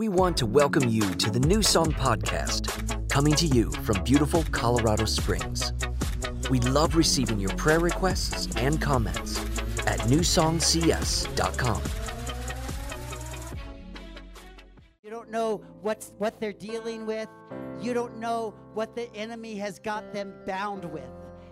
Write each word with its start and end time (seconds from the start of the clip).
we 0.00 0.08
want 0.08 0.34
to 0.34 0.46
welcome 0.46 0.88
you 0.88 1.02
to 1.16 1.30
the 1.30 1.40
New 1.40 1.62
Song 1.62 1.92
Podcast, 1.92 3.10
coming 3.10 3.34
to 3.34 3.44
you 3.44 3.70
from 3.82 4.02
beautiful 4.02 4.42
Colorado 4.50 5.04
Springs. 5.04 5.74
We 6.48 6.58
love 6.60 6.96
receiving 6.96 7.38
your 7.38 7.50
prayer 7.56 7.80
requests 7.80 8.48
and 8.56 8.80
comments 8.80 9.38
at 9.86 10.00
newsongcs.com. 10.08 11.82
You 15.02 15.10
don't 15.10 15.30
know 15.30 15.60
what's 15.82 16.14
what 16.16 16.40
they're 16.40 16.54
dealing 16.54 17.04
with. 17.04 17.28
You 17.78 17.92
don't 17.92 18.16
know 18.16 18.54
what 18.72 18.96
the 18.96 19.14
enemy 19.14 19.54
has 19.56 19.78
got 19.78 20.14
them 20.14 20.32
bound 20.46 20.86
with. 20.86 21.10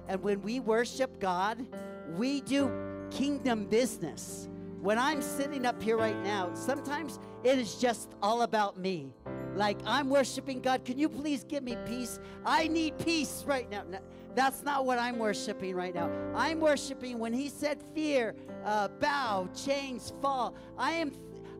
And 0.08 0.22
when 0.22 0.40
we 0.40 0.58
worship 0.58 1.20
God, 1.20 1.66
we 2.16 2.40
do 2.40 2.72
kingdom 3.10 3.66
business. 3.66 4.48
When 4.80 4.98
I'm 4.98 5.20
sitting 5.20 5.66
up 5.66 5.82
here 5.82 5.98
right 5.98 6.18
now, 6.22 6.54
sometimes 6.54 7.18
it 7.48 7.58
is 7.58 7.76
just 7.76 8.10
all 8.22 8.42
about 8.42 8.78
me. 8.78 9.10
Like 9.54 9.78
I'm 9.86 10.10
worshiping 10.10 10.60
God. 10.60 10.84
Can 10.84 10.98
you 10.98 11.08
please 11.08 11.44
give 11.44 11.62
me 11.62 11.76
peace? 11.86 12.20
I 12.44 12.68
need 12.68 12.98
peace 12.98 13.42
right 13.46 13.68
now. 13.70 13.84
No, 13.88 13.98
that's 14.34 14.62
not 14.62 14.84
what 14.84 14.98
I'm 14.98 15.18
worshiping 15.18 15.74
right 15.74 15.94
now. 15.94 16.10
I'm 16.34 16.60
worshiping 16.60 17.18
when 17.18 17.32
He 17.32 17.48
said, 17.48 17.82
"Fear, 17.94 18.34
uh, 18.64 18.88
bow, 19.00 19.48
chains 19.54 20.12
fall." 20.20 20.54
I 20.76 20.92
am, 20.92 21.12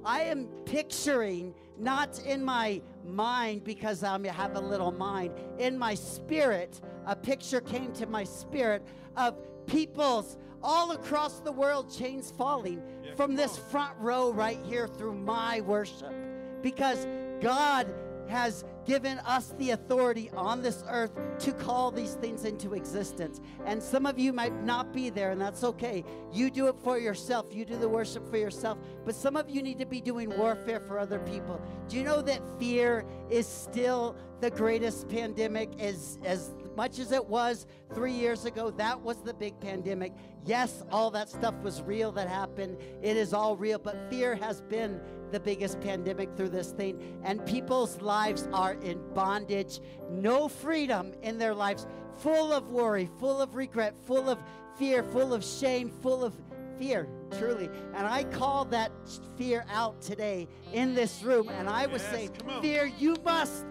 I 0.04 0.20
am 0.22 0.46
picturing 0.66 1.54
not 1.78 2.20
in 2.20 2.44
my 2.44 2.82
mind 3.06 3.64
because 3.64 4.04
I 4.04 4.18
have 4.28 4.56
a 4.56 4.60
little 4.60 4.92
mind. 4.92 5.32
In 5.58 5.78
my 5.78 5.94
spirit, 5.94 6.82
a 7.06 7.16
picture 7.16 7.62
came 7.62 7.92
to 7.94 8.06
my 8.06 8.24
spirit 8.24 8.82
of 9.16 9.38
people's 9.66 10.36
all 10.62 10.90
across 10.90 11.40
the 11.40 11.52
world, 11.52 11.92
chains 11.92 12.32
falling 12.36 12.82
from 13.18 13.34
this 13.34 13.58
front 13.58 13.98
row 13.98 14.30
right 14.30 14.60
here 14.64 14.86
through 14.86 15.12
my 15.12 15.60
worship. 15.62 16.14
Because 16.62 17.04
God 17.40 17.92
has 18.28 18.64
given 18.86 19.18
us 19.20 19.54
the 19.58 19.70
authority 19.70 20.30
on 20.36 20.62
this 20.62 20.84
earth 20.88 21.10
to 21.40 21.52
call 21.52 21.90
these 21.90 22.14
things 22.14 22.44
into 22.44 22.74
existence. 22.74 23.40
And 23.66 23.82
some 23.82 24.06
of 24.06 24.20
you 24.20 24.32
might 24.32 24.62
not 24.62 24.92
be 24.92 25.10
there, 25.10 25.32
and 25.32 25.40
that's 25.40 25.64
okay. 25.64 26.04
You 26.32 26.48
do 26.48 26.68
it 26.68 26.76
for 26.84 26.96
yourself, 26.96 27.46
you 27.50 27.64
do 27.64 27.76
the 27.76 27.88
worship 27.88 28.30
for 28.30 28.36
yourself. 28.36 28.78
But 29.04 29.16
some 29.16 29.36
of 29.36 29.50
you 29.50 29.62
need 29.62 29.80
to 29.80 29.86
be 29.86 30.00
doing 30.00 30.30
warfare 30.38 30.78
for 30.78 30.96
other 30.96 31.18
people. 31.18 31.60
Do 31.88 31.96
you 31.96 32.04
know 32.04 32.22
that 32.22 32.40
fear 32.60 33.04
is 33.30 33.48
still 33.48 34.14
the 34.40 34.50
greatest 34.50 35.08
pandemic 35.08 35.70
as, 35.80 36.20
as 36.24 36.54
much 36.78 37.00
as 37.00 37.10
it 37.10 37.26
was 37.26 37.66
three 37.92 38.12
years 38.12 38.44
ago, 38.44 38.70
that 38.70 39.00
was 39.00 39.20
the 39.22 39.34
big 39.34 39.58
pandemic. 39.58 40.12
Yes, 40.46 40.84
all 40.92 41.10
that 41.10 41.28
stuff 41.28 41.56
was 41.60 41.82
real 41.82 42.12
that 42.12 42.28
happened. 42.28 42.78
It 43.02 43.16
is 43.16 43.34
all 43.34 43.56
real, 43.56 43.80
but 43.80 44.08
fear 44.08 44.36
has 44.36 44.60
been 44.60 45.00
the 45.32 45.40
biggest 45.40 45.80
pandemic 45.80 46.36
through 46.36 46.50
this 46.50 46.70
thing. 46.70 47.18
And 47.24 47.44
people's 47.44 48.00
lives 48.00 48.48
are 48.52 48.74
in 48.74 49.00
bondage, 49.12 49.80
no 50.08 50.46
freedom 50.46 51.14
in 51.22 51.36
their 51.36 51.52
lives, 51.52 51.88
full 52.16 52.52
of 52.52 52.70
worry, 52.70 53.10
full 53.18 53.40
of 53.40 53.56
regret, 53.56 53.96
full 54.06 54.30
of 54.30 54.38
fear, 54.78 55.02
full 55.02 55.34
of 55.34 55.44
shame, 55.44 55.90
full 56.00 56.24
of 56.24 56.36
fear, 56.78 57.08
truly. 57.36 57.68
And 57.92 58.06
I 58.06 58.22
call 58.22 58.64
that 58.66 58.92
fear 59.36 59.64
out 59.68 60.00
today 60.00 60.46
in 60.72 60.94
this 60.94 61.24
room. 61.24 61.48
And 61.48 61.68
I 61.68 61.86
was 61.86 62.02
Yes, 62.02 62.12
saying, 62.12 62.30
fear, 62.62 62.86
you 62.86 63.16
must 63.24 63.66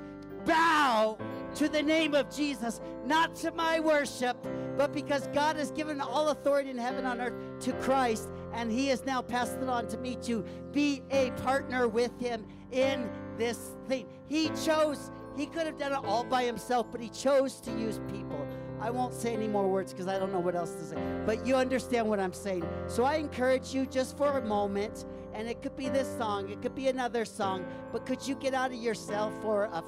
bow 0.46 1.18
to 1.56 1.70
the 1.70 1.82
name 1.82 2.14
of 2.14 2.30
Jesus, 2.34 2.82
not 3.06 3.36
to 3.36 3.52
my 3.52 3.80
worship, 3.80 4.38
but 4.78 4.94
because 4.94 5.28
God 5.28 5.56
has 5.56 5.72
given 5.72 6.00
all 6.00 6.30
authority 6.30 6.70
in 6.70 6.78
heaven 6.78 7.00
and 7.00 7.08
on 7.08 7.22
earth 7.22 7.34
to 7.62 7.74
Christ, 7.74 8.30
and 8.54 8.72
He 8.72 8.88
has 8.88 9.06
now 9.06 9.22
passed 9.22 9.58
it 9.58 9.70
on 9.70 9.88
to 9.88 9.98
me 9.98 10.16
to 10.24 10.44
be 10.72 11.02
a 11.12 11.32
partner 11.32 11.88
with 11.88 12.18
Him 12.20 12.46
in 12.72 13.10
this 13.38 13.76
thing. 13.88 14.08
He 14.28 14.50
chose, 14.66 15.12
He 15.36 15.46
could 15.48 15.66
have 15.66 15.78
done 15.78 15.94
it 15.94 16.06
all 16.06 16.24
by 16.24 16.44
Himself, 16.44 16.88
but 16.92 17.02
He 17.02 17.10
chose 17.10 17.60
to 17.62 17.72
use 17.72 18.00
people. 18.12 18.48
I 18.80 18.92
won't 18.92 19.14
say 19.14 19.34
any 19.34 19.48
more 19.48 19.68
words 19.68 19.92
because 19.92 20.08
I 20.08 20.20
don't 20.20 20.32
know 20.32 20.40
what 20.40 20.56
else 20.56 20.74
to 20.74 20.84
say, 20.84 20.98
but 21.26 21.46
you 21.46 21.56
understand 21.56 22.08
what 22.08 22.20
I'm 22.20 22.34
saying. 22.34 22.68
So 22.88 23.04
I 23.04 23.16
encourage 23.16 23.74
you 23.74 23.88
just 23.88 24.16
for 24.18 24.38
a 24.38 24.42
moment, 24.46 25.06
and 25.34 25.48
it 25.48 25.64
could 25.64 25.76
be 25.76 25.90
this 25.90 26.08
song, 26.18 26.50
it 26.50 26.62
could 26.62 26.76
be 26.76 26.88
another 26.88 27.26
song, 27.26 27.66
but 27.92 28.06
could 28.06 28.28
you 28.28 28.36
get 28.36 28.54
out 28.54 28.72
of 28.72 28.78
yourself 28.78 29.34
for 29.42 29.64
a 29.64 29.84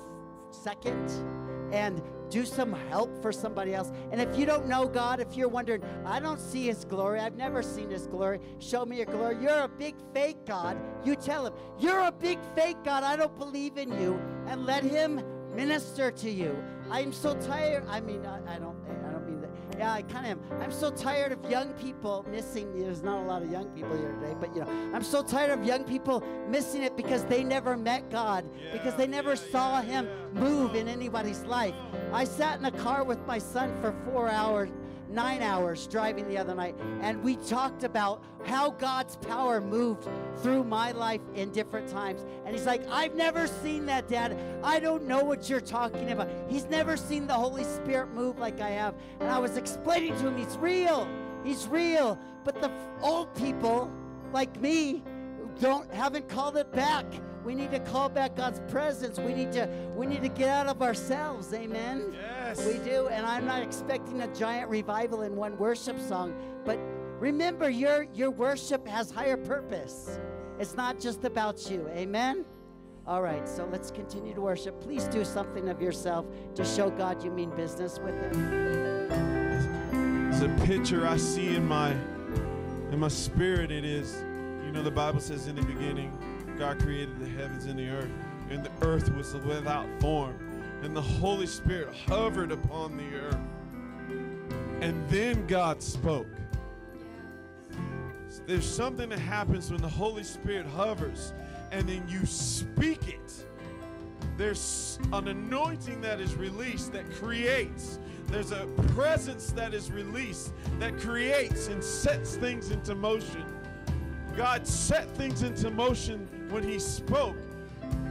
second 0.51 1.11
and 1.71 2.01
do 2.29 2.45
some 2.45 2.73
help 2.89 3.21
for 3.21 3.31
somebody 3.31 3.73
else. 3.73 3.91
And 4.11 4.21
if 4.21 4.37
you 4.37 4.45
don't 4.45 4.67
know 4.67 4.87
God, 4.87 5.19
if 5.19 5.35
you're 5.35 5.47
wondering, 5.47 5.83
I 6.05 6.19
don't 6.19 6.39
see 6.39 6.67
His 6.67 6.85
glory, 6.85 7.19
I've 7.19 7.35
never 7.35 7.63
seen 7.63 7.89
His 7.89 8.07
glory, 8.07 8.39
show 8.59 8.85
me 8.85 8.97
your 8.97 9.05
glory. 9.07 9.37
You're 9.41 9.63
a 9.63 9.67
big 9.67 9.95
fake 10.13 10.45
God. 10.45 10.77
You 11.03 11.15
tell 11.15 11.47
Him, 11.47 11.53
You're 11.79 12.01
a 12.01 12.11
big 12.11 12.39
fake 12.55 12.77
God. 12.83 13.03
I 13.03 13.15
don't 13.15 13.37
believe 13.37 13.77
in 13.77 13.91
you. 13.99 14.19
And 14.47 14.65
let 14.65 14.83
Him 14.83 15.23
minister 15.55 16.11
to 16.11 16.29
you. 16.29 16.55
I'm 16.91 17.11
so 17.11 17.35
tired. 17.35 17.83
I 17.87 17.99
mean, 18.01 18.25
I, 18.25 18.55
I 18.55 18.59
don't. 18.59 18.77
Yeah, 19.79 19.93
I 19.93 20.01
kind 20.01 20.25
of 20.25 20.51
am. 20.51 20.61
I'm 20.61 20.73
so 20.73 20.91
tired 20.91 21.31
of 21.31 21.49
young 21.49 21.71
people 21.75 22.25
missing. 22.29 22.77
There's 22.77 23.01
not 23.01 23.19
a 23.19 23.25
lot 23.25 23.43
of 23.43 23.49
young 23.49 23.69
people 23.69 23.95
here 23.95 24.11
today, 24.11 24.35
but 24.37 24.53
you 24.53 24.59
know, 24.59 24.67
I'm 24.93 25.03
so 25.03 25.23
tired 25.23 25.51
of 25.51 25.63
young 25.63 25.85
people 25.85 26.21
missing 26.49 26.83
it 26.83 26.97
because 26.97 27.23
they 27.23 27.45
never 27.45 27.77
met 27.77 28.09
God, 28.09 28.43
because 28.73 28.95
they 28.95 29.07
never 29.07 29.35
yeah, 29.35 29.51
saw 29.51 29.79
yeah, 29.79 29.83
Him 29.83 30.09
yeah. 30.09 30.41
move 30.41 30.75
in 30.75 30.89
anybody's 30.89 31.43
life. 31.43 31.75
I 32.11 32.25
sat 32.25 32.59
in 32.59 32.65
a 32.65 32.71
car 32.71 33.05
with 33.05 33.25
my 33.25 33.37
son 33.37 33.73
for 33.79 33.95
four 34.03 34.27
hours, 34.27 34.69
nine 35.09 35.41
hours 35.41 35.87
driving 35.87 36.27
the 36.27 36.37
other 36.37 36.53
night, 36.53 36.75
and 37.01 37.23
we 37.23 37.35
talked 37.35 37.83
about 37.83 38.23
how 38.45 38.71
God's 38.71 39.15
power 39.17 39.59
moved 39.59 40.07
through 40.37 40.63
my 40.63 40.91
life 40.91 41.21
in 41.35 41.51
different 41.51 41.89
times. 41.89 42.25
And 42.45 42.55
he's 42.55 42.65
like, 42.65 42.87
I've 42.89 43.15
never 43.15 43.47
seen 43.47 43.85
that, 43.87 44.07
Dad. 44.07 44.37
I 44.63 44.79
don't 44.79 45.05
know 45.05 45.23
what 45.23 45.49
you're 45.49 45.59
talking 45.59 46.11
about. 46.11 46.29
He's 46.47 46.65
never 46.65 46.95
seen 46.95 47.27
the 47.27 47.33
Holy 47.33 47.63
Spirit 47.63 48.13
move 48.13 48.37
like 48.39 48.61
I 48.61 48.69
have. 48.69 48.95
And 49.19 49.29
I 49.29 49.39
was 49.39 49.57
explaining 49.57 50.15
to 50.17 50.27
him, 50.27 50.37
He's 50.37 50.57
real. 50.57 51.07
He's 51.43 51.67
real. 51.67 52.17
But 52.43 52.61
the 52.61 52.71
old 53.01 53.33
people, 53.35 53.91
like 54.33 54.59
me, 54.61 55.03
don't 55.59 55.91
haven't 55.93 56.29
called 56.29 56.57
it 56.57 56.71
back. 56.71 57.05
We 57.43 57.55
need 57.55 57.71
to 57.71 57.79
call 57.79 58.09
back 58.09 58.35
God's 58.35 58.59
presence. 58.71 59.17
We 59.17 59.33
need 59.33 59.51
to 59.53 59.69
we 59.95 60.05
need 60.05 60.21
to 60.21 60.29
get 60.29 60.49
out 60.49 60.67
of 60.67 60.81
ourselves. 60.81 61.53
Amen. 61.53 62.13
Yes. 62.13 62.65
We 62.65 62.77
do, 62.79 63.07
and 63.07 63.25
I'm 63.25 63.45
not 63.45 63.61
expecting 63.61 64.21
a 64.21 64.33
giant 64.35 64.69
revival 64.69 65.21
in 65.21 65.35
one 65.35 65.57
worship 65.57 65.99
song, 65.99 66.33
but 66.65 66.77
remember 67.19 67.69
your 67.69 68.03
your 68.13 68.31
worship 68.31 68.87
has 68.87 69.09
higher 69.09 69.37
purpose. 69.37 70.19
It's 70.59 70.75
not 70.75 70.99
just 70.99 71.23
about 71.23 71.69
you. 71.71 71.87
Amen. 71.89 72.45
All 73.07 73.23
right, 73.23 73.47
so 73.49 73.67
let's 73.71 73.89
continue 73.89 74.35
to 74.35 74.41
worship. 74.41 74.79
Please 74.81 75.05
do 75.05 75.25
something 75.25 75.69
of 75.69 75.81
yourself 75.81 76.27
to 76.53 76.63
show 76.63 76.91
God 76.91 77.23
you 77.23 77.31
mean 77.31 77.49
business 77.55 77.97
with 77.97 78.13
him. 78.21 79.09
It's 80.31 80.41
a 80.41 80.65
picture 80.67 81.07
I 81.07 81.17
see 81.17 81.55
in 81.55 81.67
my 81.67 81.91
in 82.91 82.99
my 82.99 83.07
spirit. 83.07 83.71
It 83.71 83.83
is, 83.83 84.23
you 84.63 84.71
know, 84.71 84.83
the 84.83 84.91
Bible 84.91 85.19
says 85.19 85.47
in 85.47 85.55
the 85.55 85.63
beginning, 85.63 86.15
God 86.59 86.79
created 86.79 87.19
the 87.19 87.29
heavens 87.29 87.65
and 87.65 87.79
the 87.79 87.89
earth, 87.89 88.11
and 88.49 88.63
the 88.63 88.85
earth 88.85 89.11
was 89.15 89.33
without 89.33 89.87
form, 89.99 90.37
and 90.83 90.95
the 90.95 91.01
Holy 91.01 91.47
Spirit 91.47 91.95
hovered 92.07 92.51
upon 92.51 92.97
the 92.97 93.15
earth. 93.15 93.39
And 94.81 95.09
then 95.09 95.47
God 95.47 95.81
spoke. 95.81 96.27
There's 98.45 98.67
something 98.67 99.09
that 99.09 99.19
happens 99.19 99.71
when 99.71 99.81
the 99.81 99.89
Holy 99.89 100.23
Spirit 100.23 100.65
hovers, 100.67 101.33
and 101.71 101.87
then 101.87 102.03
you 102.07 102.25
speak 102.25 103.07
it 103.07 103.45
there's 104.39 104.97
an 105.11 105.27
anointing 105.27 105.99
that 105.99 106.21
is 106.21 106.35
released 106.35 106.93
that 106.93 107.11
creates. 107.11 107.99
There's 108.27 108.53
a 108.53 108.67
presence 108.95 109.51
that 109.51 109.73
is 109.73 109.91
released 109.91 110.53
that 110.79 110.97
creates 110.97 111.67
and 111.67 111.83
sets 111.83 112.37
things 112.37 112.71
into 112.71 112.95
motion. 112.95 113.43
God 114.37 114.65
set 114.65 115.09
things 115.17 115.43
into 115.43 115.69
motion 115.69 116.25
when 116.49 116.63
He 116.63 116.79
spoke. 116.79 117.37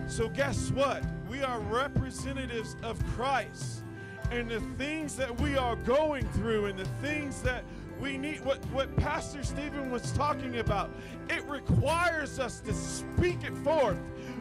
So, 0.06 0.29
guess 0.29 0.70
what? 0.70 1.02
We 1.31 1.43
are 1.43 1.61
representatives 1.61 2.76
of 2.82 3.05
Christ. 3.08 3.82
And 4.31 4.50
the 4.50 4.61
things 4.76 5.17
that 5.17 5.40
we 5.40 5.56
are 5.56 5.76
going 5.76 6.26
through 6.29 6.67
and 6.67 6.79
the 6.79 6.85
things 7.02 7.43
that 7.43 7.64
we 8.00 8.17
need, 8.17 8.44
what, 8.44 8.58
what 8.67 8.94
Pastor 8.96 9.43
Stephen 9.43 9.90
was 9.90 10.12
talking 10.12 10.58
about, 10.58 10.90
it 11.29 11.44
requires 11.44 12.38
us 12.38 12.61
to 12.61 12.73
speak 12.73 13.43
it 13.43 13.56
forth 13.58 13.99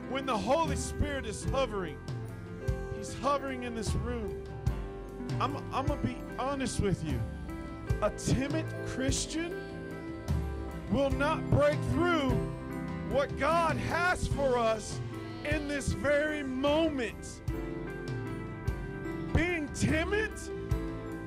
when 0.10 0.26
the 0.26 0.38
Holy 0.38 0.76
Spirit 0.76 1.26
is 1.26 1.44
hovering. 1.46 1.98
He's 2.98 3.14
hovering 3.16 3.64
in 3.64 3.76
this 3.76 3.94
room. 3.96 4.44
I'm, 5.40 5.58
I'm 5.74 5.86
going 5.86 6.00
to 6.02 6.08
be 6.08 6.18
honest 6.40 6.80
with 6.80 7.04
you. 7.04 7.20
A 8.02 8.10
timid 8.12 8.66
Christian 8.88 9.54
will 10.92 11.10
not 11.12 11.48
break 11.50 11.78
through 11.92 12.38
what 13.10 13.38
God 13.38 13.78
has 13.78 14.28
for 14.28 14.58
us 14.58 15.00
in 15.46 15.68
this 15.68 15.90
very 15.90 16.44
moment. 16.44 17.42
Being 19.34 19.70
timid 19.70 20.32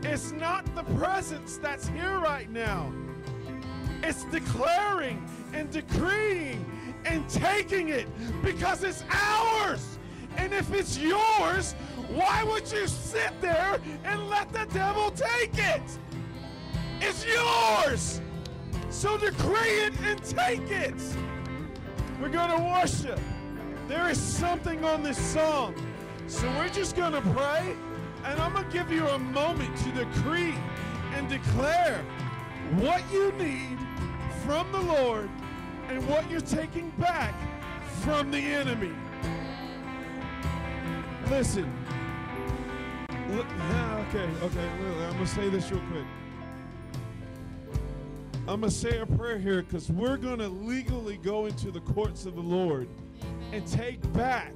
is 0.05 0.33
not 0.33 0.65
the 0.75 0.83
presence 0.95 1.57
that's 1.59 1.89
here 1.89 2.19
right 2.19 2.51
now. 2.51 2.93
It's 4.03 4.25
declaring 4.25 5.27
and 5.53 5.71
decreeing 5.71 6.65
and 7.05 7.29
taking 7.29 7.89
it 7.89 8.09
because 8.43 8.83
it's 8.85 9.05
ours. 9.11 9.99
And 10.37 10.53
if 10.53 10.73
it's 10.73 10.99
yours, 10.99 11.73
why 12.09 12.43
would 12.45 12.71
you 12.71 12.87
sit 12.87 13.41
there 13.41 13.81
and 14.05 14.29
let 14.29 14.53
the 14.53 14.67
devil 14.73 15.11
take 15.11 15.57
it? 15.57 15.83
It's 17.01 17.25
yours. 17.27 18.21
So 18.91 19.17
decree 19.17 19.85
it 19.85 19.95
and 20.01 20.23
take 20.23 20.71
it. 20.71 20.95
We're 22.21 22.29
going 22.29 22.51
to 22.51 22.63
worship. 22.63 23.19
There 23.89 24.11
is 24.11 24.21
something 24.21 24.85
on 24.85 25.03
this 25.03 25.17
song. 25.17 25.75
So 26.27 26.47
we're 26.59 26.69
just 26.69 26.95
going 26.95 27.13
to 27.13 27.23
pray, 27.23 27.75
and 28.25 28.39
I'm 28.39 28.53
going 28.53 28.67
to 28.67 28.71
give 28.71 28.93
you 28.93 29.09
a 29.09 29.19
moment 29.19 29.75
to 29.79 29.93
decree 29.93 30.55
and 31.15 31.29
declare 31.29 32.05
what 32.77 33.03
you 33.11 33.33
need 33.33 33.79
from 34.45 34.71
the 34.71 34.81
Lord 34.81 35.31
and 35.89 36.07
what 36.09 36.31
you're 36.31 36.41
taking 36.41 36.91
back 36.91 37.35
from 38.03 38.31
the 38.31 38.39
enemy. 38.39 38.93
Listen. 41.31 41.73
Okay, 43.11 44.29
okay. 44.43 44.69
I'm 44.69 45.13
going 45.13 45.19
to 45.19 45.27
say 45.27 45.49
this 45.49 45.71
real 45.71 45.81
quick. 45.91 46.05
I'm 48.51 48.63
going 48.63 48.71
to 48.73 48.77
say 48.77 48.99
a 48.99 49.07
prayer 49.07 49.39
here 49.39 49.63
because 49.63 49.93
we're 49.93 50.17
going 50.17 50.41
to 50.41 50.49
legally 50.49 51.19
go 51.19 51.47
into 51.47 51.71
the 51.71 51.79
courts 51.83 52.27
of 52.27 52.35
the 52.35 52.43
Lord 52.43 52.89
and 53.53 53.65
take 53.65 54.01
back 54.13 54.53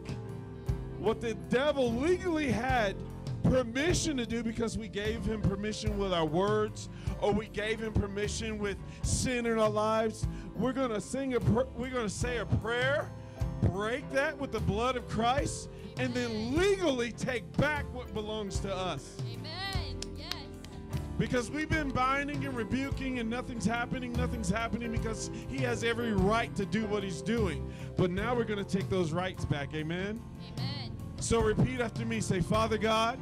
what 0.98 1.20
the 1.20 1.34
devil 1.48 1.92
legally 1.92 2.50
had 2.50 2.96
permission 3.44 4.16
to 4.16 4.26
do 4.26 4.42
because 4.42 4.76
we 4.76 4.88
gave 4.88 5.24
him 5.24 5.40
permission 5.40 5.96
with 5.96 6.12
our 6.12 6.24
words 6.24 6.88
or 7.20 7.30
we 7.30 7.46
gave 7.46 7.78
him 7.78 7.92
permission 7.92 8.58
with 8.58 8.78
sin 9.04 9.46
in 9.46 9.60
our 9.60 9.70
lives. 9.70 10.26
We're 10.56 10.72
going 10.72 10.90
to 10.90 11.00
sing 11.00 11.34
a 11.34 11.40
pr- 11.40 11.70
we're 11.76 11.90
going 11.90 12.08
to 12.08 12.12
say 12.12 12.38
a 12.38 12.46
prayer, 12.46 13.12
break 13.62 14.10
that 14.10 14.36
with 14.36 14.50
the 14.50 14.58
blood 14.58 14.96
of 14.96 15.06
Christ 15.06 15.70
and 15.98 16.12
then 16.12 16.56
legally 16.56 17.12
take 17.12 17.50
back 17.58 17.84
what 17.94 18.12
belongs 18.12 18.58
to 18.58 18.74
us. 18.74 19.18
Because 21.18 21.50
we've 21.50 21.68
been 21.68 21.90
binding 21.90 22.44
and 22.44 22.56
rebuking 22.56 23.20
and 23.20 23.30
nothing's 23.30 23.64
happening, 23.64 24.12
nothing's 24.14 24.50
happening 24.50 24.90
because 24.90 25.30
he 25.48 25.58
has 25.58 25.84
every 25.84 26.12
right 26.12 26.54
to 26.56 26.66
do 26.66 26.86
what 26.86 27.04
he's 27.04 27.22
doing. 27.22 27.72
But 27.96 28.10
now 28.10 28.34
we're 28.34 28.44
going 28.44 28.64
to 28.64 28.78
take 28.78 28.88
those 28.90 29.12
rights 29.12 29.44
back. 29.44 29.74
Amen. 29.74 30.20
Amen. 30.52 30.92
So 31.20 31.40
repeat 31.40 31.80
after 31.80 32.04
me. 32.04 32.20
Say, 32.20 32.40
Father 32.40 32.78
God, 32.78 33.18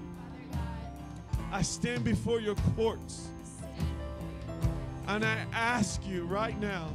I 1.53 1.61
stand 1.61 2.03
before 2.03 2.41
your 2.41 2.55
courts. 2.77 3.29
And 5.09 5.25
I 5.25 5.45
ask 5.53 6.07
you 6.07 6.25
right 6.25 6.59
now 6.61 6.89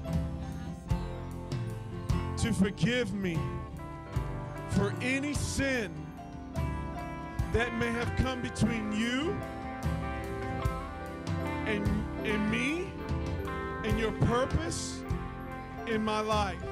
to 2.37 2.53
forgive 2.53 3.13
me 3.13 3.37
for 4.69 4.93
any 5.01 5.33
sin 5.33 5.93
that 7.53 7.73
may 7.75 7.91
have 7.91 8.11
come 8.17 8.41
between 8.41 8.91
you 8.91 9.37
and, 11.67 11.85
and 12.25 12.49
me 12.49 12.89
and 13.83 13.99
your 13.99 14.13
purpose 14.13 15.01
in 15.87 16.03
my 16.03 16.21
life. 16.21 16.63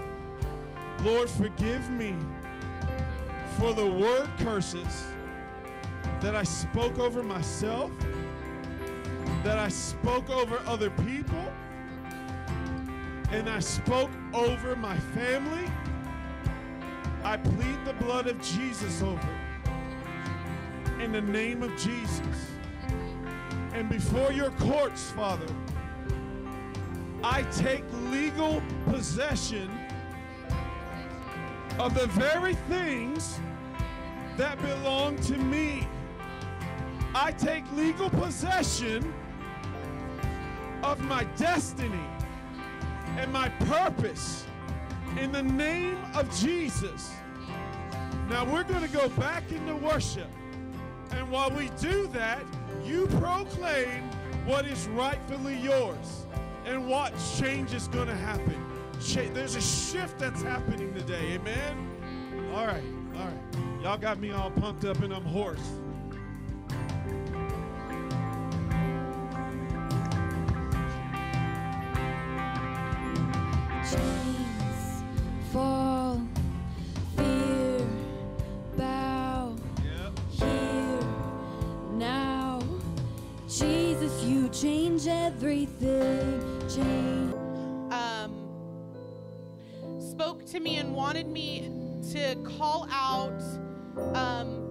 Lord, 1.03 1.29
forgive 1.29 1.89
me 1.91 2.15
for 3.59 3.73
the 3.73 3.85
word 3.85 4.29
curses 4.39 5.05
that 6.21 6.33
I 6.35 6.43
spoke 6.43 6.97
over 6.97 7.21
myself, 7.23 7.91
that 9.43 9.59
I 9.59 9.67
spoke 9.67 10.29
over 10.29 10.61
other 10.65 10.89
people, 10.89 11.53
and 13.31 13.49
I 13.49 13.59
spoke 13.59 14.11
over 14.33 14.75
my 14.75 14.97
family. 14.97 15.69
I 17.23 17.37
plead 17.37 17.85
the 17.85 17.93
blood 17.93 18.27
of 18.27 18.41
Jesus 18.41 19.01
over 19.01 19.29
in 20.99 21.11
the 21.11 21.21
name 21.21 21.63
of 21.63 21.75
Jesus. 21.75 22.54
And 23.75 23.89
before 23.89 24.31
your 24.31 24.51
courts, 24.51 25.11
Father, 25.11 25.53
I 27.21 27.41
take 27.51 27.83
legal 28.09 28.63
possession 28.85 29.69
of 31.77 31.93
the 31.93 32.07
very 32.07 32.53
things 32.69 33.37
that 34.37 34.61
belong 34.61 35.17
to 35.23 35.37
me. 35.37 35.85
I 37.13 37.33
take 37.33 37.69
legal 37.73 38.09
possession 38.09 39.13
of 40.81 41.01
my 41.01 41.25
destiny 41.35 42.07
and 43.17 43.29
my 43.33 43.49
purpose 43.49 44.45
in 45.19 45.33
the 45.33 45.43
name 45.43 45.97
of 46.13 46.33
Jesus. 46.39 47.11
Now 48.29 48.45
we're 48.45 48.63
going 48.63 48.83
to 48.83 48.97
go 48.97 49.09
back 49.09 49.51
into 49.51 49.75
worship. 49.75 50.29
And 51.11 51.29
while 51.29 51.51
we 51.51 51.69
do 51.81 52.07
that, 52.07 52.41
you 52.83 53.07
proclaim 53.19 54.09
what 54.45 54.65
is 54.65 54.87
rightfully 54.89 55.57
yours 55.57 56.25
and 56.65 56.87
what 56.87 57.13
change 57.37 57.73
is 57.73 57.87
going 57.87 58.07
to 58.07 58.15
happen. 58.15 58.61
There's 59.33 59.55
a 59.55 59.61
shift 59.61 60.17
that's 60.17 60.41
happening 60.41 60.93
today. 60.93 61.33
Amen? 61.33 61.89
All 62.53 62.65
right, 62.65 62.83
all 63.17 63.25
right. 63.25 63.83
Y'all 63.83 63.97
got 63.97 64.19
me 64.19 64.31
all 64.31 64.49
pumped 64.51 64.85
up 64.85 65.01
and 65.03 65.13
I'm 65.13 65.23
hoarse. 65.23 65.59
Change 84.95 85.07
everything. 85.07 86.41
Change. 86.69 87.33
um, 87.91 88.31
spoke 89.99 90.45
to 90.45 90.59
me 90.59 90.77
and 90.77 90.93
wanted 90.93 91.27
me 91.27 91.69
to 92.11 92.35
call 92.57 92.87
out. 92.91 93.41
Um, 94.13 94.61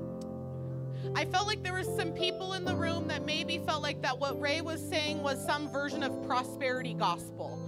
I 1.14 1.24
felt 1.26 1.46
like 1.46 1.62
there 1.62 1.74
were 1.74 1.84
some 1.84 2.12
people 2.12 2.54
in 2.54 2.64
the 2.64 2.74
room 2.74 3.06
that 3.08 3.26
maybe 3.26 3.58
felt 3.66 3.82
like 3.82 4.00
that 4.02 4.18
what 4.18 4.40
Ray 4.40 4.60
was 4.62 4.80
saying 4.80 5.22
was 5.22 5.44
some 5.44 5.70
version 5.70 6.02
of 6.02 6.26
prosperity 6.26 6.94
gospel. 6.94 7.60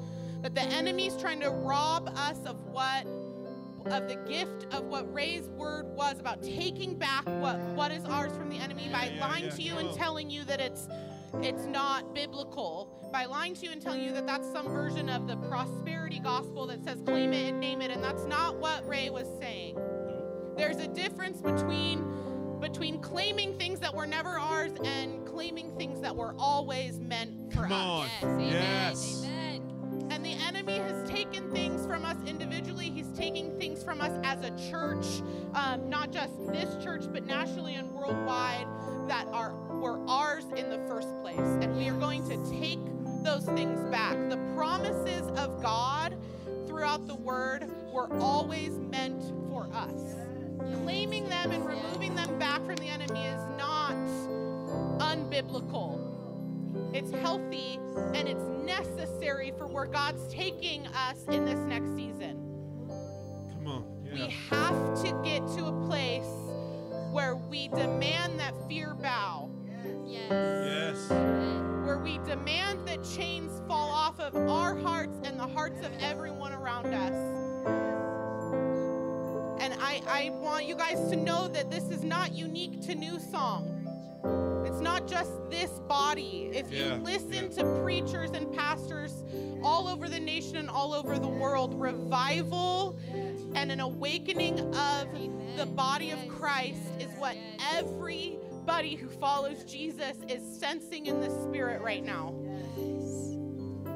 That 0.43 0.55
the 0.55 0.63
enemy's 0.63 1.17
trying 1.17 1.41
to 1.41 1.51
rob 1.51 2.11
us 2.17 2.39
of 2.47 2.57
what 2.67 3.07
of 3.87 4.09
the 4.09 4.17
gift 4.29 4.67
of 4.75 4.85
what 4.85 5.13
Ray's 5.13 5.49
word 5.51 5.87
was 5.95 6.19
about 6.19 6.43
taking 6.43 6.97
back 6.97 7.25
what 7.25 7.57
what 7.77 7.93
is 7.93 8.05
ours 8.05 8.37
from 8.37 8.49
the 8.49 8.57
enemy 8.57 8.89
by 8.91 9.13
yeah, 9.15 9.25
lying 9.25 9.45
yeah, 9.45 9.51
to 9.51 9.63
you 9.63 9.77
and 9.77 9.89
on. 9.91 9.97
telling 9.97 10.29
you 10.29 10.43
that 10.45 10.61
it's 10.61 10.89
it's 11.43 11.67
not 11.67 12.15
biblical 12.15 13.09
by 13.13 13.25
lying 13.25 13.55
to 13.55 13.67
you 13.67 13.73
and 13.73 13.81
telling 13.81 14.03
you 14.03 14.13
that 14.13 14.27
that's 14.27 14.51
some 14.51 14.67
version 14.69 15.09
of 15.09 15.27
the 15.27 15.37
prosperity 15.37 16.19
gospel 16.19 16.67
that 16.67 16.83
says 16.85 17.01
claim 17.05 17.33
it 17.33 17.49
and 17.49 17.61
name 17.61 17.81
it 17.81 17.91
and 17.91 18.03
that's 18.03 18.25
not 18.25 18.59
what 18.59 18.87
Ray 18.87 19.11
was 19.11 19.27
saying. 19.39 19.79
There's 20.57 20.79
a 20.79 20.89
difference 20.89 21.41
between 21.41 22.05
between 22.61 23.01
claiming 23.01 23.57
things 23.59 23.81
that 23.81 23.95
were 23.95 24.07
never 24.07 24.39
ours 24.39 24.73
and 24.85 25.27
claiming 25.27 25.77
things 25.77 26.01
that 26.01 26.17
were 26.17 26.35
always 26.39 26.99
meant 26.99 27.53
for 27.53 27.63
Come 27.65 27.73
us. 27.73 28.11
on. 28.23 28.41
Yes. 28.41 28.43
Amen. 28.43 28.51
Yes. 28.51 29.25
Amen. 29.25 30.09
And 30.11 30.25
the 30.25 30.33
enemy 30.33 30.79
has 30.79 31.09
taken 31.09 31.51
things 31.53 31.87
from 31.87 32.05
us 32.05 32.17
individually. 32.27 32.91
He's 32.91 33.11
taking 33.13 33.59
things 33.59 33.85
from 33.85 34.01
us 34.01 34.13
as 34.25 34.43
a 34.43 34.51
church, 34.71 35.05
um, 35.55 35.91
not 35.91 36.11
just 36.13 36.33
this 36.51 36.83
church, 36.83 37.05
but 37.13 37.27
nationally 37.27 37.75
and 37.75 37.93
worldwide, 37.93 38.67
that 39.09 39.27
are 39.29 39.53
were 39.81 39.99
ours 40.09 40.45
in 40.57 40.71
the 40.71 40.79
first 40.89 41.09
place. 41.21 41.39
And 41.39 41.77
we 41.77 41.89
are 41.89 41.99
going 41.99 42.27
to 42.29 42.37
take 42.61 42.81
those 43.23 43.45
things 43.45 43.81
back. 43.91 44.17
The 44.31 44.39
promises 44.55 45.27
of 45.39 45.63
God 45.63 46.17
throughout 46.67 47.07
the 47.07 47.15
Word 47.15 47.69
were 47.93 48.13
always 48.21 48.71
meant 48.71 49.23
for 49.51 49.69
us. 49.73 50.17
Claiming 50.83 51.29
them 51.29 51.53
and 51.53 51.67
removing 51.67 52.15
them 52.15 52.39
back 52.39 52.65
from 52.65 52.77
the 52.77 52.89
enemy 52.89 53.25
is 53.27 53.43
not 53.57 53.95
unbiblical. 55.01 56.01
It's 56.95 57.11
healthy 57.11 57.79
and 58.15 58.29
it's 58.29 58.45
necessary 58.65 59.53
for 59.57 59.67
where 59.67 59.87
God's 59.87 60.27
taking 60.33 60.87
us 60.89 61.25
in 61.29 61.45
this 61.45 61.59
next 61.61 61.95
season. 61.95 62.37
Come 63.53 63.67
on. 63.67 63.85
We 64.13 64.35
have 64.51 65.03
to 65.03 65.23
get 65.25 65.47
to 65.57 65.67
a 65.67 65.87
place 65.87 66.25
where 67.13 67.37
we 67.37 67.69
demand 67.69 68.39
that 68.41 68.55
fear 68.69 68.95
bow, 68.95 69.46
Yes. 70.07 70.31
Yes. 70.31 71.11
where 71.85 71.99
we 71.99 72.19
demand 72.19 72.87
that 72.87 73.03
chains 73.05 73.63
fall 73.67 73.91
off 73.91 74.19
of 74.21 74.37
our 74.49 74.77
hearts 74.77 75.19
and 75.25 75.39
the 75.39 75.47
hearts 75.47 75.85
of 75.85 75.93
everyone 76.01 76.53
around 76.53 76.87
us. 76.87 77.15
And 79.61 79.75
I, 79.81 80.03
I 80.07 80.31
want 80.41 80.67
you 80.67 80.77
guys 80.77 81.11
to 81.11 81.17
know 81.17 81.49
that 81.49 81.71
this 81.71 81.85
is 81.85 82.05
not 82.05 82.33
unique 82.33 82.83
to 82.83 82.95
New 82.95 83.19
Song. 83.19 83.73
It's 84.67 84.81
not 84.81 85.09
just 85.09 85.31
this 85.51 85.71
body. 85.89 86.51
If 86.53 86.73
you 86.73 86.85
listen 87.03 87.51
yeah. 87.51 87.63
to 87.63 87.83
preachers 87.83 88.31
and 88.33 88.53
pastors 88.53 89.25
all 89.63 89.89
over 89.89 90.09
the 90.09 90.21
nation 90.21 90.57
and 90.57 90.69
all 90.69 90.93
over 90.93 91.19
the 91.19 91.29
world, 91.29 91.81
revival 91.81 92.99
and 93.55 93.73
an 93.73 93.81
awakening 93.81 94.61
of 94.75 95.09
the 95.57 95.67
body 95.67 96.11
of 96.11 96.19
Christ 96.29 96.83
is 97.01 97.11
what 97.19 97.37
everybody 98.69 98.97
who 98.97 99.09
follows 99.09 99.63
Jesus 99.63 100.17
is 100.29 100.43
sensing 100.59 101.07
in 101.07 101.21
the 101.21 101.31
spirit 101.45 101.81
right 101.83 102.05
now. 102.05 102.35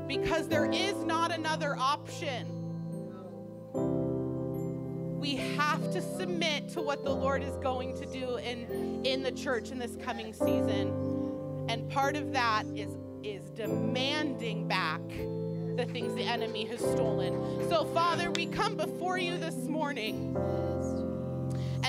Because 0.07 0.47
there 0.47 0.71
is 0.71 0.95
not 1.05 1.33
another 1.33 1.75
option. 1.77 2.47
We 5.19 5.35
have 5.35 5.93
to 5.93 6.00
submit 6.00 6.69
to 6.75 6.83
what 6.83 7.03
the 7.03 7.11
Lord 7.11 7.43
is 7.43 7.57
going 7.57 7.99
to 7.99 8.07
do 8.07 8.37
in, 8.37 9.05
in 9.05 9.25
the 9.25 9.33
church 9.33 9.73
in 9.73 9.79
this 9.81 9.97
coming 10.05 10.33
season. 10.33 11.67
And 11.69 11.91
part 11.91 12.15
of 12.15 12.33
that 12.33 12.65
is, 12.77 12.97
is 13.25 13.50
demanding 13.50 14.69
back 14.69 15.03
the 15.09 15.87
things 15.93 16.15
the 16.15 16.23
enemy 16.23 16.65
has 16.67 16.79
stolen. 16.79 17.69
So, 17.69 17.87
Father, 17.87 18.31
we 18.31 18.47
come 18.47 18.77
before 18.77 19.19
you 19.19 19.37
this 19.37 19.57
morning. 19.67 20.37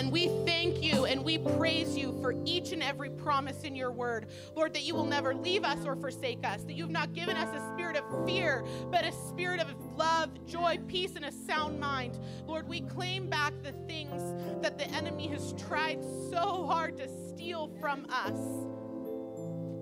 And 0.01 0.11
we 0.11 0.29
thank 0.47 0.81
you 0.81 1.05
and 1.05 1.23
we 1.23 1.37
praise 1.37 1.95
you 1.95 2.17
for 2.23 2.33
each 2.43 2.71
and 2.71 2.81
every 2.81 3.11
promise 3.11 3.61
in 3.61 3.75
your 3.75 3.91
word. 3.91 4.25
Lord, 4.55 4.73
that 4.73 4.81
you 4.81 4.95
will 4.95 5.05
never 5.05 5.35
leave 5.35 5.63
us 5.63 5.85
or 5.85 5.95
forsake 5.95 6.43
us, 6.43 6.63
that 6.63 6.73
you 6.73 6.81
have 6.81 6.91
not 6.91 7.13
given 7.13 7.37
us 7.37 7.55
a 7.55 7.73
spirit 7.75 7.95
of 7.97 8.25
fear, 8.25 8.65
but 8.89 9.05
a 9.05 9.11
spirit 9.29 9.61
of 9.61 9.67
love, 9.95 10.31
joy, 10.47 10.79
peace, 10.87 11.15
and 11.15 11.25
a 11.25 11.31
sound 11.31 11.79
mind. 11.79 12.17
Lord, 12.47 12.67
we 12.67 12.81
claim 12.81 13.29
back 13.29 13.53
the 13.61 13.73
things 13.87 14.23
that 14.63 14.79
the 14.79 14.87
enemy 14.87 15.27
has 15.27 15.53
tried 15.53 16.03
so 16.31 16.65
hard 16.65 16.97
to 16.97 17.07
steal 17.29 17.71
from 17.79 18.07
us. 18.09 18.39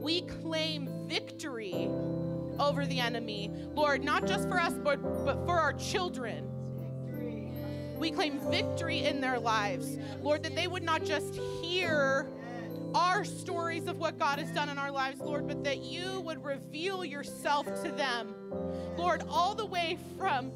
We 0.03 0.23
claim 0.23 0.89
victory 1.07 1.89
over 2.59 2.85
the 2.85 2.99
enemy. 2.99 3.53
Lord, 3.73 4.03
not 4.03 4.27
just 4.27 4.49
for 4.49 4.59
us, 4.59 4.73
but, 4.83 5.01
but 5.23 5.45
for 5.45 5.57
our 5.57 5.71
children. 5.71 6.58
We 7.99 8.11
claim 8.11 8.39
victory 8.49 9.03
in 9.03 9.21
their 9.21 9.39
lives. 9.39 9.97
Lord, 10.21 10.41
that 10.43 10.55
they 10.55 10.67
would 10.67 10.83
not 10.83 11.03
just 11.03 11.35
hear 11.35 12.31
our 12.95 13.23
stories 13.23 13.87
of 13.87 13.99
what 13.99 14.17
God 14.17 14.39
has 14.39 14.49
done 14.51 14.69
in 14.69 14.77
our 14.77 14.91
lives, 14.91 15.19
Lord, 15.19 15.47
but 15.47 15.63
that 15.65 15.79
you 15.79 16.21
would 16.21 16.43
reveal 16.43 17.05
yourself 17.05 17.65
to 17.83 17.91
them. 17.91 18.33
Lord, 18.97 19.23
all 19.29 19.53
the 19.53 19.65
way 19.65 19.97
from 20.17 20.51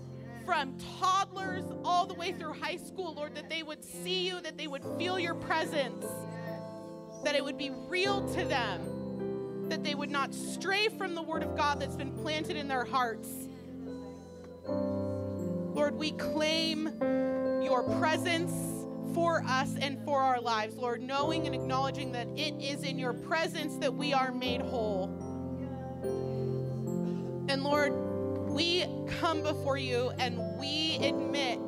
from 0.46 0.78
toddlers 1.00 1.64
all 1.86 2.06
the 2.06 2.14
way 2.14 2.34
through 2.34 2.54
high 2.54 2.76
school, 2.76 3.14
Lord, 3.14 3.34
that 3.36 3.50
they 3.50 3.64
would 3.64 3.84
see 3.84 4.28
you, 4.28 4.42
that 4.42 4.58
they 4.58 4.68
would 4.68 4.84
feel 4.98 5.18
your 5.18 5.36
presence, 5.36 6.06
that 7.24 7.36
it 7.36 7.44
would 7.44 7.58
be 7.58 7.72
real 7.88 8.28
to 8.34 8.44
them, 8.44 9.70
that 9.70 9.84
they 9.84 9.96
would 9.96 10.12
not 10.12 10.34
stray 10.34 10.90
from 10.90 11.16
the 11.16 11.22
word 11.22 11.44
of 11.44 11.56
God 11.56 11.80
that's 11.80 11.96
been 11.96 12.12
planted 12.12 12.58
in 12.58 12.68
their 12.68 12.84
hearts. 12.84 13.43
Lord, 15.74 15.96
we 15.96 16.12
claim 16.12 16.86
your 17.64 17.84
presence 18.00 18.54
for 19.16 19.44
us 19.48 19.76
and 19.82 20.04
for 20.06 20.20
our 20.20 20.40
lives, 20.40 20.76
Lord, 20.76 21.02
knowing 21.02 21.46
and 21.48 21.56
acknowledging 21.56 22.12
that 22.12 22.28
it 22.36 22.54
is 22.62 22.84
in 22.84 23.00
your 23.00 23.14
presence 23.14 23.78
that 23.78 23.94
we 23.94 24.14
are 24.14 24.32
made 24.32 24.62
whole. 24.62 25.08
And 27.50 27.64
Lord, 27.64 27.94
we 28.50 28.86
come 29.20 29.42
before 29.42 29.78
you 29.78 30.12
and 30.20 30.40
we 30.60 30.98
admit 31.02 31.60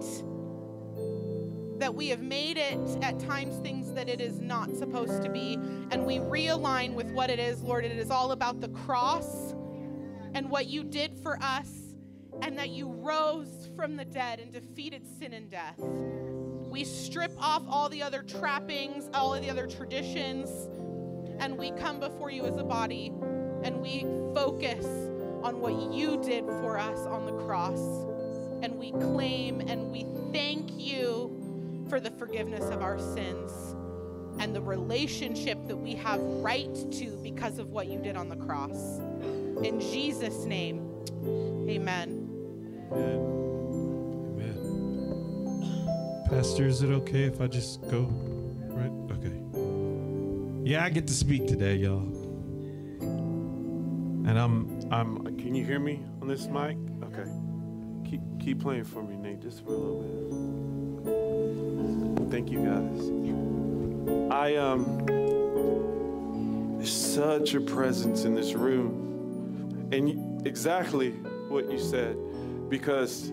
that 1.79 1.93
we 1.93 2.09
have 2.09 2.21
made 2.21 2.57
it 2.57 2.79
at 3.01 3.19
times 3.19 3.57
things 3.57 3.91
that 3.93 4.07
it 4.07 4.21
is 4.21 4.39
not 4.39 4.75
supposed 4.75 5.23
to 5.23 5.29
be, 5.29 5.55
and 5.91 6.05
we 6.05 6.17
realign 6.19 6.93
with 6.93 7.11
what 7.11 7.29
it 7.29 7.39
is, 7.39 7.61
Lord. 7.61 7.85
It 7.85 7.97
is 7.97 8.11
all 8.11 8.31
about 8.31 8.61
the 8.61 8.69
cross 8.69 9.53
and 10.33 10.49
what 10.49 10.67
you 10.67 10.83
did 10.83 11.17
for 11.17 11.37
us, 11.41 11.95
and 12.41 12.57
that 12.57 12.69
you 12.69 12.87
rose 12.87 13.64
from 13.75 13.97
the 13.97 14.05
dead 14.05 14.39
and 14.39 14.51
defeated 14.51 15.03
sin 15.19 15.33
and 15.33 15.49
death. 15.49 15.77
We 15.79 16.83
strip 16.83 17.31
off 17.37 17.63
all 17.67 17.89
the 17.89 18.01
other 18.01 18.23
trappings, 18.23 19.09
all 19.13 19.33
of 19.33 19.41
the 19.41 19.49
other 19.49 19.67
traditions, 19.67 20.49
and 21.39 21.57
we 21.57 21.71
come 21.71 21.99
before 21.99 22.31
you 22.31 22.45
as 22.45 22.57
a 22.57 22.63
body 22.63 23.11
and 23.63 23.81
we 23.81 24.01
focus 24.33 24.85
on 25.43 25.59
what 25.59 25.93
you 25.93 26.21
did 26.23 26.45
for 26.45 26.77
us 26.77 26.99
on 26.99 27.25
the 27.25 27.33
cross. 27.45 27.79
And 28.61 28.77
we 28.79 28.91
claim 28.91 29.61
and 29.61 29.91
we 29.91 30.05
thank 30.31 30.71
you 30.77 31.85
for 31.89 31.99
the 31.99 32.11
forgiveness 32.11 32.63
of 32.71 32.81
our 32.81 32.97
sins 32.99 33.75
and 34.39 34.55
the 34.55 34.61
relationship 34.61 35.57
that 35.67 35.77
we 35.77 35.93
have 35.95 36.19
right 36.19 36.73
to 36.91 37.17
because 37.23 37.59
of 37.59 37.69
what 37.69 37.87
you 37.87 37.99
did 37.99 38.15
on 38.15 38.29
the 38.29 38.35
cross. 38.35 38.99
In 39.63 39.79
Jesus' 39.79 40.45
name, 40.45 40.89
amen. 41.69 42.25
Amen. 42.91 43.44
Pastor, 46.29 46.65
is 46.65 46.81
it 46.81 46.89
okay 46.89 47.25
if 47.25 47.39
I 47.39 47.45
just 47.45 47.81
go? 47.83 48.09
Right? 48.69 48.91
Okay. 49.11 49.37
Yeah, 50.67 50.83
I 50.83 50.89
get 50.89 51.05
to 51.07 51.13
speak 51.13 51.45
today, 51.47 51.75
y'all. 51.75 52.01
And 54.27 54.39
I'm 54.39 54.81
I'm 54.91 55.23
can 55.37 55.53
you 55.53 55.63
hear 55.63 55.79
me 55.79 56.03
on 56.23 56.27
this 56.27 56.47
mic? 56.47 56.77
Okay. 57.03 57.29
Keep 58.09 58.21
keep 58.39 58.59
playing 58.59 58.85
for 58.85 59.03
me, 59.03 59.15
Nate, 59.17 59.39
just 59.39 59.63
for 59.63 59.69
a 59.69 59.77
little 59.77 60.01
bit. 62.17 62.31
Thank 62.31 62.49
you 62.49 62.65
guys. 62.65 63.11
I 64.31 64.55
um 64.55 65.05
there's 66.77 66.91
such 66.91 67.53
a 67.53 67.61
presence 67.61 68.25
in 68.25 68.33
this 68.33 68.55
room. 68.55 69.89
And 69.91 70.45
exactly 70.47 71.11
what 71.49 71.71
you 71.71 71.77
said 71.77 72.17
because 72.67 73.31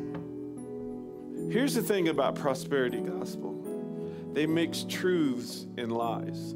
here's 1.52 1.74
the 1.74 1.82
thing 1.82 2.08
about 2.08 2.34
prosperity 2.34 3.00
gospel. 3.00 3.52
They 4.32 4.46
mix 4.46 4.86
truths 4.88 5.66
and 5.76 5.92
lies. 5.92 6.52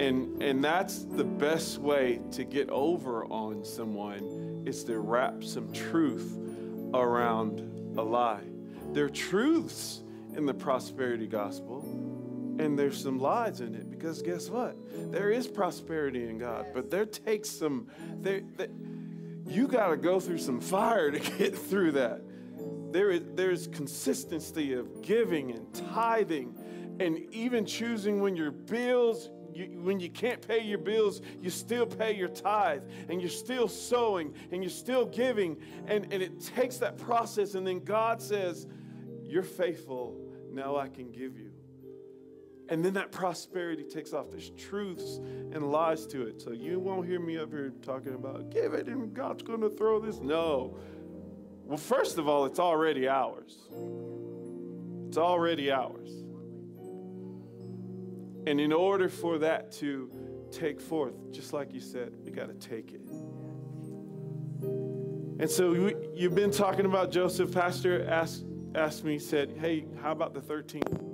And 0.00 0.42
and 0.42 0.64
that's 0.64 1.04
the 1.04 1.24
best 1.24 1.78
way 1.78 2.20
to 2.32 2.42
get 2.42 2.68
over 2.70 3.24
on 3.26 3.64
someone 3.64 4.64
is 4.66 4.82
to 4.84 4.98
wrap 4.98 5.44
some 5.44 5.72
truth 5.72 6.36
around 6.92 7.60
a 7.96 8.02
lie. 8.02 8.42
There 8.92 9.04
are 9.04 9.10
truths 9.10 10.02
in 10.34 10.44
the 10.44 10.54
prosperity 10.54 11.28
gospel 11.28 11.82
and 12.58 12.78
there's 12.78 13.00
some 13.00 13.18
lies 13.18 13.60
in 13.60 13.74
it 13.74 13.90
because 13.90 14.22
guess 14.22 14.48
what? 14.48 14.76
There 15.12 15.30
is 15.30 15.46
prosperity 15.46 16.28
in 16.28 16.38
god 16.38 16.66
but 16.74 16.90
there 16.90 17.06
takes 17.06 17.48
some 17.48 17.86
there, 18.20 18.40
there 18.56 18.68
you 19.46 19.68
got 19.68 19.88
to 19.88 19.96
go 19.96 20.18
through 20.18 20.38
some 20.38 20.60
fire 20.60 21.10
to 21.12 21.18
get 21.38 21.56
through 21.56 21.92
that. 21.92 22.22
There 22.92 23.10
is 23.10 23.22
there's 23.34 23.66
consistency 23.68 24.74
of 24.74 25.02
giving 25.02 25.50
and 25.52 25.72
tithing, 25.74 26.54
and 27.00 27.18
even 27.32 27.66
choosing 27.66 28.20
when 28.20 28.36
your 28.36 28.50
bills. 28.50 29.30
You, 29.54 29.66
when 29.82 30.00
you 30.00 30.08
can't 30.08 30.40
pay 30.40 30.62
your 30.62 30.78
bills, 30.78 31.20
you 31.38 31.50
still 31.50 31.84
pay 31.84 32.16
your 32.16 32.28
tithe, 32.28 32.84
and 33.10 33.20
you're 33.20 33.28
still 33.28 33.68
sowing, 33.68 34.34
and 34.50 34.62
you're 34.62 34.70
still 34.70 35.04
giving, 35.04 35.58
and, 35.86 36.10
and 36.10 36.22
it 36.22 36.40
takes 36.40 36.78
that 36.78 36.96
process, 36.96 37.54
and 37.54 37.66
then 37.66 37.80
God 37.80 38.22
says, 38.22 38.66
"You're 39.22 39.42
faithful. 39.42 40.18
Now 40.50 40.76
I 40.76 40.88
can 40.88 41.12
give 41.12 41.36
you." 41.36 41.50
And 42.68 42.82
then 42.82 42.94
that 42.94 43.12
prosperity 43.12 43.82
takes 43.82 44.14
off. 44.14 44.30
There's 44.30 44.48
truths 44.50 45.18
and 45.18 45.70
lies 45.70 46.06
to 46.06 46.26
it. 46.26 46.40
So 46.40 46.52
you 46.52 46.78
won't 46.78 47.06
hear 47.06 47.20
me 47.20 47.36
up 47.36 47.50
here 47.50 47.70
talking 47.82 48.14
about 48.14 48.48
give 48.50 48.72
it 48.72 48.86
and 48.86 49.12
God's 49.12 49.42
going 49.42 49.60
to 49.60 49.68
throw 49.68 50.00
this. 50.00 50.20
No. 50.20 50.78
Well, 51.72 51.78
first 51.78 52.18
of 52.18 52.28
all, 52.28 52.44
it's 52.44 52.58
already 52.58 53.08
ours. 53.08 53.56
It's 55.08 55.16
already 55.16 55.70
ours. 55.72 56.10
And 58.46 58.60
in 58.60 58.74
order 58.74 59.08
for 59.08 59.38
that 59.38 59.72
to 59.78 60.10
take 60.50 60.82
forth, 60.82 61.14
just 61.32 61.54
like 61.54 61.72
you 61.72 61.80
said, 61.80 62.12
we 62.26 62.30
got 62.30 62.48
to 62.48 62.68
take 62.68 62.92
it. 62.92 63.00
And 65.40 65.50
so 65.50 65.70
we, 65.70 65.94
you've 66.14 66.34
been 66.34 66.50
talking 66.50 66.84
about 66.84 67.10
Joseph. 67.10 67.54
Pastor 67.54 68.06
asked, 68.06 68.44
asked 68.74 69.02
me, 69.02 69.18
said, 69.18 69.54
hey, 69.58 69.86
how 70.02 70.12
about 70.12 70.34
the 70.34 70.40
13th? 70.40 71.11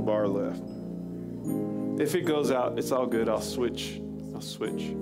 One 0.00 0.06
bar 0.06 0.28
left. 0.28 2.00
If 2.00 2.14
it 2.14 2.22
goes 2.22 2.50
out, 2.50 2.78
it's 2.78 2.92
all 2.92 3.06
good. 3.06 3.28
I'll 3.28 3.40
switch. 3.40 4.00
I'll 4.34 4.40
switch. 4.40 4.94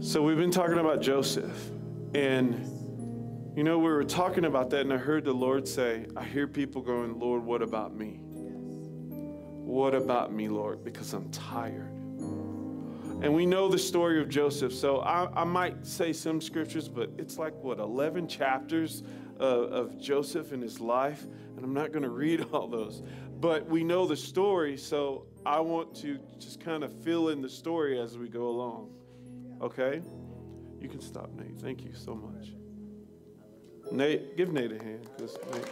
So 0.00 0.22
we've 0.22 0.36
been 0.36 0.50
talking 0.50 0.78
about 0.78 1.00
Joseph, 1.00 1.70
and 2.14 2.68
You 3.54 3.64
know, 3.64 3.78
we 3.78 3.90
were 3.90 4.02
talking 4.02 4.46
about 4.46 4.70
that, 4.70 4.80
and 4.80 4.92
I 4.94 4.96
heard 4.96 5.26
the 5.26 5.32
Lord 5.34 5.68
say, 5.68 6.06
I 6.16 6.24
hear 6.24 6.46
people 6.46 6.80
going, 6.80 7.18
Lord, 7.18 7.44
what 7.44 7.60
about 7.60 7.94
me? 7.94 8.20
What 8.22 9.94
about 9.94 10.32
me, 10.32 10.48
Lord? 10.48 10.82
Because 10.82 11.12
I'm 11.12 11.30
tired. 11.30 11.92
And 13.20 13.34
we 13.34 13.44
know 13.44 13.68
the 13.68 13.78
story 13.78 14.22
of 14.22 14.30
Joseph, 14.30 14.72
so 14.72 15.00
I, 15.00 15.42
I 15.42 15.44
might 15.44 15.86
say 15.86 16.14
some 16.14 16.40
scriptures, 16.40 16.88
but 16.88 17.10
it's 17.18 17.36
like, 17.36 17.52
what, 17.62 17.78
11 17.78 18.26
chapters 18.26 19.02
of, 19.38 19.70
of 19.70 20.00
Joseph 20.00 20.52
and 20.52 20.62
his 20.62 20.80
life? 20.80 21.22
And 21.54 21.62
I'm 21.62 21.74
not 21.74 21.92
going 21.92 22.02
to 22.04 22.08
read 22.10 22.46
all 22.52 22.66
those. 22.66 23.02
But 23.42 23.68
we 23.68 23.82
know 23.82 24.06
the 24.06 24.16
story, 24.16 24.76
so 24.76 25.26
I 25.44 25.58
want 25.58 25.96
to 25.96 26.20
just 26.38 26.60
kind 26.60 26.84
of 26.84 26.92
fill 27.02 27.30
in 27.30 27.42
the 27.42 27.48
story 27.48 28.00
as 28.00 28.16
we 28.16 28.28
go 28.28 28.46
along. 28.46 28.92
Okay? 29.60 30.00
You 30.80 30.88
can 30.88 31.00
stop, 31.00 31.28
Nate. 31.34 31.58
Thank 31.58 31.82
you 31.82 31.92
so 31.92 32.14
much. 32.14 32.52
Nate, 33.90 34.36
give 34.36 34.52
Nate 34.52 34.70
a 34.70 34.80
hand, 34.80 35.08
because 35.16 35.36
Nate. 35.52 35.66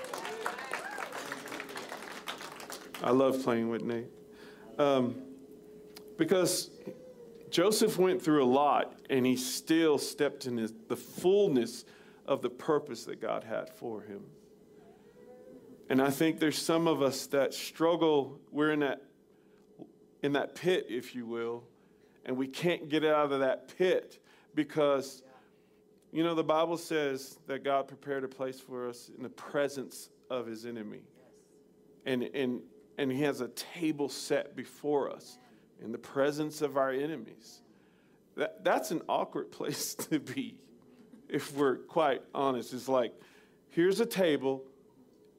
I 3.04 3.12
love 3.12 3.40
playing 3.44 3.68
with 3.68 3.82
Nate. 3.84 4.10
Um, 4.76 5.22
because 6.18 6.70
Joseph 7.50 7.96
went 7.98 8.20
through 8.20 8.42
a 8.42 8.50
lot, 8.50 8.98
and 9.10 9.24
he 9.24 9.36
still 9.36 9.96
stepped 9.96 10.44
in 10.44 10.56
his, 10.56 10.74
the 10.88 10.96
fullness 10.96 11.84
of 12.26 12.42
the 12.42 12.50
purpose 12.50 13.04
that 13.04 13.20
God 13.20 13.44
had 13.44 13.70
for 13.70 14.00
him. 14.00 14.24
And 15.90 16.00
I 16.00 16.10
think 16.10 16.38
there's 16.38 16.56
some 16.56 16.86
of 16.86 17.02
us 17.02 17.26
that 17.26 17.52
struggle. 17.52 18.38
We're 18.52 18.70
in 18.70 18.80
that 18.80 19.02
in 20.22 20.34
that 20.34 20.54
pit, 20.54 20.86
if 20.88 21.16
you 21.16 21.26
will, 21.26 21.64
and 22.24 22.36
we 22.36 22.46
can't 22.46 22.88
get 22.88 23.04
out 23.04 23.32
of 23.32 23.40
that 23.40 23.76
pit 23.76 24.22
because 24.54 25.24
you 26.12 26.22
know 26.22 26.36
the 26.36 26.44
Bible 26.44 26.76
says 26.76 27.40
that 27.48 27.64
God 27.64 27.88
prepared 27.88 28.22
a 28.22 28.28
place 28.28 28.60
for 28.60 28.88
us 28.88 29.10
in 29.16 29.24
the 29.24 29.30
presence 29.30 30.10
of 30.30 30.46
his 30.46 30.64
enemy. 30.64 31.02
And 32.06 32.22
and 32.22 32.60
and 32.96 33.10
he 33.10 33.22
has 33.22 33.40
a 33.40 33.48
table 33.48 34.08
set 34.08 34.54
before 34.54 35.10
us 35.10 35.38
in 35.82 35.90
the 35.90 35.98
presence 35.98 36.62
of 36.62 36.76
our 36.76 36.92
enemies. 36.92 37.62
That, 38.36 38.62
that's 38.62 38.92
an 38.92 39.02
awkward 39.08 39.50
place 39.50 39.96
to 39.96 40.20
be, 40.20 40.54
if 41.28 41.52
we're 41.52 41.78
quite 41.78 42.22
honest. 42.32 42.74
It's 42.74 42.88
like, 42.88 43.12
here's 43.70 43.98
a 43.98 44.06
table, 44.06 44.62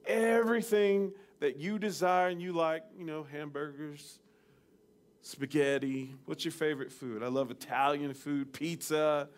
everything 0.06 1.12
that 1.40 1.56
you 1.56 1.78
desire 1.78 2.28
and 2.28 2.40
you 2.40 2.52
like, 2.52 2.84
you 2.96 3.04
know, 3.04 3.24
hamburgers, 3.24 4.20
spaghetti. 5.22 6.14
What's 6.26 6.44
your 6.44 6.52
favorite 6.52 6.92
food? 6.92 7.22
I 7.22 7.28
love 7.28 7.50
Italian 7.50 8.14
food, 8.14 8.52
pizza. 8.52 9.28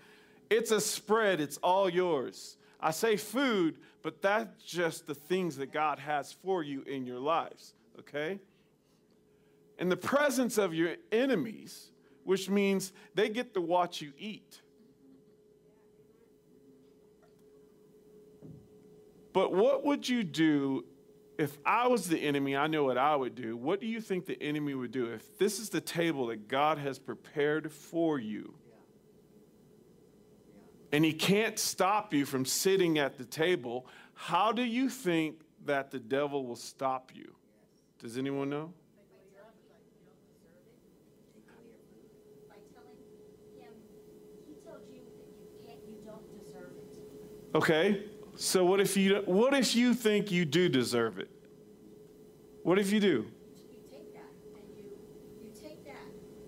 It's 0.50 0.70
a 0.70 0.80
spread, 0.80 1.40
it's 1.40 1.56
all 1.58 1.88
yours. 1.88 2.56
I 2.80 2.90
say 2.90 3.16
food, 3.16 3.78
but 4.02 4.20
that's 4.20 4.62
just 4.62 5.06
the 5.06 5.14
things 5.14 5.56
that 5.56 5.72
God 5.72 5.98
has 5.98 6.32
for 6.32 6.62
you 6.62 6.82
in 6.82 7.06
your 7.06 7.18
lives, 7.18 7.72
okay? 8.00 8.38
In 9.78 9.88
the 9.88 9.96
presence 9.96 10.58
of 10.58 10.74
your 10.74 10.96
enemies, 11.10 11.90
which 12.24 12.50
means 12.50 12.92
they 13.14 13.28
get 13.30 13.54
to 13.54 13.60
watch 13.60 14.02
you 14.02 14.12
eat. 14.18 14.60
But 19.34 19.52
what 19.52 19.84
would 19.84 20.08
you 20.08 20.22
do 20.22 20.84
if 21.36 21.58
I 21.66 21.88
was 21.88 22.08
the 22.08 22.18
enemy? 22.18 22.56
I 22.56 22.68
know 22.68 22.84
what 22.84 22.96
I 22.96 23.16
would 23.16 23.34
do. 23.34 23.56
What 23.56 23.80
do 23.80 23.86
you 23.86 24.00
think 24.00 24.26
the 24.26 24.40
enemy 24.40 24.74
would 24.74 24.92
do 24.92 25.06
if 25.06 25.36
this 25.38 25.58
is 25.58 25.68
the 25.68 25.80
table 25.80 26.28
that 26.28 26.46
God 26.48 26.78
has 26.78 27.00
prepared 27.00 27.70
for 27.72 28.18
you? 28.18 28.54
And 30.92 31.04
he 31.04 31.12
can't 31.12 31.58
stop 31.58 32.14
you 32.14 32.24
from 32.24 32.44
sitting 32.44 32.98
at 32.98 33.18
the 33.18 33.24
table. 33.24 33.88
How 34.14 34.52
do 34.52 34.62
you 34.62 34.88
think 34.88 35.40
that 35.64 35.90
the 35.90 35.98
devil 35.98 36.46
will 36.46 36.54
stop 36.54 37.10
you? 37.12 37.34
Does 37.98 38.16
anyone 38.16 38.48
know? 38.48 38.72
Okay. 47.56 48.04
So 48.36 48.64
what 48.64 48.80
if 48.80 48.96
you 48.96 49.22
what 49.26 49.54
if 49.54 49.76
you 49.76 49.94
think 49.94 50.30
you 50.30 50.44
do 50.44 50.68
deserve 50.68 51.18
it? 51.18 51.30
What 52.62 52.78
if 52.78 52.90
you 52.90 53.00
do? 53.00 53.06
You 53.06 53.76
take 53.90 54.14
that 54.14 54.22
and 54.56 54.64
you, 54.76 54.84
you 55.42 55.50
take 55.60 55.84
that 55.84 55.96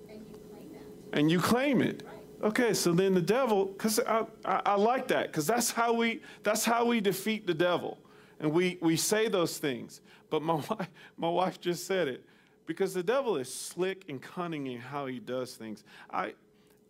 and 0.08 0.20
you 0.20 0.38
claim 0.50 0.72
that. 0.72 1.18
And 1.18 1.30
you 1.30 1.40
claim 1.40 1.82
it. 1.82 2.02
Right. 2.04 2.16
Okay, 2.42 2.74
so 2.74 2.92
then 2.92 3.14
the 3.14 3.22
devil, 3.22 3.66
because 3.66 4.00
I, 4.00 4.24
I, 4.44 4.62
I 4.66 4.74
like 4.74 5.08
that, 5.08 5.28
because 5.28 5.46
that's 5.46 5.70
how 5.70 5.92
we 5.92 6.20
that's 6.42 6.64
how 6.64 6.84
we 6.84 7.00
defeat 7.00 7.46
the 7.46 7.54
devil. 7.54 7.98
And 8.40 8.52
we, 8.52 8.78
we 8.80 8.96
say 8.96 9.28
those 9.28 9.58
things. 9.58 10.00
But 10.28 10.42
my 10.42 10.54
wife, 10.70 10.88
my 11.16 11.28
wife 11.28 11.61
just 11.61 11.87
said 11.87 12.08
it. 12.08 12.24
Because 12.66 12.92
the 12.92 13.02
devil 13.02 13.37
is 13.37 13.52
slick 13.52 14.04
and 14.08 14.20
cunning 14.20 14.66
in 14.66 14.80
how 14.80 15.06
he 15.06 15.20
does 15.20 15.54
things. 15.54 15.84
I, 16.11 16.34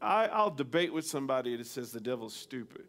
I 0.01 0.27
I'll 0.27 0.51
debate 0.51 0.93
with 0.93 1.07
somebody 1.07 1.55
that 1.57 1.67
says 1.67 1.93
the 1.93 2.01
devil's 2.01 2.35
stupid. 2.35 2.85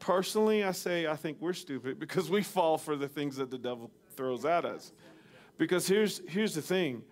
Personally, 0.00 0.64
I 0.64 0.72
say 0.72 1.06
I 1.06 1.14
think 1.14 1.38
we're 1.40 1.52
stupid 1.52 2.00
because 2.00 2.30
we 2.30 2.42
fall 2.42 2.78
for 2.78 2.96
the 2.96 3.06
things 3.06 3.36
that 3.36 3.50
the 3.50 3.58
devil 3.58 3.90
throws 4.16 4.44
at 4.44 4.64
us. 4.64 4.92
Because 5.58 5.86
here's 5.86 6.22
here's 6.26 6.54
the 6.54 6.62
thing. 6.62 7.04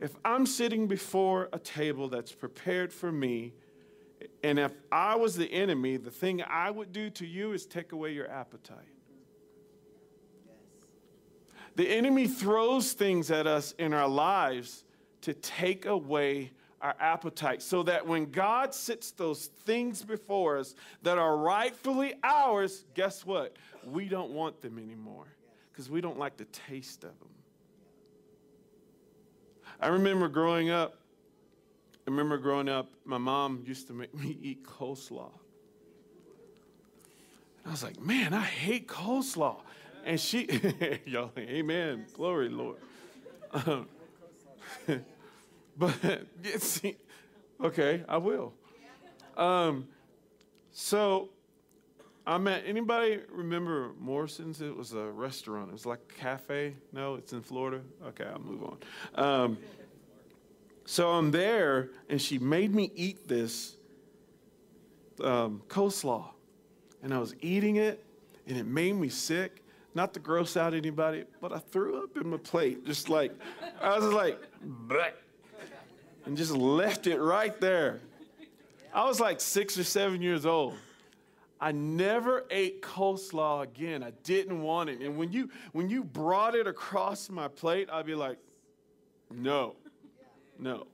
If 0.00 0.16
I'm 0.24 0.46
sitting 0.46 0.88
before 0.88 1.48
a 1.52 1.58
table 1.58 2.08
that's 2.08 2.32
prepared 2.32 2.92
for 2.92 3.12
me, 3.12 3.52
and 4.42 4.58
if 4.58 4.72
I 4.90 5.14
was 5.14 5.36
the 5.36 5.52
enemy, 5.52 5.98
the 5.98 6.10
thing 6.10 6.42
I 6.42 6.70
would 6.70 6.90
do 6.90 7.10
to 7.10 7.26
you 7.26 7.52
is 7.52 7.66
take 7.66 7.92
away 7.92 8.12
your 8.12 8.28
appetite. 8.28 8.78
The 11.76 11.88
enemy 11.88 12.26
throws 12.26 12.92
things 12.94 13.30
at 13.30 13.46
us 13.46 13.72
in 13.78 13.94
our 13.94 14.08
lives 14.08 14.84
to 15.22 15.34
take 15.34 15.86
away 15.86 16.52
our 16.82 16.96
appetite 16.98 17.62
so 17.62 17.84
that 17.84 18.06
when 18.06 18.30
God 18.30 18.74
sits 18.74 19.12
those 19.12 19.46
things 19.64 20.02
before 20.02 20.58
us 20.58 20.74
that 21.02 21.16
are 21.16 21.36
rightfully 21.36 22.14
ours, 22.24 22.84
guess 22.94 23.24
what? 23.24 23.56
We 23.86 24.08
don't 24.08 24.32
want 24.32 24.60
them 24.60 24.78
anymore 24.78 25.26
because 25.70 25.88
we 25.88 26.00
don't 26.00 26.18
like 26.18 26.36
the 26.36 26.44
taste 26.46 27.04
of 27.04 27.18
them. 27.20 27.28
I 29.80 29.88
remember 29.88 30.28
growing 30.28 30.70
up, 30.70 30.96
I 32.06 32.10
remember 32.10 32.36
growing 32.36 32.68
up, 32.68 32.88
my 33.04 33.18
mom 33.18 33.62
used 33.64 33.86
to 33.86 33.92
make 33.92 34.12
me 34.12 34.36
eat 34.42 34.64
coleslaw. 34.64 35.30
And 37.62 37.68
I 37.68 37.70
was 37.70 37.84
like, 37.84 38.00
man, 38.00 38.34
I 38.34 38.42
hate 38.42 38.88
coleslaw. 38.88 39.60
And 40.04 40.18
she, 40.18 40.48
yo, 41.06 41.30
amen, 41.38 42.06
glory, 42.12 42.48
Lord. 42.48 42.78
Um, 43.52 43.88
But, 45.76 46.26
okay, 47.64 48.04
I 48.08 48.16
will. 48.16 48.52
Um, 49.36 49.88
so 50.72 51.30
I 52.26 52.38
met 52.38 52.62
anybody 52.66 53.20
remember 53.30 53.92
Morrison's? 53.98 54.60
It 54.60 54.76
was 54.76 54.92
a 54.92 55.06
restaurant. 55.10 55.70
It 55.70 55.72
was 55.72 55.86
like 55.86 56.00
a 56.08 56.20
cafe. 56.20 56.74
No, 56.92 57.16
it's 57.16 57.32
in 57.32 57.42
Florida. 57.42 57.80
Okay, 58.08 58.24
I'll 58.24 58.38
move 58.38 58.62
on. 58.62 58.78
Um, 59.14 59.58
so 60.84 61.10
I'm 61.10 61.30
there, 61.30 61.90
and 62.08 62.20
she 62.20 62.38
made 62.38 62.74
me 62.74 62.92
eat 62.94 63.26
this 63.26 63.76
um, 65.22 65.62
coleslaw. 65.68 66.26
And 67.02 67.12
I 67.12 67.18
was 67.18 67.34
eating 67.40 67.76
it, 67.76 68.04
and 68.46 68.56
it 68.56 68.66
made 68.66 68.94
me 68.94 69.08
sick. 69.08 69.58
Not 69.94 70.14
to 70.14 70.20
gross 70.20 70.56
out 70.56 70.72
anybody, 70.72 71.24
but 71.40 71.52
I 71.52 71.58
threw 71.58 72.02
up 72.02 72.16
in 72.16 72.30
my 72.30 72.38
plate. 72.38 72.86
Just 72.86 73.08
like, 73.08 73.32
I 73.80 73.98
was 73.98 74.12
like, 74.14 74.40
Bleh, 74.88 75.12
and 76.24 76.36
just 76.36 76.52
left 76.52 77.06
it 77.06 77.18
right 77.18 77.58
there. 77.60 78.00
I 78.94 79.04
was 79.06 79.20
like 79.20 79.40
six 79.40 79.78
or 79.78 79.84
seven 79.84 80.22
years 80.22 80.44
old. 80.44 80.74
I 81.60 81.72
never 81.72 82.44
ate 82.50 82.82
coleslaw 82.82 83.62
again. 83.62 84.02
I 84.02 84.10
didn't 84.24 84.62
want 84.62 84.90
it. 84.90 85.00
And 85.00 85.16
when 85.16 85.32
you 85.32 85.48
when 85.70 85.88
you 85.88 86.02
brought 86.02 86.54
it 86.54 86.66
across 86.66 87.30
my 87.30 87.48
plate, 87.48 87.88
I'd 87.90 88.04
be 88.04 88.16
like, 88.16 88.38
no, 89.30 89.76
no. 90.58 90.86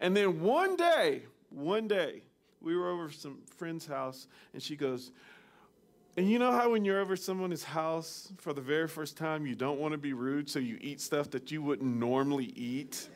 And 0.00 0.16
then 0.16 0.40
one 0.40 0.76
day, 0.76 1.22
one 1.50 1.86
day, 1.86 2.22
we 2.60 2.76
were 2.76 2.90
over 2.90 3.10
some 3.10 3.38
friend's 3.56 3.86
house, 3.86 4.26
and 4.52 4.60
she 4.62 4.74
goes, 4.74 5.12
and 6.16 6.30
you 6.30 6.38
know 6.38 6.50
how 6.52 6.70
when 6.70 6.84
you're 6.84 7.00
over 7.00 7.16
someone's 7.16 7.64
house 7.64 8.32
for 8.38 8.52
the 8.52 8.60
very 8.60 8.88
first 8.88 9.16
time, 9.16 9.46
you 9.46 9.54
don't 9.54 9.78
want 9.78 9.92
to 9.92 9.98
be 9.98 10.12
rude, 10.12 10.48
so 10.50 10.58
you 10.58 10.78
eat 10.80 11.00
stuff 11.00 11.30
that 11.30 11.50
you 11.50 11.62
wouldn't 11.62 11.96
normally 11.96 12.52
eat? 12.56 13.08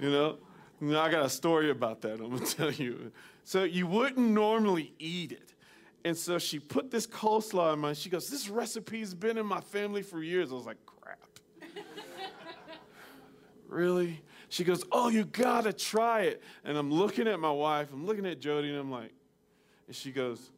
You 0.00 0.10
know? 0.10 0.38
Know, 0.80 1.00
I 1.00 1.10
got 1.10 1.24
a 1.24 1.30
story 1.30 1.70
about 1.70 2.00
that, 2.02 2.20
I'm 2.20 2.30
going 2.30 2.38
to 2.44 2.56
tell 2.56 2.72
you. 2.72 3.12
So 3.44 3.64
you 3.64 3.86
wouldn't 3.86 4.18
normally 4.18 4.92
eat 4.98 5.32
it. 5.32 5.54
And 6.04 6.16
so 6.16 6.38
she 6.38 6.58
put 6.58 6.90
this 6.90 7.06
coleslaw 7.06 7.74
in 7.74 7.80
my, 7.80 7.92
she 7.92 8.08
goes, 8.08 8.28
this 8.28 8.48
recipe's 8.48 9.14
been 9.14 9.36
in 9.36 9.46
my 9.46 9.60
family 9.60 10.02
for 10.02 10.22
years. 10.22 10.52
I 10.52 10.54
was 10.54 10.66
like, 10.66 10.78
crap. 10.86 11.18
really? 13.68 14.22
She 14.48 14.64
goes, 14.64 14.84
oh, 14.92 15.08
you 15.08 15.24
got 15.24 15.64
to 15.64 15.72
try 15.72 16.22
it. 16.22 16.42
And 16.64 16.78
I'm 16.78 16.90
looking 16.90 17.26
at 17.26 17.40
my 17.40 17.50
wife, 17.50 17.92
I'm 17.92 18.06
looking 18.06 18.26
at 18.26 18.40
Jody, 18.40 18.68
and 18.70 18.78
I'm 18.78 18.90
like, 18.90 19.12
and 19.86 19.96
she 19.96 20.12
goes, 20.12 20.50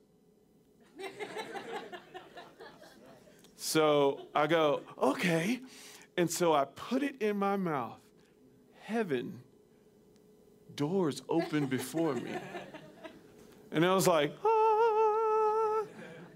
So 3.62 4.22
I 4.34 4.46
go, 4.46 4.80
okay. 5.00 5.60
And 6.16 6.30
so 6.30 6.54
I 6.54 6.64
put 6.64 7.02
it 7.02 7.20
in 7.20 7.36
my 7.36 7.56
mouth. 7.56 8.00
Heaven, 8.80 9.42
doors 10.80 11.20
open 11.28 11.66
before 11.66 12.14
me. 12.14 12.32
And 13.70 13.84
I 13.84 13.94
was 13.94 14.08
like, 14.08 14.32
ah, 14.42 15.84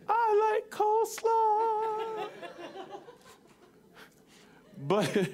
I 0.06 0.52
like 0.52 0.70
coleslaw. 0.70 2.28
but, 4.86 5.28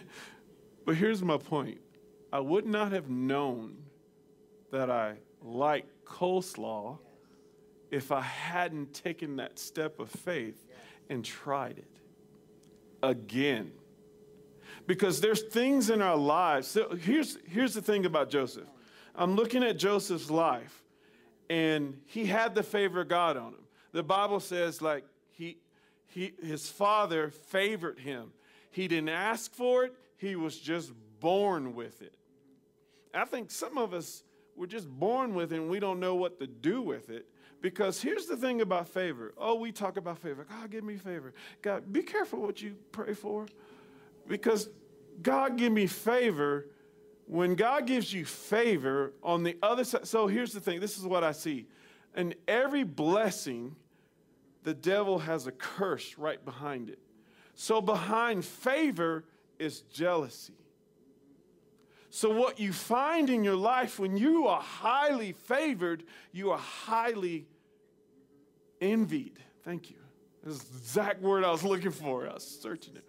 but 0.86 0.94
here's 0.94 1.22
my 1.22 1.38
point 1.38 1.80
I 2.32 2.38
would 2.38 2.66
not 2.66 2.92
have 2.92 3.10
known 3.10 3.78
that 4.70 4.92
I 4.92 5.16
like 5.42 5.86
coleslaw 6.04 6.96
if 7.90 8.12
I 8.12 8.20
hadn't 8.20 8.94
taken 8.94 9.34
that 9.38 9.58
step 9.58 9.98
of 9.98 10.08
faith 10.08 10.68
and 11.08 11.24
tried 11.24 11.78
it 11.78 11.96
again. 13.02 13.72
Because 14.86 15.20
there's 15.20 15.42
things 15.42 15.90
in 15.90 16.00
our 16.00 16.16
lives. 16.16 16.68
So 16.68 16.94
here's, 16.94 17.38
here's 17.48 17.74
the 17.74 17.82
thing 17.82 18.06
about 18.06 18.30
Joseph. 18.30 18.68
I'm 19.14 19.36
looking 19.36 19.62
at 19.62 19.76
Joseph's 19.78 20.30
life, 20.30 20.82
and 21.48 22.00
he 22.06 22.26
had 22.26 22.54
the 22.54 22.62
favor 22.62 23.02
of 23.02 23.08
God 23.08 23.36
on 23.36 23.48
him. 23.48 23.64
The 23.92 24.02
Bible 24.02 24.40
says, 24.40 24.80
like, 24.80 25.04
he, 25.32 25.58
he, 26.06 26.32
his 26.42 26.68
father 26.68 27.30
favored 27.30 27.98
him. 27.98 28.32
He 28.70 28.86
didn't 28.88 29.08
ask 29.08 29.52
for 29.52 29.84
it, 29.84 29.94
he 30.16 30.36
was 30.36 30.58
just 30.58 30.92
born 31.18 31.74
with 31.74 32.02
it. 32.02 32.14
I 33.12 33.24
think 33.24 33.50
some 33.50 33.78
of 33.78 33.92
us, 33.92 34.22
we're 34.56 34.66
just 34.66 34.88
born 34.88 35.34
with 35.34 35.52
it 35.52 35.56
and 35.56 35.70
we 35.70 35.80
don't 35.80 35.98
know 35.98 36.14
what 36.14 36.38
to 36.40 36.46
do 36.46 36.82
with 36.82 37.10
it. 37.10 37.26
Because 37.60 38.00
here's 38.00 38.26
the 38.26 38.36
thing 38.36 38.60
about 38.62 38.88
favor. 38.88 39.34
Oh, 39.36 39.54
we 39.54 39.70
talk 39.70 39.96
about 39.96 40.18
favor. 40.18 40.46
God, 40.48 40.70
give 40.70 40.84
me 40.84 40.96
favor. 40.96 41.34
God, 41.60 41.92
be 41.92 42.02
careful 42.02 42.40
what 42.40 42.62
you 42.62 42.74
pray 42.90 43.12
for. 43.12 43.46
Because 44.26 44.70
God, 45.20 45.58
give 45.58 45.72
me 45.72 45.86
favor. 45.86 46.66
When 47.30 47.54
God 47.54 47.86
gives 47.86 48.12
you 48.12 48.24
favor 48.24 49.12
on 49.22 49.44
the 49.44 49.56
other 49.62 49.84
side, 49.84 50.04
so 50.08 50.26
here's 50.26 50.52
the 50.52 50.58
thing 50.58 50.80
this 50.80 50.98
is 50.98 51.04
what 51.04 51.22
I 51.22 51.30
see. 51.30 51.68
And 52.12 52.34
every 52.48 52.82
blessing, 52.82 53.76
the 54.64 54.74
devil 54.74 55.20
has 55.20 55.46
a 55.46 55.52
curse 55.52 56.18
right 56.18 56.44
behind 56.44 56.90
it. 56.90 56.98
So 57.54 57.80
behind 57.80 58.44
favor 58.44 59.26
is 59.60 59.82
jealousy. 59.82 60.54
So, 62.12 62.30
what 62.30 62.58
you 62.58 62.72
find 62.72 63.30
in 63.30 63.44
your 63.44 63.54
life 63.54 64.00
when 64.00 64.16
you 64.16 64.48
are 64.48 64.60
highly 64.60 65.30
favored, 65.30 66.02
you 66.32 66.50
are 66.50 66.58
highly 66.58 67.46
envied. 68.80 69.38
Thank 69.62 69.88
you. 69.88 69.98
This 70.42 70.56
is 70.56 70.62
the 70.64 70.78
exact 70.78 71.22
word 71.22 71.44
I 71.44 71.52
was 71.52 71.62
looking 71.62 71.92
for. 71.92 72.28
I 72.28 72.34
was 72.34 72.44
searching 72.44 72.96
it. 72.96 73.04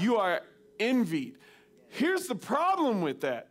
You 0.00 0.16
are 0.16 0.40
envied. 0.80 1.36
Here's 1.94 2.26
the 2.26 2.34
problem 2.34 3.02
with 3.02 3.20
that 3.20 3.48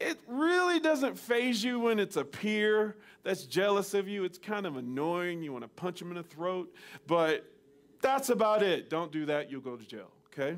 it 0.00 0.18
really 0.26 0.80
doesn't 0.80 1.18
faze 1.18 1.62
you 1.62 1.78
when 1.78 1.98
it's 1.98 2.16
a 2.16 2.24
peer 2.24 2.96
that's 3.24 3.44
jealous 3.44 3.92
of 3.92 4.08
you. 4.08 4.24
It's 4.24 4.38
kind 4.38 4.64
of 4.64 4.78
annoying. 4.78 5.42
You 5.42 5.52
want 5.52 5.64
to 5.64 5.68
punch 5.68 5.98
them 5.98 6.08
in 6.08 6.16
the 6.16 6.22
throat, 6.22 6.74
but 7.06 7.44
that's 8.00 8.30
about 8.30 8.62
it. 8.62 8.88
Don't 8.88 9.12
do 9.12 9.26
that, 9.26 9.50
you'll 9.50 9.60
go 9.60 9.76
to 9.76 9.84
jail, 9.84 10.10
okay? 10.32 10.56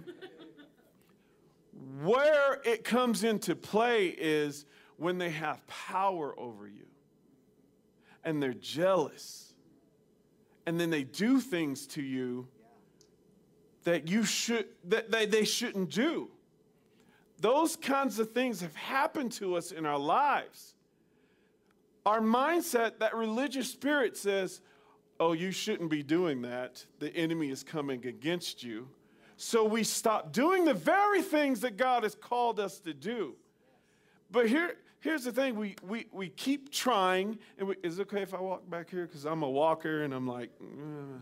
Where 2.03 2.61
it 2.65 2.85
comes 2.85 3.25
into 3.25 3.57
play 3.57 4.09
is 4.09 4.65
when 4.99 5.19
they 5.19 5.31
have 5.31 5.67
power 5.67 6.33
over 6.39 6.69
you 6.69 6.87
and 8.23 8.41
they're 8.41 8.55
jealous 8.55 9.53
and 10.65 10.79
then 10.79 10.91
they 10.91 11.03
do 11.03 11.41
things 11.41 11.89
to 11.89 12.03
you 12.03 12.47
that 13.83 14.07
you 14.07 14.23
should 14.23 14.67
that 14.85 15.11
they, 15.11 15.27
they 15.27 15.45
shouldn't 15.45 15.91
do 15.91 16.31
those 17.41 17.77
kinds 17.77 18.19
of 18.19 18.33
things 18.33 18.61
have 18.61 18.75
happened 18.77 19.33
to 19.33 19.57
us 19.57 19.73
in 19.73 19.87
our 19.87 19.99
lives 19.99 20.75
our 22.07 22.21
mindset 22.21 22.99
that 22.99 23.15
religious 23.15 23.71
spirit 23.71 24.17
says 24.17 24.61
oh 25.21 25.33
you 25.33 25.51
shouldn't 25.51 25.91
be 25.91 26.03
doing 26.03 26.43
that 26.43 26.85
the 26.99 27.15
enemy 27.15 27.51
is 27.51 27.63
coming 27.63 28.07
against 28.07 28.63
you 28.63 28.89
so 29.41 29.65
we 29.65 29.85
stop 29.85 30.33
doing 30.33 30.65
the 30.65 30.75
very 30.75 31.23
things 31.23 31.61
that 31.61 31.77
God 31.77 32.03
has 32.03 32.17
called 32.17 32.59
us 32.59 32.81
to 32.81 32.93
do. 32.93 33.37
But 34.33 34.49
here, 34.49 34.79
here's 34.99 35.23
the 35.23 35.31
thing 35.31 35.55
we, 35.55 35.77
we, 35.87 36.07
we 36.11 36.29
keep 36.31 36.73
trying. 36.73 37.39
And 37.57 37.69
we, 37.69 37.77
is 37.85 38.01
it 38.01 38.03
okay 38.03 38.23
if 38.23 38.35
I 38.35 38.41
walk 38.41 38.69
back 38.69 38.91
here? 38.91 39.07
Because 39.07 39.25
I'm 39.25 39.45
a 39.45 39.49
walker 39.49 40.03
and 40.03 40.13
I'm 40.13 40.27
like, 40.27 40.51
uh. 40.61 41.21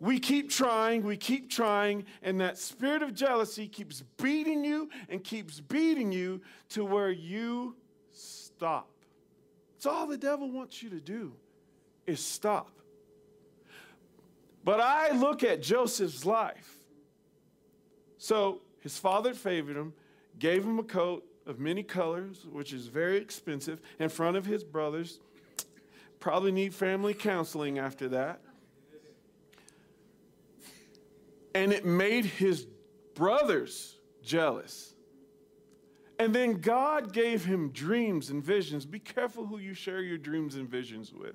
We 0.00 0.18
keep 0.18 0.50
trying, 0.50 1.04
we 1.04 1.16
keep 1.16 1.50
trying, 1.50 2.06
and 2.22 2.40
that 2.40 2.58
spirit 2.58 3.02
of 3.02 3.14
jealousy 3.14 3.68
keeps 3.68 4.02
beating 4.20 4.64
you 4.64 4.88
and 5.10 5.22
keeps 5.22 5.60
beating 5.60 6.10
you 6.10 6.40
to 6.70 6.84
where 6.84 7.10
you 7.10 7.76
stop. 8.10 8.88
It's 9.76 9.86
all 9.86 10.06
the 10.06 10.18
devil 10.18 10.50
wants 10.50 10.82
you 10.82 10.90
to 10.90 11.00
do 11.00 11.34
is 12.06 12.24
stop. 12.24 12.70
But 14.64 14.80
I 14.80 15.12
look 15.12 15.44
at 15.44 15.62
Joseph's 15.62 16.26
life 16.26 16.80
so 18.16 18.60
his 18.80 18.98
father 18.98 19.32
favored 19.32 19.76
him, 19.76 19.94
gave 20.38 20.62
him 20.62 20.78
a 20.78 20.82
coat 20.82 21.24
of 21.46 21.58
many 21.58 21.82
colors, 21.82 22.46
which 22.52 22.74
is 22.74 22.86
very 22.86 23.16
expensive, 23.16 23.80
in 23.98 24.10
front 24.10 24.36
of 24.36 24.44
his 24.44 24.62
brothers. 24.62 25.20
Probably 26.20 26.52
need 26.52 26.74
family 26.74 27.14
counseling 27.14 27.78
after 27.78 28.08
that. 28.08 28.42
And 31.54 31.72
it 31.72 31.84
made 31.84 32.24
his 32.24 32.66
brothers 33.14 33.98
jealous. 34.22 34.94
And 36.18 36.34
then 36.34 36.60
God 36.60 37.12
gave 37.12 37.44
him 37.44 37.70
dreams 37.70 38.30
and 38.30 38.42
visions. 38.44 38.84
Be 38.84 38.98
careful 38.98 39.46
who 39.46 39.58
you 39.58 39.74
share 39.74 40.02
your 40.02 40.18
dreams 40.18 40.54
and 40.54 40.68
visions 40.68 41.12
with. 41.12 41.34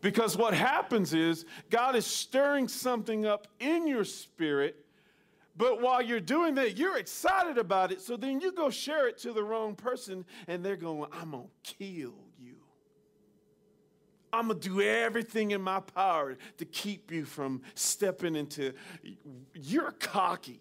Because 0.00 0.36
what 0.36 0.54
happens 0.54 1.14
is 1.14 1.46
God 1.70 1.96
is 1.96 2.04
stirring 2.04 2.68
something 2.68 3.24
up 3.24 3.48
in 3.60 3.86
your 3.86 4.04
spirit 4.04 4.86
but 5.56 5.80
while 5.80 6.02
you're 6.02 6.20
doing 6.20 6.54
that, 6.56 6.76
you're 6.76 6.98
excited 6.98 7.56
about 7.56 7.90
it. 7.90 8.00
So 8.00 8.16
then 8.16 8.40
you 8.40 8.52
go 8.52 8.68
share 8.68 9.08
it 9.08 9.18
to 9.18 9.32
the 9.32 9.42
wrong 9.42 9.74
person, 9.74 10.24
and 10.48 10.64
they're 10.64 10.76
going, 10.76 11.10
I'm 11.12 11.30
going 11.30 11.48
to 11.64 11.74
kill. 11.74 12.14
I'm 14.36 14.48
going 14.48 14.60
to 14.60 14.68
do 14.68 14.80
everything 14.80 15.50
in 15.50 15.62
my 15.62 15.80
power 15.80 16.36
to 16.58 16.64
keep 16.64 17.10
you 17.10 17.24
from 17.24 17.62
stepping 17.74 18.36
into, 18.36 18.72
you're 19.54 19.92
cocky. 19.92 20.60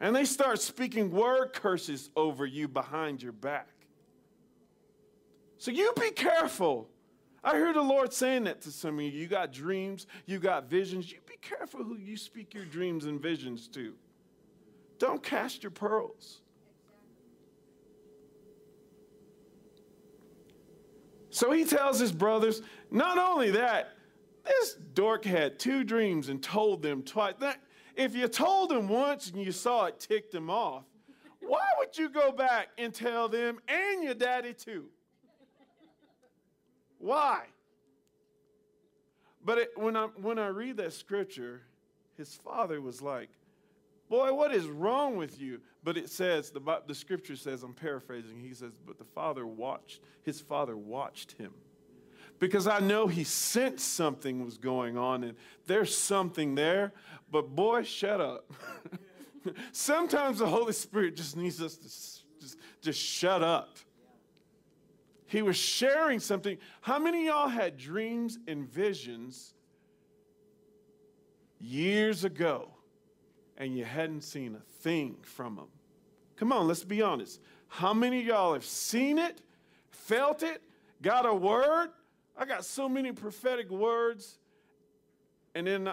And 0.00 0.14
they 0.14 0.24
start 0.24 0.60
speaking 0.60 1.10
word 1.10 1.52
curses 1.52 2.10
over 2.16 2.46
you 2.46 2.68
behind 2.68 3.22
your 3.22 3.32
back. 3.32 3.68
So 5.58 5.70
you 5.70 5.92
be 5.98 6.10
careful 6.10 6.88
I 7.44 7.56
hear 7.56 7.74
the 7.74 7.82
Lord 7.82 8.12
saying 8.12 8.44
that 8.44 8.62
to 8.62 8.72
some 8.72 8.98
of 8.98 9.04
you. 9.04 9.10
You 9.10 9.26
got 9.26 9.52
dreams, 9.52 10.06
you 10.24 10.38
got 10.38 10.70
visions. 10.70 11.12
You 11.12 11.18
be 11.26 11.36
careful 11.42 11.84
who 11.84 11.96
you 11.96 12.16
speak 12.16 12.54
your 12.54 12.64
dreams 12.64 13.04
and 13.04 13.20
visions 13.20 13.68
to. 13.68 13.92
Don't 14.98 15.22
cast 15.22 15.62
your 15.62 15.70
pearls. 15.70 16.40
So 21.34 21.50
he 21.50 21.64
tells 21.64 21.98
his 21.98 22.12
brothers, 22.12 22.62
not 22.92 23.18
only 23.18 23.50
that, 23.50 23.96
this 24.46 24.74
dork 24.74 25.24
had 25.24 25.58
two 25.58 25.82
dreams 25.82 26.28
and 26.28 26.40
told 26.40 26.80
them 26.80 27.02
twice. 27.02 27.34
That, 27.40 27.58
if 27.96 28.14
you 28.14 28.28
told 28.28 28.70
them 28.70 28.86
once 28.86 29.32
and 29.32 29.42
you 29.42 29.50
saw 29.50 29.86
it 29.86 29.98
ticked 29.98 30.30
them 30.30 30.48
off, 30.48 30.84
why 31.40 31.64
would 31.80 31.98
you 31.98 32.08
go 32.08 32.30
back 32.30 32.68
and 32.78 32.94
tell 32.94 33.28
them 33.28 33.58
and 33.66 34.04
your 34.04 34.14
daddy 34.14 34.54
too? 34.54 34.84
Why? 36.98 37.46
But 39.44 39.58
it, 39.58 39.70
when, 39.74 39.96
I, 39.96 40.06
when 40.14 40.38
I 40.38 40.46
read 40.46 40.76
that 40.76 40.92
scripture, 40.92 41.62
his 42.16 42.32
father 42.32 42.80
was 42.80 43.02
like, 43.02 43.30
Boy, 44.14 44.32
what 44.32 44.54
is 44.54 44.68
wrong 44.68 45.16
with 45.16 45.40
you? 45.40 45.60
But 45.82 45.96
it 45.96 46.08
says, 46.08 46.52
the, 46.52 46.60
the 46.86 46.94
scripture 46.94 47.34
says, 47.34 47.64
I'm 47.64 47.74
paraphrasing, 47.74 48.38
he 48.38 48.54
says, 48.54 48.70
But 48.86 48.96
the 48.96 49.04
father 49.04 49.44
watched, 49.44 50.02
his 50.22 50.40
father 50.40 50.76
watched 50.76 51.32
him. 51.32 51.52
Because 52.38 52.68
I 52.68 52.78
know 52.78 53.08
he 53.08 53.24
sensed 53.24 53.94
something 53.94 54.44
was 54.44 54.56
going 54.56 54.96
on 54.96 55.24
and 55.24 55.36
there's 55.66 55.98
something 55.98 56.54
there, 56.54 56.92
but 57.28 57.56
boy, 57.56 57.82
shut 57.82 58.20
up. 58.20 58.52
Sometimes 59.72 60.38
the 60.38 60.46
Holy 60.46 60.74
Spirit 60.74 61.16
just 61.16 61.36
needs 61.36 61.60
us 61.60 61.74
to 61.74 62.40
just, 62.40 62.56
just 62.82 63.00
shut 63.00 63.42
up. 63.42 63.78
He 65.26 65.42
was 65.42 65.56
sharing 65.56 66.20
something. 66.20 66.56
How 66.82 67.00
many 67.00 67.26
y'all 67.26 67.48
had 67.48 67.76
dreams 67.76 68.38
and 68.46 68.64
visions 68.64 69.54
years 71.58 72.22
ago 72.22 72.73
and 73.56 73.76
you 73.76 73.84
hadn't 73.84 74.22
seen 74.22 74.54
a 74.54 74.60
thing 74.82 75.16
from 75.22 75.56
them? 75.56 75.68
Come 76.36 76.52
on, 76.52 76.66
let's 76.66 76.84
be 76.84 77.02
honest. 77.02 77.40
How 77.68 77.94
many 77.94 78.20
of 78.20 78.26
y'all 78.26 78.52
have 78.54 78.64
seen 78.64 79.18
it, 79.18 79.40
felt 79.90 80.42
it, 80.42 80.62
got 81.02 81.26
a 81.26 81.34
word? 81.34 81.90
I 82.36 82.44
got 82.44 82.64
so 82.64 82.88
many 82.88 83.12
prophetic 83.12 83.70
words, 83.70 84.38
And 85.54 85.66
then 85.66 85.92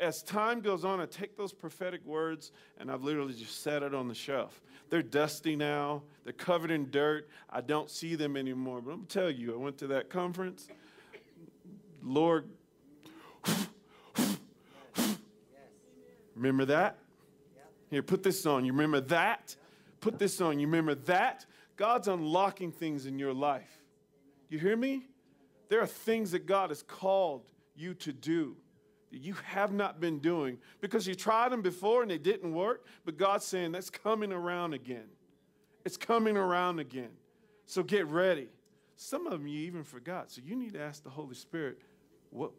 as 0.00 0.22
time 0.22 0.60
goes 0.60 0.84
on, 0.84 1.00
I 1.00 1.06
take 1.06 1.36
those 1.36 1.52
prophetic 1.52 2.04
words 2.04 2.52
and 2.78 2.90
I've 2.90 3.02
literally 3.02 3.34
just 3.34 3.62
set 3.62 3.82
it 3.82 3.94
on 3.94 4.08
the 4.08 4.14
shelf. 4.14 4.60
They're 4.90 5.02
dusty 5.02 5.54
now, 5.54 6.02
they're 6.24 6.32
covered 6.32 6.70
in 6.70 6.90
dirt. 6.90 7.28
I 7.50 7.60
don't 7.60 7.90
see 7.90 8.14
them 8.14 8.36
anymore. 8.36 8.80
But 8.80 8.92
I'm 8.92 9.06
tell 9.06 9.30
you, 9.30 9.54
I 9.54 9.56
went 9.56 9.78
to 9.78 9.86
that 9.88 10.10
conference. 10.10 10.68
Lord, 12.02 12.48
remember 16.38 16.64
that? 16.66 16.98
Here, 17.90 18.02
put 18.02 18.22
this 18.22 18.44
on. 18.46 18.64
You 18.64 18.72
remember 18.72 19.00
that? 19.02 19.56
Put 20.00 20.18
this 20.18 20.40
on. 20.40 20.58
You 20.58 20.66
remember 20.66 20.94
that? 20.94 21.46
God's 21.76 22.08
unlocking 22.08 22.72
things 22.72 23.06
in 23.06 23.18
your 23.18 23.32
life. 23.32 23.82
You 24.48 24.58
hear 24.58 24.76
me? 24.76 25.06
There 25.68 25.80
are 25.80 25.86
things 25.86 26.30
that 26.32 26.46
God 26.46 26.70
has 26.70 26.82
called 26.82 27.42
you 27.76 27.94
to 27.94 28.12
do 28.12 28.56
that 29.10 29.20
you 29.20 29.34
have 29.44 29.72
not 29.72 30.00
been 30.00 30.18
doing 30.18 30.58
because 30.80 31.06
you 31.06 31.14
tried 31.14 31.52
them 31.52 31.62
before 31.62 32.02
and 32.02 32.10
they 32.10 32.18
didn't 32.18 32.52
work, 32.52 32.84
but 33.04 33.16
God's 33.16 33.44
saying 33.44 33.72
that's 33.72 33.90
coming 33.90 34.32
around 34.32 34.74
again. 34.74 35.08
It's 35.84 35.96
coming 35.96 36.36
around 36.36 36.80
again. 36.80 37.10
So 37.66 37.82
get 37.82 38.06
ready. 38.06 38.48
Some 38.96 39.26
of 39.26 39.32
them 39.32 39.46
you 39.46 39.60
even 39.60 39.84
forgot. 39.84 40.30
So 40.30 40.42
you 40.44 40.56
need 40.56 40.72
to 40.72 40.80
ask 40.80 41.04
the 41.04 41.10
Holy 41.10 41.34
Spirit, 41.34 41.78
what, 42.30 42.50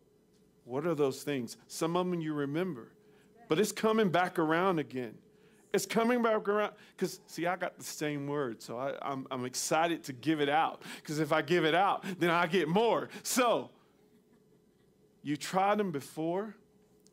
what 0.63 0.85
are 0.87 0.95
those 0.95 1.23
things? 1.23 1.57
Some 1.67 1.95
of 1.97 2.09
them 2.09 2.21
you 2.21 2.33
remember, 2.33 2.91
but 3.49 3.59
it's 3.59 3.73
coming 3.73 4.09
back 4.09 4.39
around 4.39 4.79
again. 4.79 5.15
It's 5.73 5.85
coming 5.85 6.23
back 6.23 6.47
around 6.47 6.71
because 6.95 7.19
see, 7.27 7.45
I 7.45 7.57
got 7.57 7.77
the 7.77 7.83
same 7.83 8.27
word, 8.27 8.61
so 8.61 8.77
I, 8.77 8.93
I'm, 9.01 9.27
I'm 9.29 9.43
excited 9.43 10.03
to 10.05 10.13
give 10.13 10.39
it 10.39 10.49
out. 10.49 10.83
Because 10.95 11.19
if 11.19 11.33
I 11.33 11.41
give 11.41 11.65
it 11.65 11.75
out, 11.75 12.05
then 12.19 12.29
I 12.29 12.47
get 12.47 12.69
more. 12.69 13.09
So 13.23 13.69
you 15.21 15.35
tried 15.35 15.77
them 15.77 15.91
before 15.91 16.55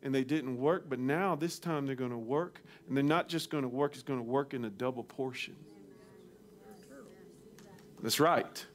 and 0.03 0.14
they 0.14 0.25
didn't 0.25 0.59
work, 0.59 0.85
but 0.88 0.99
now 0.99 1.35
this 1.35 1.59
time 1.59 1.87
they're 1.87 1.96
going 1.96 2.11
to 2.11 2.16
work, 2.16 2.62
and 2.87 2.96
they're 2.96 3.03
not 3.03 3.29
just 3.29 3.51
going 3.51 3.62
to 3.62 3.68
work; 3.68 3.94
it's 3.94 4.03
going 4.03 4.20
to 4.20 4.25
work 4.25 4.55
in 4.55 4.64
a 4.66 4.70
double 4.70 5.03
portion. 5.03 5.57
That's 8.03 8.20
right. 8.20 8.66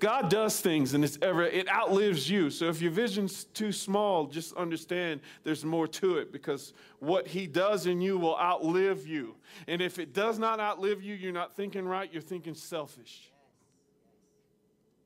God 0.00 0.30
does 0.30 0.60
things 0.60 0.94
and 0.94 1.04
it's 1.04 1.18
ever 1.22 1.44
it 1.44 1.68
outlives 1.68 2.28
you. 2.28 2.50
So 2.50 2.66
if 2.66 2.80
your 2.80 2.90
vision's 2.90 3.44
too 3.44 3.70
small, 3.70 4.26
just 4.26 4.54
understand 4.54 5.20
there's 5.44 5.64
more 5.64 5.86
to 5.88 6.16
it 6.18 6.32
because 6.32 6.72
what 6.98 7.28
he 7.28 7.46
does 7.46 7.86
in 7.86 8.00
you 8.00 8.18
will 8.18 8.36
outlive 8.38 9.06
you. 9.06 9.36
And 9.68 9.80
if 9.80 9.98
it 9.98 10.12
does 10.12 10.38
not 10.38 10.58
outlive 10.58 11.02
you, 11.02 11.14
you're 11.14 11.32
not 11.32 11.54
thinking 11.54 11.84
right, 11.84 12.10
you're 12.12 12.22
thinking 12.22 12.54
selfish. 12.54 13.30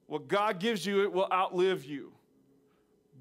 What 0.06 0.28
God 0.28 0.60
gives 0.60 0.86
you, 0.86 1.02
it 1.02 1.12
will 1.12 1.28
outlive 1.32 1.84
you. 1.84 2.12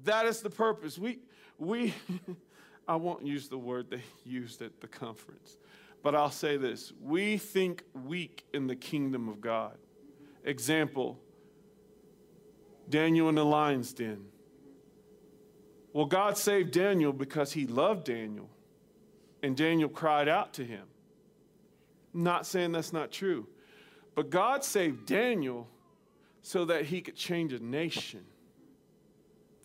That 0.04 0.26
is 0.26 0.40
the 0.40 0.50
purpose. 0.50 0.98
We 0.98 1.18
we 1.58 1.94
I 2.88 2.96
won't 2.96 3.26
use 3.26 3.48
the 3.48 3.58
word 3.58 3.90
they 3.90 4.02
used 4.24 4.62
at 4.62 4.80
the 4.80 4.86
conference. 4.86 5.56
But 6.02 6.14
I'll 6.14 6.30
say 6.30 6.58
this. 6.58 6.92
We 7.00 7.38
think 7.38 7.82
weak 8.04 8.44
in 8.52 8.66
the 8.66 8.76
kingdom 8.76 9.28
of 9.28 9.40
God. 9.40 9.78
Example, 10.44 11.18
Daniel 12.88 13.28
in 13.28 13.34
the 13.34 13.44
lion's 13.44 13.92
den. 13.92 14.26
Well, 15.92 16.06
God 16.06 16.36
saved 16.36 16.72
Daniel 16.72 17.12
because 17.12 17.52
he 17.52 17.66
loved 17.66 18.04
Daniel, 18.04 18.48
and 19.42 19.56
Daniel 19.56 19.88
cried 19.88 20.28
out 20.28 20.54
to 20.54 20.64
him. 20.64 20.84
not 22.12 22.46
saying 22.46 22.72
that's 22.72 22.92
not 22.92 23.10
true, 23.10 23.46
but 24.14 24.30
God 24.30 24.64
saved 24.64 25.06
Daniel 25.06 25.68
so 26.42 26.64
that 26.66 26.84
he 26.84 27.00
could 27.00 27.16
change 27.16 27.52
a 27.52 27.58
nation. 27.58 28.24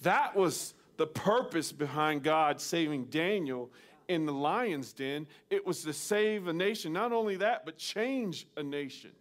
That 0.02 0.36
was 0.36 0.74
the 0.98 1.08
purpose 1.08 1.72
behind 1.72 2.24
God 2.24 2.60
saving 2.60 3.06
Daniel 3.06 3.72
in 4.08 4.26
the 4.26 4.34
lion's 4.34 4.94
den. 4.94 5.28
It 5.50 5.66
was 5.66 5.84
to 5.84 5.94
save 5.94 6.48
a 6.48 6.54
nation. 6.54 6.92
Not 6.92 7.12
only 7.12 7.38
that, 7.38 7.66
but 7.66 7.78
change 7.78 8.48
a 8.58 8.64
nation. 8.64 9.12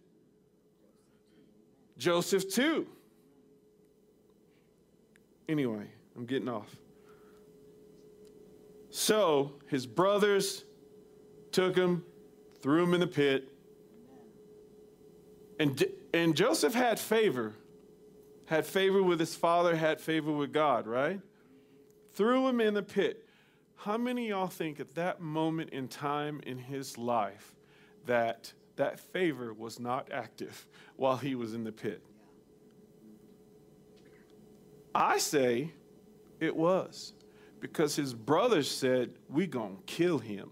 Joseph, 1.97 2.49
too. 2.49 2.87
Anyway, 5.49 5.87
I'm 6.15 6.27
getting 6.27 6.47
off. 6.47 6.75
So 8.91 9.53
his 9.65 9.87
brothers 9.87 10.63
took 11.51 11.75
him, 11.75 12.05
threw 12.61 12.83
him 12.83 12.93
in 12.93 12.99
the 12.99 13.07
pit. 13.07 13.49
And, 15.59 15.83
and 16.13 16.35
Joseph 16.35 16.75
had 16.75 16.99
favor, 16.99 17.55
had 18.45 18.63
favor 18.67 19.01
with 19.01 19.19
his 19.19 19.33
father, 19.33 19.75
had 19.75 19.99
favor 19.99 20.31
with 20.31 20.53
God, 20.53 20.85
right? 20.85 21.19
Threw 22.13 22.47
him 22.47 22.61
in 22.61 22.75
the 22.75 22.83
pit. 22.83 23.25
How 23.75 23.97
many 23.97 24.27
y'all 24.29 24.47
think 24.47 24.79
at 24.79 24.93
that 24.95 25.19
moment 25.19 25.71
in 25.71 25.87
time 25.87 26.41
in 26.45 26.59
his 26.59 26.95
life 26.95 27.55
that 28.05 28.53
that 28.75 28.99
favor 28.99 29.51
was 29.51 29.79
not 29.79 30.09
active 30.11 30.67
while 30.95 31.17
he 31.17 31.33
was 31.33 31.55
in 31.55 31.63
the 31.63 31.71
pit? 31.71 32.03
I 34.93 35.17
say 35.17 35.73
it 36.39 36.55
was 36.55 37.13
because 37.59 37.95
his 37.95 38.13
brothers 38.13 38.69
said, 38.69 39.11
We 39.29 39.47
gonna 39.47 39.75
kill 39.85 40.19
him. 40.19 40.51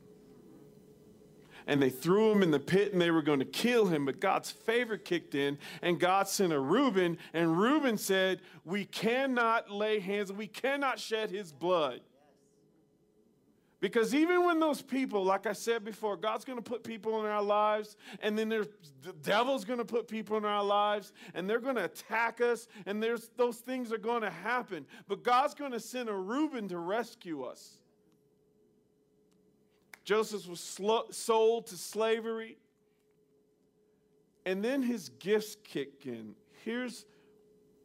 And 1.65 1.82
they 1.82 1.89
threw 1.89 2.32
him 2.32 2.43
in 2.43 2.52
the 2.52 2.60
pit 2.60 2.93
and 2.93 3.02
they 3.02 3.12
were 3.12 3.21
to 3.21 3.45
kill 3.45 3.88
him, 3.88 4.06
but 4.06 4.21
God's 4.21 4.50
favor 4.50 4.97
kicked 4.97 5.36
in 5.36 5.58
and 5.82 6.00
God 6.00 6.30
sent 6.30 6.54
a 6.54 6.60
Reuben, 6.60 7.17
and 7.34 7.60
Reuben 7.60 7.97
said, 7.97 8.41
We 8.63 8.86
cannot 8.86 9.69
lay 9.69 10.00
hands, 10.00 10.32
we 10.32 10.47
cannot 10.47 11.00
shed 11.00 11.30
his 11.30 11.52
blood. 11.52 12.02
Because 13.80 14.16
even 14.16 14.44
when 14.44 14.60
those 14.60 14.82
people, 14.82 15.24
like 15.24 15.46
I 15.46 15.54
said 15.54 15.84
before, 15.86 16.18
God's 16.18 16.44
going 16.44 16.58
to 16.58 16.63
put 16.63 16.84
people 16.84 17.20
in 17.20 17.28
our 17.28 17.44
lives, 17.44 17.96
and 18.22 18.38
then 18.38 18.50
there's, 18.50 18.68
the 19.04 19.13
devil's 19.13 19.66
going 19.66 19.78
to 19.78 19.86
put 19.86 20.08
people 20.08 20.36
in 20.38 20.46
our 20.46 20.63
lives, 20.63 21.13
and 21.36 21.48
they're 21.48 21.60
going 21.60 21.76
to 21.76 21.84
attack 21.84 22.42
us, 22.42 22.68
and 22.88 23.04
there's, 23.04 23.30
those 23.38 23.58
things 23.58 23.94
are 23.94 24.00
going 24.00 24.24
to 24.24 24.32
happen. 24.32 24.86
But 25.08 25.22
God's 25.22 25.54
going 25.54 25.74
to 25.74 25.80
send 25.80 26.10
a 26.10 26.13
Reuben 26.13 26.68
to 26.70 26.80
rescue 26.80 27.44
us. 27.44 27.78
Joseph 30.04 30.48
was 30.48 30.60
sl- 30.60 31.12
sold 31.12 31.68
to 31.68 31.76
slavery, 31.76 32.58
and 34.44 34.63
then 34.63 34.82
his 34.82 35.10
gifts 35.10 35.56
kick 35.63 36.06
in. 36.06 36.34
Here's 36.63 37.06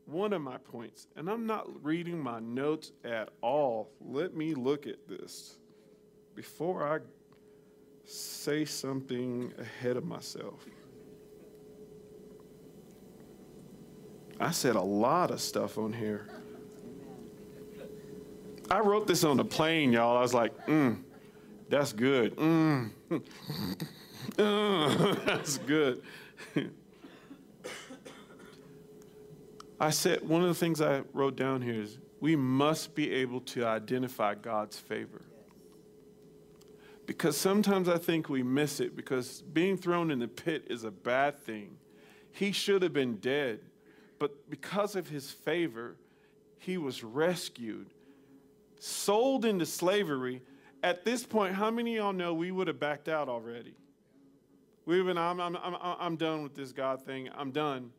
one 0.07 0.33
of 0.33 0.41
my 0.41 0.57
points, 0.57 1.07
and 1.17 1.29
I'm 1.29 1.47
not 1.47 1.85
reading 1.85 2.19
my 2.19 2.41
notes 2.41 2.93
at 3.05 3.29
all. 3.43 3.91
Let 4.01 4.35
me 4.35 4.55
look 4.55 4.87
at 4.87 5.07
this 5.07 5.59
before 6.35 6.87
I 6.87 6.99
say 8.05 8.65
something 8.65 9.53
ahead 9.59 9.97
of 9.97 10.05
myself. 10.05 10.65
I 14.41 14.51
said 14.51 14.75
a 14.77 14.81
lot 14.81 15.31
of 15.31 15.41
stuff 15.41 15.79
on 15.79 15.93
here. 15.93 16.27
I 18.71 18.81
wrote 18.81 19.07
this 19.07 19.23
on 19.23 19.37
the 19.37 19.45
plane, 19.45 19.93
y'all. 19.93 20.17
I 20.17 20.21
was 20.21 20.35
like, 20.35 20.67
mm, 20.67 21.01
that's 21.69 21.93
good. 21.93 22.35
Mm. 22.37 22.91
that's 25.27 25.59
good. 25.59 26.03
I 29.79 29.91
said, 29.91 30.27
one 30.27 30.43
of 30.43 30.49
the 30.49 30.55
things 30.55 30.81
I 30.81 31.03
wrote 31.13 31.37
down 31.37 31.61
here 31.61 31.83
is 31.83 31.99
we 32.21 32.37
must 32.37 32.95
be 32.95 33.13
able 33.13 33.41
to 33.41 33.67
identify 33.67 34.35
God's 34.35 34.79
favor 34.79 35.23
because 37.13 37.37
sometimes 37.37 37.91
I 37.91 37.99
think 37.99 38.31
we 38.31 38.43
miss 38.43 38.81
it 38.81 38.97
because 38.97 39.43
being 39.43 39.77
thrown 39.77 40.11
in 40.11 40.19
the 40.19 40.29
pit 40.29 40.65
is 40.71 40.85
a 40.85 40.91
bad 40.91 41.39
thing. 41.39 41.77
He 42.31 42.53
should 42.53 42.81
have 42.81 42.95
been 42.95 43.17
dead, 43.17 43.61
but 44.19 44.49
because 44.49 44.97
of 44.97 45.11
his 45.11 45.31
favor, 45.31 45.97
he 46.57 46.79
was 46.79 47.05
rescued, 47.05 47.93
sold 48.81 49.45
into 49.45 49.67
slavery. 49.67 50.41
At 50.83 51.05
this 51.05 51.27
point, 51.27 51.55
how 51.55 51.71
many 51.71 51.99
of 51.99 52.03
y'all 52.03 52.13
know 52.15 52.33
we 52.33 52.51
would 52.51 52.67
have 52.67 52.81
backed 52.81 53.11
out 53.11 53.29
already? 53.29 53.75
We've 54.87 55.05
been, 55.05 55.19
I'm, 55.19 55.39
I'm, 55.39 55.55
I'm, 55.57 55.77
I'm 55.83 56.17
done 56.17 56.43
with 56.43 56.55
this 56.55 56.73
God 56.73 57.05
thing. 57.05 57.29
I'm 57.37 57.51
done. 57.51 57.91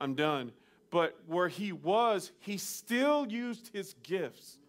I'm 0.00 0.14
done. 0.14 0.52
But 0.90 1.18
where 1.26 1.48
he 1.48 1.72
was, 1.72 2.30
he 2.38 2.56
still 2.56 3.26
used 3.26 3.70
his 3.72 3.94
gifts 4.04 4.59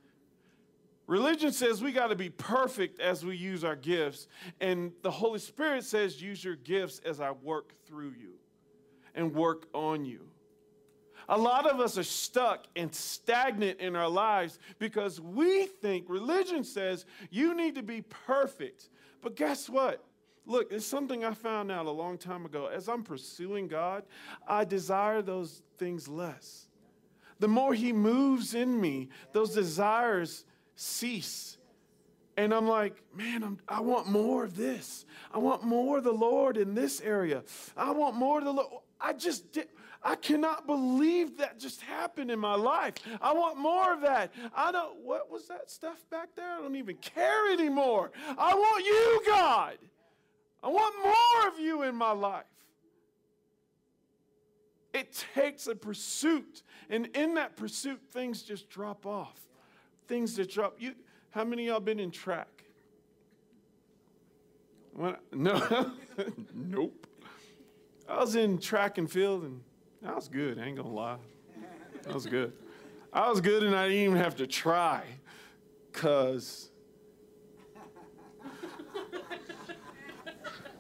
Religion 1.12 1.52
says 1.52 1.84
we 1.84 1.92
got 1.92 2.08
to 2.08 2.16
be 2.16 2.30
perfect 2.30 3.02
as 3.02 3.26
we 3.26 3.36
use 3.36 3.66
our 3.66 3.76
gifts, 3.76 4.30
and 4.62 4.94
the 5.02 5.12
Holy 5.12 5.40
Spirit 5.40 5.84
says 5.84 6.22
use 6.22 6.42
your 6.42 6.56
gifts 6.56 7.02
as 7.04 7.20
I 7.20 7.32
work 7.32 7.74
through 7.86 8.14
you 8.18 8.36
and 9.14 9.36
work 9.36 9.68
on 9.74 10.06
you. 10.06 10.22
A 11.28 11.38
lot 11.38 11.66
of 11.66 11.82
us 11.82 11.98
are 11.98 12.04
stuck 12.04 12.66
and 12.78 12.96
stagnant 12.96 13.82
in 13.82 13.98
our 13.98 14.08
lives 14.08 14.58
because 14.80 15.20
we 15.20 15.66
think 15.66 16.06
religion 16.08 16.64
says 16.64 17.06
you 17.30 17.56
need 17.56 17.76
to 17.76 17.84
be 17.84 18.04
perfect. 18.04 18.88
But 19.22 19.36
guess 19.36 19.68
what? 19.70 20.02
Look, 20.46 20.72
it's 20.72 20.86
something 20.86 21.26
I 21.26 21.34
found 21.34 21.74
out 21.74 21.88
a 21.88 21.92
long 21.92 22.18
time 22.18 22.46
ago. 22.46 22.68
As 22.68 22.88
I'm 22.88 23.04
pursuing 23.04 23.68
God, 23.68 24.04
I 24.48 24.64
desire 24.64 25.22
those 25.22 25.62
things 25.78 26.08
less. 26.08 26.70
The 27.40 27.50
more 27.50 27.74
He 27.74 27.92
moves 27.92 28.54
in 28.54 28.80
me, 28.80 29.10
those 29.34 29.54
desires 29.54 30.46
cease. 30.82 31.58
And 32.38 32.54
I'm 32.54 32.68
like, 32.68 33.02
man, 33.16 33.44
I'm, 33.44 33.60
I 33.68 33.82
want 33.82 34.08
more 34.08 34.44
of 34.44 34.56
this. 34.56 35.06
I 35.34 35.38
want 35.38 35.64
more 35.64 36.00
of 36.00 36.04
the 36.04 36.12
Lord 36.12 36.58
in 36.58 36.74
this 36.74 37.02
area. 37.02 37.44
I 37.78 37.92
want 37.92 38.16
more 38.16 38.40
of 38.40 38.46
the 38.46 38.54
Lord. 38.54 38.70
I 39.00 39.14
just 39.14 39.52
did. 39.52 39.68
I 40.04 40.16
cannot 40.16 40.66
believe 40.66 41.38
that 41.38 41.60
just 41.60 41.82
happened 41.82 42.32
in 42.32 42.40
my 42.40 42.56
life. 42.56 42.96
I 43.22 43.34
want 43.34 43.58
more 43.58 43.94
of 43.94 44.02
that. 44.02 44.34
I 44.56 44.72
don't, 44.72 44.98
what 45.04 45.30
was 45.30 45.48
that 45.50 45.70
stuff 45.70 46.04
back 46.10 46.30
there? 46.36 46.50
I 46.58 46.62
don't 46.62 46.76
even 46.76 46.96
care 46.96 47.52
anymore. 47.52 48.12
I 48.36 48.56
want 48.56 48.84
you, 48.84 49.22
God. 49.28 49.78
I 50.64 50.70
want 50.70 50.96
more 51.04 51.54
of 51.54 51.60
you 51.60 51.84
in 51.84 51.94
my 51.94 52.12
life. 52.12 52.46
It 54.94 55.24
takes 55.36 55.68
a 55.68 55.76
pursuit. 55.76 56.64
And 56.90 57.08
in 57.16 57.36
that 57.36 57.56
pursuit, 57.56 58.02
things 58.12 58.42
just 58.42 58.70
drop 58.70 59.06
off. 59.06 59.40
Things 60.12 60.36
that 60.36 60.52
drop. 60.52 60.76
You, 60.78 60.94
how 61.30 61.46
many 61.46 61.68
y'all 61.68 61.80
been 61.80 61.98
in 61.98 62.12
track? 62.12 62.66
When, 64.92 65.16
no, 65.32 65.94
nope. 66.54 67.08
I 68.10 68.20
was 68.20 68.36
in 68.36 68.58
track 68.58 68.98
and 68.98 69.10
field, 69.10 69.44
and 69.44 69.62
I 70.06 70.14
was 70.14 70.28
good. 70.28 70.60
I 70.60 70.64
ain't 70.64 70.76
gonna 70.76 70.90
lie. 70.90 71.16
I 72.10 72.14
was 72.14 72.26
good. 72.26 72.52
I 73.14 73.30
was 73.30 73.40
good, 73.40 73.64
and 73.64 73.74
I 73.74 73.88
didn't 73.88 74.04
even 74.04 74.18
have 74.18 74.36
to 74.36 74.48
try, 74.48 75.04
cause. 75.94 76.72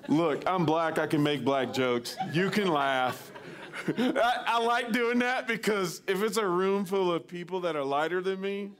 Look, 0.10 0.44
I'm 0.46 0.65
black. 0.65 1.00
I 1.00 1.08
can 1.08 1.24
make 1.24 1.46
black 1.46 1.72
jokes. 1.72 2.17
You 2.34 2.50
can 2.50 2.67
laugh. 2.67 3.32
I, 3.98 4.44
I 4.46 4.60
like 4.60 4.91
doing 4.91 5.20
that 5.20 5.48
because 5.48 6.02
if 6.06 6.22
it's 6.22 6.36
a 6.36 6.46
room 6.46 6.84
full 6.84 7.13
of 7.13 7.30
people 7.30 7.62
that 7.62 7.78
are 7.78 7.86
lighter 7.86 8.20
than 8.20 8.41
me, 8.41 8.72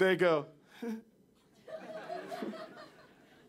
they 0.00 0.16
go, 0.16 0.46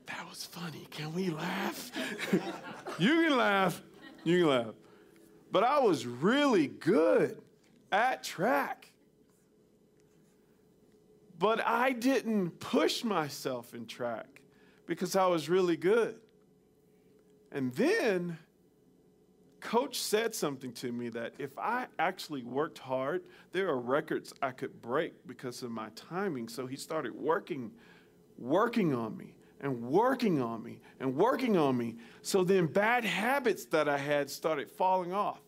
That 0.05 0.29
was 0.29 0.45
funny. 0.45 0.87
Can 0.91 1.13
we 1.15 1.29
laugh? 1.29 1.91
you 2.99 3.07
can 3.07 3.37
laugh. 3.37 3.81
You 4.23 4.39
can 4.39 4.47
laugh. 4.49 4.75
But 5.51 5.63
I 5.63 5.79
was 5.79 6.05
really 6.05 6.67
good 6.67 7.41
at 7.91 8.23
track. 8.23 8.91
But 11.39 11.65
I 11.65 11.93
didn't 11.93 12.59
push 12.59 13.03
myself 13.03 13.73
in 13.73 13.87
track 13.87 14.41
because 14.85 15.15
I 15.15 15.25
was 15.27 15.49
really 15.49 15.77
good. 15.77 16.19
And 17.51 17.73
then 17.73 18.37
coach 19.61 19.99
said 19.99 20.35
something 20.35 20.73
to 20.73 20.91
me 20.91 21.09
that 21.09 21.33
if 21.37 21.57
I 21.57 21.87
actually 21.99 22.43
worked 22.43 22.79
hard, 22.79 23.23
there 23.51 23.69
are 23.69 23.79
records 23.79 24.33
I 24.41 24.51
could 24.51 24.81
break 24.81 25.13
because 25.27 25.63
of 25.63 25.71
my 25.71 25.89
timing. 25.95 26.49
So 26.49 26.67
he 26.67 26.75
started 26.75 27.13
working, 27.13 27.71
working 28.37 28.93
on 28.93 29.15
me 29.15 29.35
and 29.61 29.81
working 29.81 30.41
on 30.41 30.63
me 30.63 30.79
and 30.99 31.15
working 31.15 31.55
on 31.55 31.77
me. 31.77 31.95
So 32.21 32.43
then 32.43 32.65
bad 32.65 33.05
habits 33.05 33.65
that 33.65 33.87
I 33.87 33.97
had 33.97 34.29
started 34.29 34.69
falling 34.69 35.13
off 35.13 35.39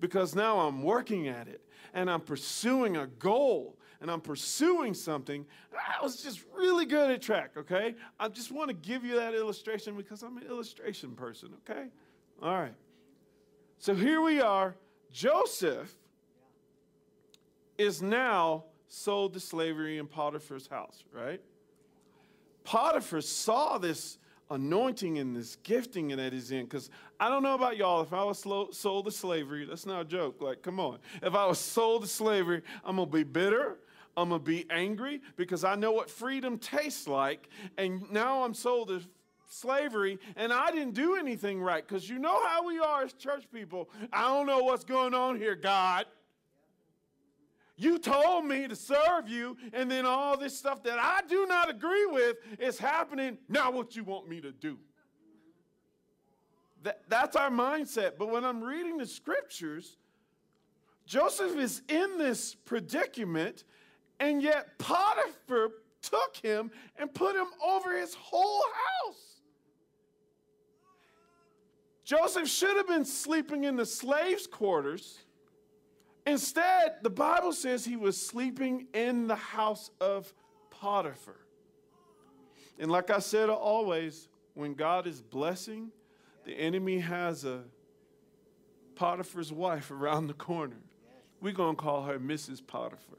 because 0.00 0.34
now 0.34 0.60
I'm 0.60 0.82
working 0.82 1.28
at 1.28 1.48
it 1.48 1.60
and 1.92 2.10
I'm 2.10 2.20
pursuing 2.20 2.96
a 2.96 3.06
goal 3.06 3.76
and 4.00 4.10
I'm 4.10 4.20
pursuing 4.20 4.94
something. 4.94 5.44
I 5.72 6.02
was 6.02 6.22
just 6.22 6.44
really 6.54 6.84
good 6.84 7.10
at 7.10 7.22
track, 7.22 7.52
okay? 7.56 7.94
I 8.20 8.28
just 8.28 8.52
want 8.52 8.68
to 8.68 8.74
give 8.74 9.04
you 9.04 9.16
that 9.16 9.34
illustration 9.34 9.96
because 9.96 10.22
I'm 10.22 10.36
an 10.36 10.46
illustration 10.46 11.12
person, 11.12 11.50
okay? 11.68 11.88
All 12.42 12.54
right. 12.54 12.74
So 13.84 13.94
here 13.94 14.22
we 14.22 14.40
are. 14.40 14.76
Joseph 15.12 15.92
is 17.76 18.00
now 18.00 18.64
sold 18.88 19.34
to 19.34 19.40
slavery 19.40 19.98
in 19.98 20.06
Potiphar's 20.06 20.66
house, 20.66 21.04
right? 21.12 21.38
Potiphar 22.64 23.20
saw 23.20 23.76
this 23.76 24.16
anointing 24.48 25.18
and 25.18 25.36
this 25.36 25.56
gifting 25.56 26.08
that 26.16 26.32
he's 26.32 26.50
in. 26.50 26.64
Because 26.64 26.88
I 27.20 27.28
don't 27.28 27.42
know 27.42 27.52
about 27.52 27.76
y'all, 27.76 28.00
if 28.00 28.14
I 28.14 28.24
was 28.24 28.38
sold 28.38 29.04
to 29.04 29.10
slavery, 29.10 29.66
that's 29.66 29.84
not 29.84 30.00
a 30.00 30.04
joke. 30.06 30.40
Like, 30.40 30.62
come 30.62 30.80
on. 30.80 30.98
If 31.22 31.34
I 31.34 31.44
was 31.44 31.58
sold 31.58 32.04
to 32.04 32.08
slavery, 32.08 32.62
I'm 32.86 32.96
going 32.96 33.10
to 33.10 33.14
be 33.14 33.22
bitter. 33.22 33.76
I'm 34.16 34.30
going 34.30 34.40
to 34.40 34.46
be 34.46 34.64
angry 34.70 35.20
because 35.36 35.62
I 35.62 35.74
know 35.74 35.92
what 35.92 36.08
freedom 36.08 36.56
tastes 36.56 37.06
like. 37.06 37.50
And 37.76 38.10
now 38.10 38.44
I'm 38.44 38.54
sold 38.54 38.88
to 38.88 39.02
slavery 39.54 40.18
and 40.36 40.52
I 40.52 40.70
didn't 40.70 40.94
do 40.94 41.16
anything 41.16 41.60
right. 41.60 41.86
Because 41.86 42.08
you 42.08 42.18
know 42.18 42.44
how 42.46 42.66
we 42.66 42.78
are 42.78 43.02
as 43.02 43.12
church 43.12 43.44
people. 43.52 43.88
I 44.12 44.22
don't 44.22 44.46
know 44.46 44.62
what's 44.62 44.84
going 44.84 45.14
on 45.14 45.36
here, 45.36 45.54
God. 45.54 46.06
You 47.76 47.98
told 47.98 48.44
me 48.44 48.68
to 48.68 48.76
serve 48.76 49.28
you, 49.28 49.56
and 49.72 49.90
then 49.90 50.06
all 50.06 50.36
this 50.36 50.56
stuff 50.56 50.84
that 50.84 50.98
I 50.98 51.22
do 51.28 51.44
not 51.46 51.68
agree 51.68 52.06
with 52.06 52.36
is 52.60 52.78
happening. 52.78 53.36
Now, 53.48 53.72
what 53.72 53.96
you 53.96 54.04
want 54.04 54.28
me 54.28 54.40
to 54.40 54.52
do? 54.52 54.78
That, 56.84 57.00
that's 57.08 57.34
our 57.34 57.50
mindset. 57.50 58.12
But 58.16 58.30
when 58.30 58.44
I'm 58.44 58.62
reading 58.62 58.96
the 58.96 59.06
scriptures, 59.06 59.96
Joseph 61.04 61.56
is 61.56 61.82
in 61.88 62.16
this 62.16 62.54
predicament, 62.54 63.64
and 64.20 64.40
yet 64.40 64.78
Potiphar 64.78 65.70
took 66.00 66.36
him 66.36 66.70
and 66.96 67.12
put 67.12 67.34
him 67.34 67.48
over 67.66 67.98
his 67.98 68.14
whole 68.14 68.62
house. 68.62 69.33
Joseph 72.04 72.48
should 72.48 72.76
have 72.76 72.86
been 72.86 73.04
sleeping 73.04 73.64
in 73.64 73.76
the 73.76 73.86
slaves' 73.86 74.46
quarters. 74.46 75.18
Instead, 76.26 76.96
the 77.02 77.10
Bible 77.10 77.52
says 77.52 77.84
he 77.84 77.96
was 77.96 78.20
sleeping 78.20 78.86
in 78.94 79.26
the 79.26 79.36
house 79.36 79.90
of 80.00 80.32
Potiphar. 80.70 81.40
And 82.78 82.90
like 82.90 83.10
I 83.10 83.18
said 83.18 83.48
always, 83.48 84.28
when 84.54 84.74
God 84.74 85.06
is 85.06 85.20
blessing, 85.22 85.90
the 86.44 86.52
enemy 86.52 86.98
has 86.98 87.44
a 87.44 87.62
Potiphar's 88.94 89.52
wife 89.52 89.90
around 89.90 90.26
the 90.26 90.34
corner. 90.34 90.76
We're 91.40 91.52
going 91.52 91.76
to 91.76 91.82
call 91.82 92.02
her 92.04 92.18
Mrs. 92.18 92.64
Potiphar. 92.66 93.18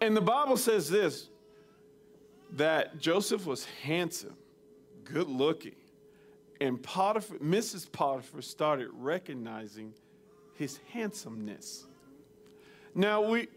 And 0.00 0.16
the 0.16 0.20
Bible 0.20 0.56
says 0.56 0.90
this 0.90 1.28
that 2.52 2.98
Joseph 2.98 3.46
was 3.46 3.64
handsome, 3.82 4.36
good 5.04 5.28
looking. 5.28 5.74
And 6.60 6.82
Potiphar, 6.82 7.38
Mrs. 7.38 7.90
Potiphar 7.90 8.42
started 8.42 8.88
recognizing 8.92 9.92
his 10.54 10.78
handsomeness. 10.92 11.84
Now, 12.94 13.20
we, 13.20 13.48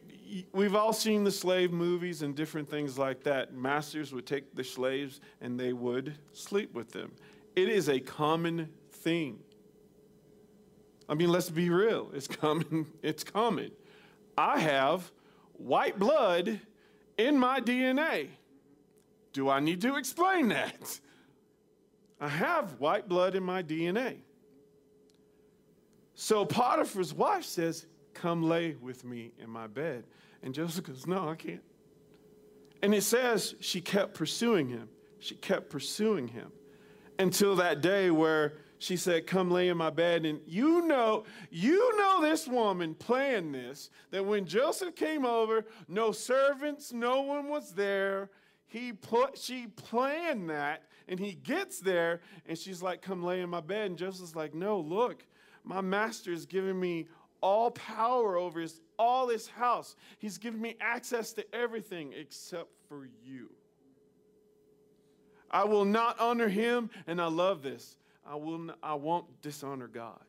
we've 0.52 0.76
all 0.76 0.92
seen 0.94 1.24
the 1.24 1.32
slave 1.32 1.72
movies 1.72 2.22
and 2.22 2.36
different 2.36 2.70
things 2.70 2.98
like 2.98 3.24
that. 3.24 3.54
Masters 3.54 4.14
would 4.14 4.26
take 4.26 4.54
the 4.54 4.64
slaves 4.64 5.22
and 5.40 5.60
they 5.60 5.74
would 5.74 6.16
sleep 6.34 6.74
with 6.74 6.92
them. 6.92 7.14
It 7.56 7.70
is 7.70 7.90
a 7.90 8.00
common 8.00 8.70
thing. 8.92 9.40
I 11.08 11.16
mean, 11.16 11.32
let's 11.32 11.50
be 11.50 11.70
real. 11.70 12.12
It's 12.14 12.28
common. 12.28 12.88
It's 13.02 13.24
common. 13.24 13.72
I 14.38 14.60
have 14.60 15.12
white 15.54 15.98
blood 15.98 16.60
in 17.18 17.38
my 17.38 17.60
DNA. 17.60 18.28
Do 19.34 19.50
I 19.50 19.60
need 19.60 19.82
to 19.82 19.96
explain 19.96 20.50
that? 20.50 21.00
I 22.20 22.28
have 22.28 22.80
white 22.80 23.08
blood 23.08 23.36
in 23.36 23.44
my 23.44 23.64
DNA. 23.64 24.18
So 26.16 26.46
Potiphar's 26.46 27.14
wife 27.14 27.46
says, 27.46 27.86
Come 28.14 28.44
lay 28.44 28.76
with 28.76 29.06
me 29.06 29.32
in 29.42 29.50
my 29.50 29.68
bed. 29.68 30.04
And 30.44 30.54
Joseph 30.54 30.86
goes, 30.86 31.08
No, 31.08 31.30
I 31.30 31.36
can't. 31.36 31.64
And 32.82 32.94
it 32.94 33.04
says 33.04 33.56
she 33.60 33.82
kept 33.82 34.16
pursuing 34.16 34.70
him. 34.70 34.90
She 35.20 35.36
kept 35.36 35.70
pursuing 35.70 36.28
him 36.28 36.52
until 37.18 37.56
that 37.58 37.82
day 37.82 38.10
where 38.10 38.54
she 38.80 38.96
said, 38.98 39.28
Come 39.28 39.52
lay 39.52 39.68
in 39.68 39.78
my 39.78 39.90
bed. 39.90 40.26
And 40.26 40.40
you 40.46 40.82
know, 40.86 41.26
you 41.52 41.98
know 41.98 42.22
this 42.22 42.48
woman 42.48 42.96
planned 42.96 43.54
this, 43.54 43.90
that 44.12 44.26
when 44.26 44.46
Joseph 44.46 44.96
came 44.96 45.26
over, 45.26 45.66
no 45.88 46.12
servants, 46.12 46.92
no 46.92 47.22
one 47.22 47.50
was 47.50 47.74
there. 47.74 48.30
He 48.68 48.94
put, 48.94 49.38
she 49.38 49.68
planned 49.68 50.50
that, 50.50 50.84
and 51.10 51.20
he 51.20 51.34
gets 51.34 51.80
there, 51.80 52.22
and 52.46 52.58
she's 52.58 52.82
like, 52.82 53.02
Come 53.02 53.24
lay 53.24 53.42
in 53.42 53.50
my 53.50 53.62
bed. 53.62 53.88
And 53.88 53.98
Joseph's 53.98 54.36
like, 54.36 54.54
No, 54.54 54.80
look, 54.80 55.26
my 55.64 55.82
master 55.82 56.32
has 56.32 56.46
given 56.46 56.80
me 56.80 57.08
all 57.42 57.72
power 57.72 58.38
over 58.38 58.62
his, 58.62 58.80
all 58.98 59.28
his 59.28 59.48
house. 59.48 59.96
He's 60.20 60.38
given 60.38 60.62
me 60.62 60.78
access 60.80 61.34
to 61.34 61.56
everything 61.56 62.14
except 62.14 62.70
for 62.88 63.10
you. 63.24 63.50
I 65.50 65.64
will 65.64 65.86
not 65.86 66.20
honor 66.20 66.48
him, 66.48 66.92
and 67.08 67.20
I 67.20 67.26
love 67.26 67.64
this. 67.64 67.98
I, 68.26 68.36
will 68.36 68.60
not, 68.60 68.78
I 68.84 68.94
won't 68.94 69.42
dishonor 69.42 69.88
God. 69.88 70.20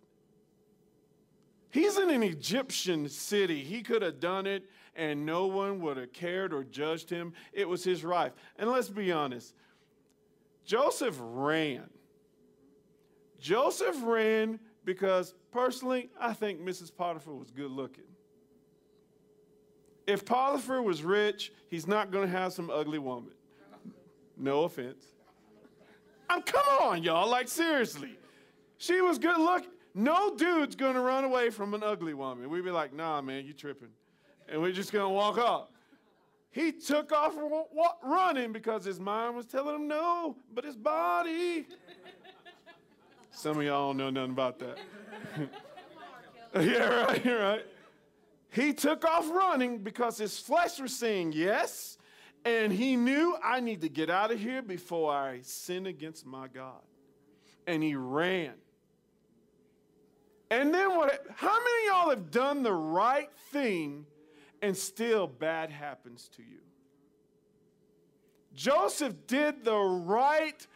He's 1.71 1.99
in 1.99 2.09
an 2.09 2.23
Egyptian 2.23 3.09
city. 3.09 3.63
He 3.63 3.83
could 3.83 4.01
have 4.01 4.19
done 4.19 4.47
it, 4.47 4.65
and 4.97 5.27
no 5.27 5.47
one 5.47 5.81
would 5.83 5.99
have 5.99 6.13
cared 6.15 6.55
or 6.55 6.65
judged 6.65 7.11
him. 7.11 7.35
It 7.53 7.69
was 7.69 7.85
his 7.85 8.03
right. 8.03 8.33
And 8.57 8.71
let's 8.71 8.89
be 8.89 9.13
honest 9.13 9.55
Joseph 10.65 11.17
ran. 11.21 11.89
Joseph 13.39 13.97
ran 14.03 14.61
because 14.85 15.35
personally, 15.51 16.11
I 16.21 16.33
think 16.33 16.61
Mrs. 16.61 16.95
Potiphar 16.95 17.35
was 17.35 17.51
good 17.51 17.71
looking. 17.71 18.05
If 20.07 20.25
Potiphar 20.25 20.83
was 20.83 21.03
rich, 21.03 21.53
he's 21.69 21.87
not 21.87 22.11
going 22.11 22.27
to 22.27 22.37
have 22.37 22.53
some 22.53 22.71
ugly 22.71 22.99
woman. 22.99 23.33
No 24.37 24.65
offense. 24.65 25.05
I'm, 26.29 26.43
come 26.43 26.65
on, 26.81 27.03
y'all. 27.03 27.29
Like, 27.29 27.49
seriously. 27.49 28.17
She 28.79 29.01
was 29.01 29.19
good 29.19 29.39
look. 29.39 29.67
No 29.95 30.35
dude's 30.35 30.77
going 30.77 30.95
to 30.95 31.01
run 31.01 31.25
away 31.25 31.51
from 31.51 31.75
an 31.75 31.83
ugly 31.83 32.15
woman. 32.15 32.49
We'd 32.49 32.65
be 32.65 32.71
like, 32.71 32.93
nah, 32.93 33.21
man, 33.21 33.45
you 33.45 33.53
tripping. 33.53 33.91
And 34.49 34.63
we're 34.63 34.73
just 34.73 34.93
going 34.93 35.05
to 35.05 35.11
walk 35.11 35.39
off. 35.39 35.69
He 36.51 36.73
took 36.73 37.13
off 37.13 37.35
running 38.03 38.53
because 38.53 38.85
his 38.85 38.99
mind 38.99 39.37
was 39.37 39.47
telling 39.47 39.77
him 39.77 39.89
no, 39.89 40.37
but 40.53 40.65
his 40.65 40.77
body. 40.77 41.67
Some 43.31 43.59
of 43.59 43.63
y'all 43.63 43.93
don't 43.93 43.97
know 43.99 44.11
nothing 44.11 44.33
about 44.33 44.59
that. 44.59 44.79
yeah, 46.55 47.05
right, 47.05 47.25
right. 47.25 47.67
He 48.51 48.73
took 48.73 49.05
off 49.05 49.31
running 49.31 49.79
because 49.79 50.19
his 50.19 50.39
flesh 50.39 50.81
was 50.81 50.93
saying 50.93 51.33
yes, 51.35 51.99
and 52.45 52.73
he 52.73 52.97
knew 52.97 53.37
I 53.43 53.61
need 53.61 53.81
to 53.83 53.89
get 53.89 54.11
out 54.11 54.33
of 54.33 54.41
here 54.41 54.61
before 54.61 55.15
I 55.15 55.41
sin 55.43 55.87
against 55.87 56.27
my 56.27 56.49
God. 56.49 56.83
And 57.69 57.81
he 57.81 57.95
ran. 57.95 58.55
And 60.51 60.75
then 60.75 60.97
what? 60.97 61.25
How 61.37 61.57
many 61.57 61.87
y'all 61.87 62.11
have 62.11 62.33
done 62.33 62.65
the 62.65 62.73
right 62.73 63.31
thing 63.53 64.05
and 64.63 64.77
still 64.77 65.27
bad 65.27 65.71
happens 65.71 66.29
to 66.37 66.43
you? 66.43 66.61
Joseph 68.55 69.15
did 69.27 69.65
the 69.65 69.77
right 69.77 70.67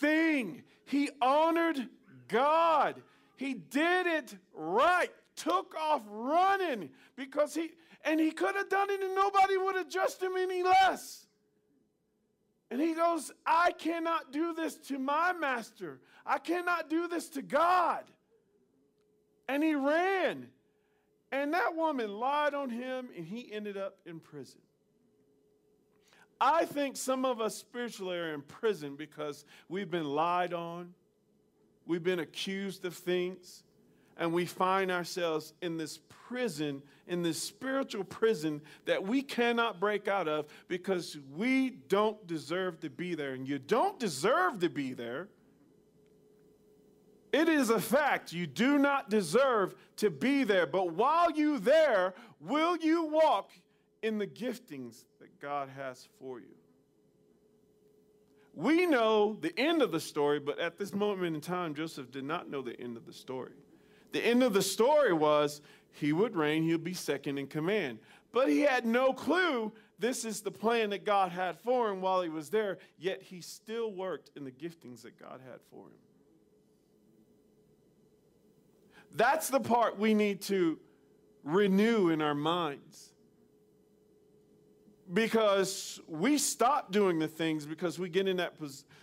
thing. 0.00 0.62
He 0.84 1.10
honored 1.20 1.88
God. 2.28 3.02
He 3.36 3.54
did 3.54 4.06
it 4.06 4.36
right. 4.54 5.10
Took 5.36 5.74
off 5.74 6.02
running 6.08 6.90
because 7.16 7.54
he, 7.54 7.70
and 8.04 8.20
he 8.20 8.30
could 8.30 8.54
have 8.56 8.68
done 8.68 8.90
it 8.90 9.02
and 9.02 9.14
nobody 9.14 9.56
would 9.56 9.76
have 9.76 9.88
judged 9.88 10.22
him 10.22 10.32
any 10.36 10.62
less. 10.62 11.26
And 12.70 12.80
he 12.80 12.94
goes, 12.94 13.32
I 13.44 13.72
cannot 13.72 14.32
do 14.32 14.54
this 14.54 14.76
to 14.88 14.98
my 14.98 15.32
master. 15.32 16.00
I 16.24 16.38
cannot 16.38 16.88
do 16.88 17.08
this 17.08 17.28
to 17.30 17.42
God. 17.42 18.04
And 19.48 19.62
he 19.64 19.74
ran. 19.74 20.48
And 21.32 21.54
that 21.54 21.76
woman 21.76 22.18
lied 22.18 22.54
on 22.54 22.70
him 22.70 23.08
and 23.16 23.24
he 23.24 23.52
ended 23.52 23.76
up 23.76 23.96
in 24.04 24.20
prison. 24.20 24.60
I 26.40 26.64
think 26.64 26.96
some 26.96 27.24
of 27.24 27.40
us 27.40 27.54
spiritually 27.54 28.16
are 28.16 28.32
in 28.32 28.40
prison 28.42 28.96
because 28.96 29.44
we've 29.68 29.90
been 29.90 30.06
lied 30.06 30.54
on, 30.54 30.94
we've 31.86 32.02
been 32.02 32.20
accused 32.20 32.84
of 32.86 32.94
things, 32.94 33.62
and 34.16 34.32
we 34.32 34.46
find 34.46 34.90
ourselves 34.90 35.52
in 35.60 35.76
this 35.76 35.98
prison, 36.28 36.82
in 37.06 37.22
this 37.22 37.42
spiritual 37.42 38.04
prison 38.04 38.60
that 38.86 39.02
we 39.02 39.20
cannot 39.22 39.80
break 39.80 40.08
out 40.08 40.28
of 40.28 40.46
because 40.68 41.18
we 41.36 41.70
don't 41.70 42.26
deserve 42.26 42.80
to 42.80 42.90
be 42.90 43.14
there. 43.14 43.32
And 43.32 43.46
you 43.46 43.58
don't 43.58 43.98
deserve 43.98 44.60
to 44.60 44.70
be 44.70 44.94
there. 44.94 45.28
It 47.32 47.48
is 47.48 47.70
a 47.70 47.80
fact. 47.80 48.32
You 48.32 48.46
do 48.46 48.78
not 48.78 49.08
deserve 49.08 49.74
to 49.96 50.10
be 50.10 50.44
there. 50.44 50.66
But 50.66 50.94
while 50.94 51.30
you 51.30 51.58
there, 51.58 52.14
will 52.40 52.76
you 52.76 53.04
walk 53.04 53.50
in 54.02 54.18
the 54.18 54.26
giftings 54.26 55.04
that 55.20 55.40
God 55.40 55.68
has 55.76 56.08
for 56.18 56.40
you? 56.40 56.54
We 58.54 58.84
know 58.86 59.38
the 59.40 59.56
end 59.58 59.80
of 59.80 59.92
the 59.92 60.00
story, 60.00 60.40
but 60.40 60.58
at 60.58 60.76
this 60.76 60.92
moment 60.92 61.36
in 61.36 61.40
time, 61.40 61.74
Joseph 61.74 62.10
did 62.10 62.24
not 62.24 62.50
know 62.50 62.62
the 62.62 62.78
end 62.80 62.96
of 62.96 63.06
the 63.06 63.12
story. 63.12 63.52
The 64.12 64.24
end 64.24 64.42
of 64.42 64.52
the 64.52 64.62
story 64.62 65.12
was 65.12 65.62
he 65.92 66.12
would 66.12 66.34
reign, 66.34 66.64
he 66.64 66.72
would 66.72 66.84
be 66.84 66.94
second 66.94 67.38
in 67.38 67.46
command. 67.46 68.00
But 68.32 68.48
he 68.48 68.60
had 68.60 68.84
no 68.84 69.12
clue 69.12 69.72
this 70.00 70.24
is 70.24 70.40
the 70.40 70.50
plan 70.50 70.90
that 70.90 71.04
God 71.04 71.30
had 71.30 71.58
for 71.58 71.90
him 71.90 72.00
while 72.00 72.22
he 72.22 72.30
was 72.30 72.48
there, 72.48 72.78
yet 72.98 73.22
he 73.22 73.40
still 73.40 73.92
worked 73.92 74.30
in 74.34 74.44
the 74.44 74.50
giftings 74.50 75.02
that 75.02 75.20
God 75.20 75.40
had 75.46 75.60
for 75.70 75.86
him. 75.86 75.92
That's 79.14 79.48
the 79.48 79.60
part 79.60 79.98
we 79.98 80.14
need 80.14 80.40
to 80.42 80.78
renew 81.44 82.10
in 82.10 82.22
our 82.22 82.34
minds. 82.34 83.12
Because 85.12 86.00
we 86.06 86.38
stop 86.38 86.92
doing 86.92 87.18
the 87.18 87.26
things 87.26 87.66
because 87.66 87.98
we 87.98 88.08
get 88.08 88.28
in 88.28 88.36
that, 88.36 88.54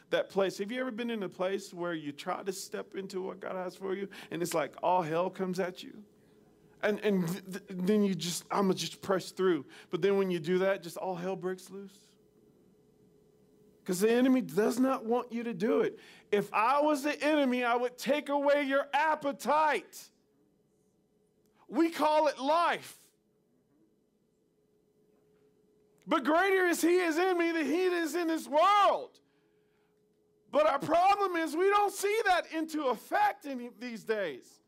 that 0.10 0.30
place. 0.30 0.58
Have 0.58 0.72
you 0.72 0.80
ever 0.80 0.92
been 0.92 1.10
in 1.10 1.24
a 1.24 1.30
place 1.30 1.74
where 1.74 1.94
you 1.94 2.14
try 2.14 2.44
to 2.44 2.54
step 2.54 2.96
into 2.96 3.22
what 3.22 3.42
God 3.42 3.56
has 3.56 3.76
for 3.76 3.94
you 3.94 4.08
and 4.32 4.42
it's 4.42 4.54
like 4.54 4.74
all 4.82 5.02
hell 5.02 5.30
comes 5.30 5.60
at 5.60 5.84
you? 5.84 5.92
And, 6.82 7.00
and 7.02 7.28
th- 7.28 7.44
th- 7.46 7.64
then 7.70 8.04
you 8.04 8.16
just, 8.16 8.46
I'm 8.52 8.68
going 8.68 8.76
to 8.76 8.80
just 8.80 9.02
press 9.02 9.32
through. 9.32 9.66
But 9.90 10.02
then 10.02 10.18
when 10.18 10.32
you 10.32 10.40
do 10.40 10.60
that, 10.60 10.82
just 10.82 10.96
all 10.96 11.16
hell 11.16 11.36
breaks 11.36 11.70
loose. 11.70 11.98
Because 13.88 14.02
the 14.02 14.12
enemy 14.12 14.42
does 14.42 14.82
not 14.82 15.06
want 15.06 15.32
you 15.32 15.44
to 15.44 15.54
do 15.54 15.80
it. 15.80 15.98
If 16.30 16.54
I 16.54 16.82
was 16.82 17.04
the 17.04 17.24
enemy, 17.24 17.64
I 17.64 17.78
would 17.78 17.98
take 17.98 18.28
away 18.28 18.64
your 18.64 18.86
appetite. 18.94 20.10
We 21.70 21.90
call 21.90 22.28
it 22.28 22.38
life. 22.38 22.98
But 26.06 26.26
greater 26.26 26.68
is 26.68 26.82
he 26.82 26.98
is 26.98 27.18
in 27.18 27.38
me 27.38 27.54
than 27.54 27.66
he 27.66 27.86
is 27.86 28.14
in 28.14 28.28
this 28.28 28.46
world. 28.46 29.22
But 30.52 30.68
our 30.68 30.80
problem 30.80 31.38
is 31.38 31.56
we 31.56 31.70
don't 31.70 31.94
see 31.94 32.20
that 32.26 32.52
into 32.54 32.88
effect 32.88 33.46
in 33.46 33.70
these 33.80 34.04
days. 34.04 34.60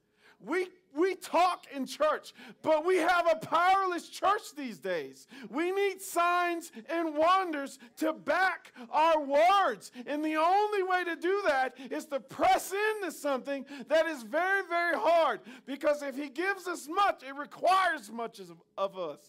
We 0.46 0.68
we 0.96 1.16
talk 1.16 1.66
in 1.74 1.86
church, 1.86 2.34
but 2.62 2.86
we 2.86 2.98
have 2.98 3.28
a 3.32 3.36
powerless 3.36 4.10
church 4.10 4.56
these 4.58 4.80
days. 4.80 5.28
We 5.50 5.72
need 5.72 6.02
signs 6.02 6.72
and 6.90 7.16
wonders 7.16 7.78
to 7.98 8.14
back 8.14 8.74
our 8.92 9.22
words. 9.22 9.92
And 10.08 10.24
the 10.26 10.36
only 10.36 10.84
way 10.84 11.04
to 11.04 11.16
do 11.16 11.44
that 11.46 11.78
is 11.92 12.06
to 12.06 12.20
press 12.20 12.74
into 12.74 13.12
something 13.12 13.66
that 13.88 14.08
is 14.08 14.24
very, 14.24 14.64
very 14.68 14.96
hard. 14.96 15.42
Because 15.66 16.02
if 16.02 16.16
He 16.16 16.30
gives 16.30 16.68
us 16.68 16.88
much, 16.90 17.24
it 17.24 17.36
requires 17.36 18.12
much 18.12 18.40
of, 18.40 18.52
of 18.78 18.98
us. 18.98 19.20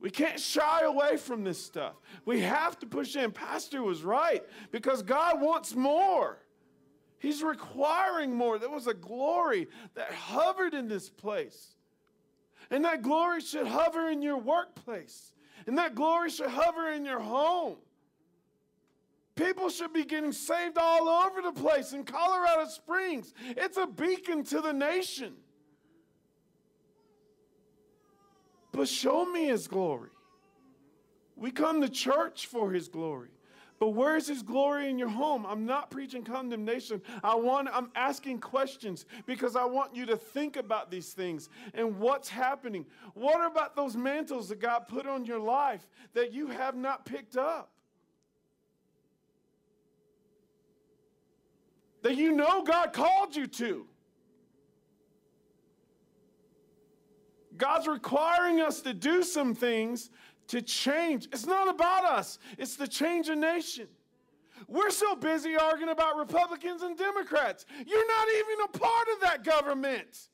We 0.00 0.10
can't 0.10 0.40
shy 0.40 0.80
away 0.82 1.18
from 1.18 1.44
this 1.44 1.62
stuff. 1.62 1.94
We 2.24 2.40
have 2.40 2.78
to 2.78 2.86
push 2.86 3.16
in. 3.16 3.32
Pastor 3.32 3.82
was 3.82 4.02
right 4.02 4.42
because 4.70 5.02
God 5.02 5.42
wants 5.42 5.74
more. 5.74 6.38
He's 7.20 7.42
requiring 7.42 8.34
more. 8.34 8.58
There 8.58 8.70
was 8.70 8.86
a 8.86 8.94
glory 8.94 9.68
that 9.94 10.12
hovered 10.12 10.72
in 10.72 10.88
this 10.88 11.08
place. 11.10 11.74
And 12.70 12.84
that 12.86 13.02
glory 13.02 13.42
should 13.42 13.66
hover 13.66 14.08
in 14.08 14.22
your 14.22 14.38
workplace. 14.38 15.32
And 15.66 15.76
that 15.76 15.94
glory 15.94 16.30
should 16.30 16.48
hover 16.48 16.90
in 16.90 17.04
your 17.04 17.20
home. 17.20 17.76
People 19.36 19.68
should 19.68 19.92
be 19.92 20.04
getting 20.04 20.32
saved 20.32 20.78
all 20.78 21.08
over 21.08 21.42
the 21.42 21.52
place 21.52 21.92
in 21.92 22.04
Colorado 22.04 22.66
Springs. 22.68 23.34
It's 23.48 23.76
a 23.76 23.86
beacon 23.86 24.42
to 24.44 24.62
the 24.62 24.72
nation. 24.72 25.34
But 28.72 28.88
show 28.88 29.26
me 29.26 29.46
his 29.46 29.68
glory. 29.68 30.10
We 31.36 31.50
come 31.50 31.82
to 31.82 31.88
church 31.90 32.46
for 32.46 32.70
his 32.70 32.88
glory. 32.88 33.28
But 33.80 33.94
where's 33.94 34.28
his 34.28 34.42
glory 34.42 34.90
in 34.90 34.98
your 34.98 35.08
home? 35.08 35.46
I'm 35.46 35.64
not 35.64 35.90
preaching 35.90 36.22
condemnation. 36.22 37.00
I 37.24 37.34
want 37.34 37.66
I'm 37.72 37.90
asking 37.96 38.40
questions 38.40 39.06
because 39.24 39.56
I 39.56 39.64
want 39.64 39.96
you 39.96 40.04
to 40.04 40.18
think 40.18 40.56
about 40.56 40.90
these 40.90 41.14
things 41.14 41.48
and 41.72 41.98
what's 41.98 42.28
happening. 42.28 42.84
What 43.14 43.44
about 43.44 43.74
those 43.74 43.96
mantles 43.96 44.50
that 44.50 44.60
God 44.60 44.80
put 44.86 45.06
on 45.06 45.24
your 45.24 45.40
life 45.40 45.88
that 46.12 46.30
you 46.34 46.48
have 46.48 46.76
not 46.76 47.06
picked 47.06 47.38
up? 47.38 47.70
That 52.02 52.16
you 52.16 52.32
know 52.32 52.62
God 52.62 52.92
called 52.92 53.34
you 53.34 53.46
to. 53.46 53.86
God's 57.56 57.88
requiring 57.88 58.60
us 58.60 58.82
to 58.82 58.92
do 58.92 59.22
some 59.22 59.54
things 59.54 60.10
to 60.50 60.60
change. 60.60 61.28
It's 61.32 61.46
not 61.46 61.68
about 61.68 62.04
us, 62.04 62.38
it's 62.58 62.76
to 62.76 62.88
change 62.88 63.28
a 63.28 63.36
nation. 63.36 63.86
We're 64.68 64.90
so 64.90 65.14
busy 65.14 65.56
arguing 65.56 65.90
about 65.90 66.16
Republicans 66.16 66.82
and 66.82 66.98
Democrats. 66.98 67.64
You're 67.86 68.06
not 68.06 68.28
even 68.28 68.64
a 68.64 68.78
part 68.78 69.06
of 69.14 69.20
that 69.22 69.44
government. 69.44 70.28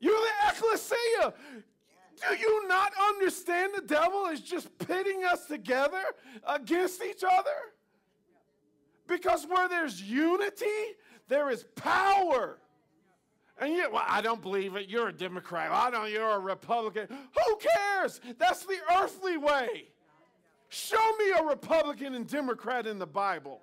You're 0.00 0.18
the 0.18 0.50
ecclesia. 0.50 1.34
Do 2.28 2.36
you 2.36 2.68
not 2.68 2.92
understand 3.10 3.72
the 3.76 3.82
devil 3.82 4.26
is 4.26 4.40
just 4.40 4.76
pitting 4.78 5.24
us 5.24 5.46
together 5.46 6.02
against 6.48 7.02
each 7.02 7.22
other? 7.22 7.50
Because 9.06 9.46
where 9.46 9.68
there's 9.68 10.00
unity, 10.00 10.66
there 11.28 11.50
is 11.50 11.64
power. 11.76 12.58
And 13.58 13.74
yet, 13.74 13.92
well, 13.92 14.04
I 14.06 14.20
don't 14.20 14.42
believe 14.42 14.76
it. 14.76 14.88
You're 14.88 15.08
a 15.08 15.12
Democrat. 15.12 15.70
I 15.70 15.90
don't. 15.90 16.10
You're 16.10 16.30
a 16.30 16.38
Republican. 16.38 17.06
Who 17.08 17.56
cares? 17.56 18.20
That's 18.38 18.64
the 18.64 18.78
earthly 18.98 19.36
way. 19.36 19.88
Show 20.68 21.16
me 21.18 21.32
a 21.38 21.44
Republican 21.44 22.14
and 22.14 22.26
Democrat 22.26 22.86
in 22.86 22.98
the 22.98 23.06
Bible. 23.06 23.60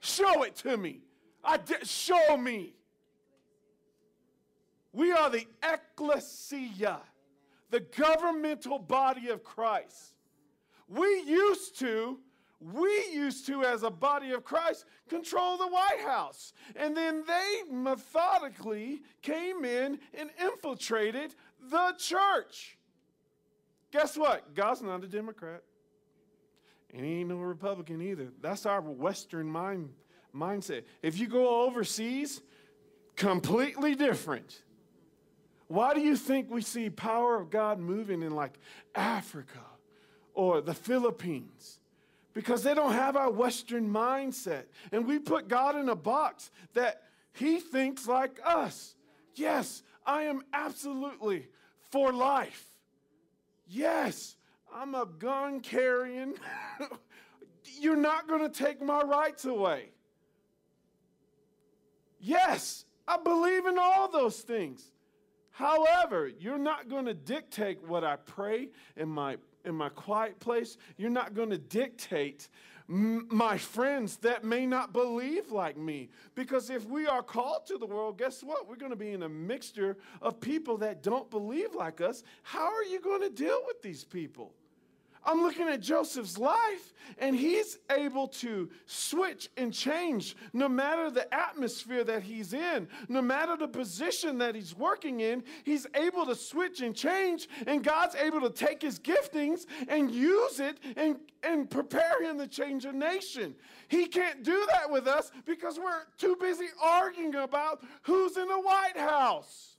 Show 0.00 0.44
it 0.44 0.54
to 0.56 0.76
me. 0.76 1.00
I 1.44 1.58
show 1.82 2.36
me. 2.36 2.74
We 4.92 5.12
are 5.12 5.30
the 5.30 5.46
ecclesia, 5.62 7.00
the 7.70 7.80
governmental 7.80 8.78
body 8.78 9.28
of 9.28 9.44
Christ. 9.44 10.14
We 10.88 11.22
used 11.22 11.78
to, 11.80 12.18
we 12.60 13.06
used 13.12 13.46
to, 13.46 13.64
as 13.64 13.82
a 13.82 13.90
body 13.90 14.32
of 14.32 14.44
Christ, 14.44 14.84
control 15.08 15.56
the 15.56 15.66
White 15.66 16.00
House. 16.04 16.52
And 16.76 16.94
then 16.94 17.24
they 17.26 17.62
methodically 17.70 19.02
came 19.22 19.64
in 19.64 19.98
and 20.12 20.30
infiltrated 20.38 21.34
the 21.70 21.94
church. 21.96 22.76
Guess 23.92 24.16
what? 24.18 24.54
God's 24.54 24.82
not 24.82 25.02
a 25.02 25.08
Democrat. 25.08 25.62
And 26.92 27.04
he 27.04 27.20
ain't 27.20 27.30
no 27.30 27.36
Republican 27.36 28.02
either. 28.02 28.28
That's 28.42 28.66
our 28.66 28.80
Western 28.80 29.46
mind, 29.46 29.90
mindset. 30.34 30.82
If 31.02 31.18
you 31.18 31.28
go 31.28 31.64
overseas, 31.64 32.42
completely 33.16 33.94
different. 33.94 34.62
Why 35.68 35.94
do 35.94 36.00
you 36.00 36.16
think 36.16 36.50
we 36.50 36.62
see 36.62 36.90
power 36.90 37.40
of 37.40 37.48
God 37.48 37.78
moving 37.78 38.22
in 38.22 38.34
like 38.34 38.58
Africa 38.94 39.60
or 40.34 40.60
the 40.60 40.74
Philippines? 40.74 41.79
Because 42.32 42.62
they 42.62 42.74
don't 42.74 42.92
have 42.92 43.16
our 43.16 43.30
Western 43.30 43.90
mindset. 43.90 44.64
And 44.92 45.06
we 45.06 45.18
put 45.18 45.48
God 45.48 45.76
in 45.76 45.88
a 45.88 45.96
box 45.96 46.50
that 46.74 47.02
he 47.32 47.58
thinks 47.58 48.06
like 48.06 48.38
us. 48.44 48.94
Yes, 49.34 49.82
I 50.06 50.22
am 50.22 50.42
absolutely 50.52 51.48
for 51.90 52.12
life. 52.12 52.64
Yes, 53.66 54.36
I'm 54.74 54.94
a 54.94 55.06
gun 55.06 55.60
carrying. 55.60 56.34
You're 57.80 57.96
not 57.96 58.28
going 58.28 58.42
to 58.42 58.48
take 58.48 58.80
my 58.80 59.02
rights 59.02 59.44
away. 59.44 59.90
Yes, 62.20 62.84
I 63.08 63.16
believe 63.16 63.66
in 63.66 63.78
all 63.78 64.10
those 64.10 64.40
things. 64.40 64.92
However, 65.50 66.30
you're 66.38 66.58
not 66.58 66.88
going 66.88 67.06
to 67.06 67.14
dictate 67.14 67.82
what 67.86 68.04
I 68.04 68.16
pray 68.16 68.68
in 68.96 69.08
my 69.08 69.36
in 69.64 69.74
my 69.74 69.88
quiet 69.90 70.38
place. 70.40 70.76
You're 70.96 71.10
not 71.10 71.34
going 71.34 71.50
to 71.50 71.58
dictate 71.58 72.48
my 72.88 73.56
friends 73.56 74.16
that 74.16 74.42
may 74.42 74.66
not 74.66 74.92
believe 74.92 75.52
like 75.52 75.76
me. 75.76 76.08
Because 76.34 76.70
if 76.70 76.84
we 76.86 77.06
are 77.06 77.22
called 77.22 77.66
to 77.66 77.78
the 77.78 77.86
world, 77.86 78.18
guess 78.18 78.42
what? 78.42 78.68
We're 78.68 78.76
going 78.76 78.90
to 78.90 78.96
be 78.96 79.12
in 79.12 79.22
a 79.22 79.28
mixture 79.28 79.96
of 80.20 80.40
people 80.40 80.76
that 80.78 81.02
don't 81.02 81.30
believe 81.30 81.74
like 81.74 82.00
us. 82.00 82.24
How 82.42 82.66
are 82.74 82.84
you 82.84 83.00
going 83.00 83.22
to 83.22 83.30
deal 83.30 83.60
with 83.66 83.80
these 83.80 84.02
people? 84.02 84.52
I'm 85.24 85.42
looking 85.42 85.68
at 85.68 85.80
Joseph's 85.80 86.38
life, 86.38 86.92
and 87.18 87.36
he's 87.36 87.78
able 87.90 88.28
to 88.28 88.70
switch 88.86 89.50
and 89.56 89.72
change 89.72 90.36
no 90.52 90.68
matter 90.68 91.10
the 91.10 91.32
atmosphere 91.34 92.04
that 92.04 92.22
he's 92.22 92.54
in, 92.54 92.88
no 93.08 93.20
matter 93.20 93.56
the 93.56 93.68
position 93.68 94.38
that 94.38 94.54
he's 94.54 94.74
working 94.74 95.20
in. 95.20 95.42
He's 95.64 95.86
able 95.94 96.24
to 96.26 96.34
switch 96.34 96.80
and 96.80 96.94
change, 96.94 97.48
and 97.66 97.84
God's 97.84 98.14
able 98.14 98.40
to 98.40 98.50
take 98.50 98.80
his 98.80 98.98
giftings 98.98 99.66
and 99.88 100.10
use 100.10 100.60
it 100.60 100.78
and, 100.96 101.16
and 101.42 101.68
prepare 101.68 102.22
him 102.22 102.38
to 102.38 102.46
change 102.46 102.84
a 102.84 102.92
nation. 102.92 103.54
He 103.88 104.06
can't 104.06 104.42
do 104.42 104.66
that 104.72 104.90
with 104.90 105.06
us 105.06 105.30
because 105.44 105.78
we're 105.78 106.04
too 106.16 106.36
busy 106.40 106.66
arguing 106.82 107.34
about 107.34 107.82
who's 108.02 108.36
in 108.36 108.48
the 108.48 108.60
White 108.60 108.96
House. 108.96 109.69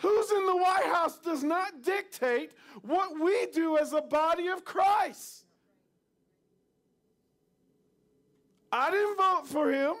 Who's 0.00 0.30
in 0.30 0.46
the 0.46 0.56
White 0.56 0.86
House 0.86 1.18
does 1.18 1.44
not 1.44 1.82
dictate 1.82 2.52
what 2.82 3.20
we 3.20 3.46
do 3.52 3.76
as 3.76 3.92
a 3.92 4.00
body 4.00 4.48
of 4.48 4.64
Christ. 4.64 5.44
I 8.72 8.90
didn't 8.90 9.16
vote 9.16 9.46
for 9.46 9.70
him. 9.70 9.94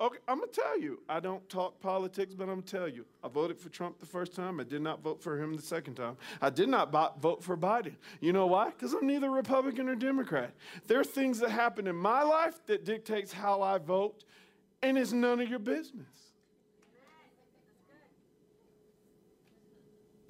Okay, 0.00 0.18
I'm 0.26 0.38
going 0.38 0.50
to 0.50 0.60
tell 0.60 0.80
you. 0.80 1.00
I 1.08 1.20
don't 1.20 1.46
talk 1.50 1.78
politics, 1.80 2.34
but 2.34 2.44
I'm 2.44 2.54
going 2.54 2.62
to 2.62 2.76
tell 2.76 2.88
you. 2.88 3.04
I 3.22 3.28
voted 3.28 3.58
for 3.58 3.68
Trump 3.68 4.00
the 4.00 4.06
first 4.06 4.34
time. 4.34 4.58
I 4.58 4.64
did 4.64 4.80
not 4.80 5.02
vote 5.02 5.22
for 5.22 5.40
him 5.40 5.54
the 5.54 5.62
second 5.62 5.94
time. 5.94 6.16
I 6.40 6.48
did 6.48 6.70
not 6.70 6.90
vote 7.20 7.44
for 7.44 7.56
Biden. 7.56 7.92
You 8.20 8.32
know 8.32 8.46
why? 8.46 8.70
Because 8.70 8.94
I'm 8.94 9.06
neither 9.06 9.30
Republican 9.30 9.90
or 9.90 9.94
Democrat. 9.94 10.54
There 10.86 10.98
are 10.98 11.04
things 11.04 11.38
that 11.40 11.50
happen 11.50 11.86
in 11.86 11.96
my 11.96 12.22
life 12.22 12.64
that 12.66 12.86
dictates 12.86 13.30
how 13.30 13.60
I 13.60 13.76
vote, 13.76 14.24
and 14.82 14.96
it's 14.96 15.12
none 15.12 15.38
of 15.38 15.48
your 15.48 15.58
business. 15.58 16.29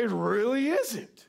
It 0.01 0.09
really 0.09 0.71
isn't. 0.71 1.27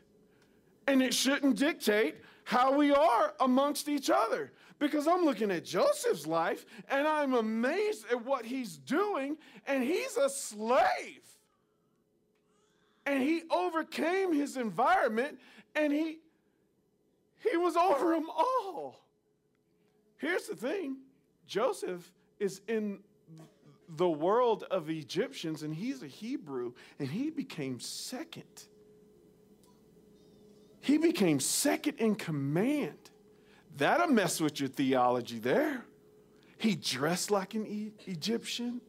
And 0.88 1.04
it 1.04 1.14
shouldn't 1.14 1.58
dictate 1.58 2.16
how 2.46 2.74
we 2.74 2.94
are 2.94 3.34
amongst 3.42 3.90
each 3.90 4.10
other. 4.10 4.54
Because 4.80 5.10
I'm 5.10 5.26
looking 5.26 5.52
at 5.52 5.66
Joseph's 5.66 6.26
life 6.26 6.66
and 6.90 7.06
I'm 7.06 7.34
amazed 7.34 8.06
at 8.10 8.24
what 8.26 8.46
he's 8.46 8.78
doing, 8.78 9.36
and 9.68 9.84
he's 9.84 10.16
a 10.16 10.30
slave. 10.30 11.22
And 13.06 13.22
he 13.22 13.44
overcame 13.52 14.32
his 14.32 14.56
environment 14.56 15.38
and 15.76 15.92
he 15.92 16.20
he 17.40 17.58
was 17.58 17.76
over 17.76 18.14
them 18.14 18.30
all. 18.30 19.02
Here's 20.18 20.48
the 20.48 20.56
thing 20.56 20.98
Joseph 21.46 22.10
is 22.40 22.62
in 22.70 23.00
the 23.96 24.10
world 24.10 24.64
of 24.72 24.90
Egyptians, 24.90 25.64
and 25.64 25.74
he's 25.74 26.02
a 26.02 26.08
Hebrew, 26.08 26.74
and 27.00 27.10
he 27.10 27.30
became 27.30 27.80
second. 27.80 28.64
He 30.80 30.98
became 30.98 31.40
second 31.40 32.00
in 32.00 32.16
command. 32.16 32.98
That'll 33.78 34.08
mess 34.08 34.40
with 34.40 34.60
your 34.60 34.70
theology 34.70 35.40
there. 35.40 35.86
He 36.58 36.76
dressed 36.76 37.32
like 37.32 37.54
an 37.54 37.66
e- 37.66 37.94
Egyptian. 38.06 38.82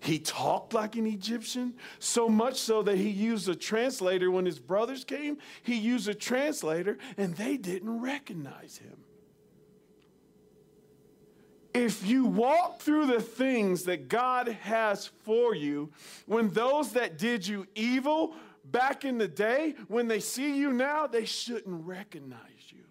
He 0.00 0.18
talked 0.18 0.72
like 0.74 0.96
an 0.96 1.06
Egyptian, 1.06 1.74
so 1.98 2.28
much 2.28 2.58
so 2.58 2.82
that 2.82 2.96
he 2.96 3.10
used 3.10 3.48
a 3.48 3.54
translator 3.54 4.30
when 4.30 4.46
his 4.46 4.58
brothers 4.58 5.04
came. 5.04 5.38
He 5.62 5.76
used 5.76 6.08
a 6.08 6.14
translator, 6.14 6.98
and 7.16 7.36
they 7.36 7.56
didn't 7.56 8.00
recognize 8.00 8.78
him 8.78 9.03
if 11.74 12.06
you 12.06 12.24
walk 12.24 12.80
through 12.80 13.06
the 13.06 13.20
things 13.20 13.82
that 13.84 14.08
God 14.08 14.46
has 14.62 15.06
for 15.24 15.56
you, 15.56 15.90
when 16.26 16.50
those 16.50 16.92
that 16.92 17.18
did 17.18 17.46
you 17.46 17.66
evil 17.74 18.34
back 18.64 19.04
in 19.04 19.18
the 19.18 19.28
day, 19.28 19.74
when 19.88 20.06
they 20.06 20.20
see 20.20 20.56
you 20.56 20.72
now, 20.72 21.08
they 21.08 21.24
shouldn't 21.24 21.84
recognize 21.84 22.40
you. 22.68 22.84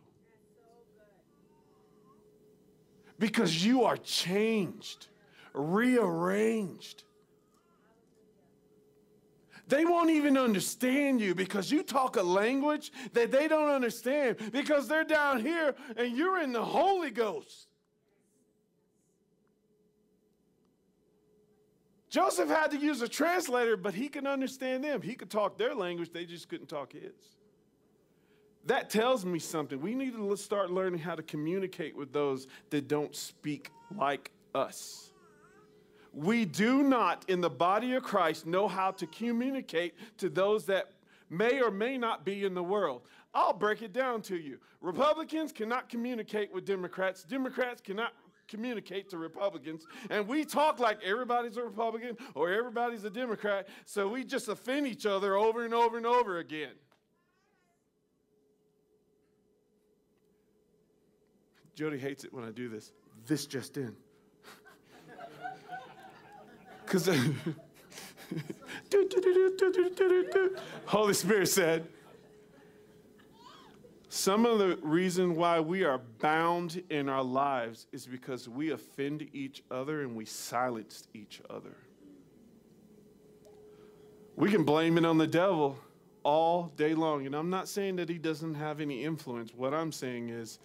Because 3.18 3.66
you 3.66 3.86
are 3.86 3.96
changed, 3.98 5.08
rearranged. 5.54 7.04
They 9.70 9.86
won't 9.86 10.10
even 10.10 10.38
understand 10.38 11.22
you 11.22 11.34
because 11.34 11.72
you 11.72 11.84
talk 11.84 12.18
a 12.18 12.22
language 12.22 12.92
that 13.14 13.32
they 13.32 13.48
don't 13.48 13.70
understand 13.70 14.38
because 14.52 14.90
they're 14.90 15.06
down 15.06 15.40
here 15.40 15.74
and 15.96 16.18
you're 16.18 16.42
in 16.42 16.52
the 16.52 16.64
Holy 16.64 17.12
Ghost. 17.12 17.68
Joseph 22.14 22.47
had 22.47 22.70
to 22.70 22.78
use 22.78 23.01
a 23.01 23.07
translator, 23.07 23.76
but 23.76 23.95
he 23.95 24.07
could 24.07 24.28
understand 24.28 24.84
them. 24.84 25.01
He 25.01 25.16
could 25.16 25.32
talk 25.32 25.57
their 25.57 25.74
language, 25.74 26.11
they 26.14 26.26
just 26.26 26.47
couldn't 26.47 26.68
talk 26.68 26.93
his. 26.93 27.11
That 28.66 28.91
tells 28.91 29.26
me 29.26 29.39
something. 29.39 29.82
We 29.82 29.95
need 29.95 30.14
to 30.14 30.38
start 30.38 30.70
learning 30.70 30.99
how 30.99 31.16
to 31.16 31.24
communicate 31.24 31.97
with 31.97 32.14
those 32.14 32.45
that 32.70 32.88
don't 32.88 33.16
speak 33.16 33.72
like 33.97 34.30
us. 34.53 35.09
We 36.14 36.45
do 36.45 36.84
not, 36.84 37.26
in 37.30 37.41
the 37.41 37.49
body 37.49 37.95
of 37.95 38.03
Christ, 38.03 38.45
know 38.45 38.68
how 38.68 38.91
to 38.91 39.07
communicate 39.07 39.95
to 40.20 40.30
those 40.30 40.66
that 40.68 40.91
may 41.32 41.64
or 41.64 41.72
may 41.72 41.97
not 41.97 42.24
be 42.24 42.45
in 42.45 42.53
the 42.53 42.61
world. 42.61 43.01
I'll 43.34 43.53
break 43.53 43.82
it 43.82 43.91
down 43.91 44.22
to 44.24 44.38
you. 44.38 44.59
Republicans 44.82 45.51
cannot 45.51 45.89
communicate 45.89 46.53
with 46.53 46.64
Democrats. 46.64 47.24
Democrats 47.24 47.82
cannot 47.82 48.14
communicate 48.48 49.10
to 49.10 49.18
Republicans. 49.18 49.86
And 50.10 50.28
we 50.28 50.46
talk 50.46 50.80
like 50.80 51.00
everybody's 51.04 51.58
a 51.58 51.64
Republican 51.64 52.18
or 52.36 52.52
everybody's 52.52 53.04
a 53.04 53.10
Democrat, 53.10 53.68
so 53.86 54.08
we 54.08 54.24
just 54.24 54.48
offend 54.48 54.88
each 54.88 55.06
other 55.06 55.36
over 55.36 55.66
and 55.66 55.74
over 55.74 55.98
and 55.98 56.06
over 56.06 56.39
again. 56.39 56.74
Jody 61.76 61.98
hates 61.98 62.24
it 62.24 62.34
when 62.34 62.44
I 62.44 62.52
do 62.52 62.70
this. 62.70 62.91
This 63.26 63.46
just 63.46 63.78
in. 63.78 63.96
Because 66.86 67.08
Holy 70.86 71.14
Spirit 71.14 71.48
said, 71.48 71.88
some 74.14 74.45
of 74.45 74.59
the 74.59 74.78
reason 74.84 75.36
why 75.36 75.59
we 75.59 75.84
are 75.84 75.97
bound 76.20 76.84
in 76.91 77.09
our 77.09 77.24
lives 77.24 77.88
is 77.91 78.05
because 78.05 78.47
we 78.47 78.70
offend 78.70 79.28
each 79.34 79.64
other 79.72 80.03
and 80.03 80.16
we 80.16 80.24
silence 80.24 81.07
each 81.16 81.41
other. 81.49 81.76
We 84.36 84.51
can 84.51 84.66
blame 84.66 84.99
it 84.99 85.05
on 85.05 85.18
the 85.18 85.26
devil 85.26 85.80
all 86.22 86.72
day 86.78 86.93
long. 86.93 87.26
And 87.26 87.34
I'm 87.34 87.49
not 87.49 87.68
saying 87.68 87.95
that 87.95 88.07
he 88.07 88.20
doesn't 88.20 88.53
have 88.53 88.82
any 88.82 89.03
influence. 89.03 89.51
What 89.55 89.74
I'm 89.74 89.91
saying 89.91 90.30
is 90.30 90.59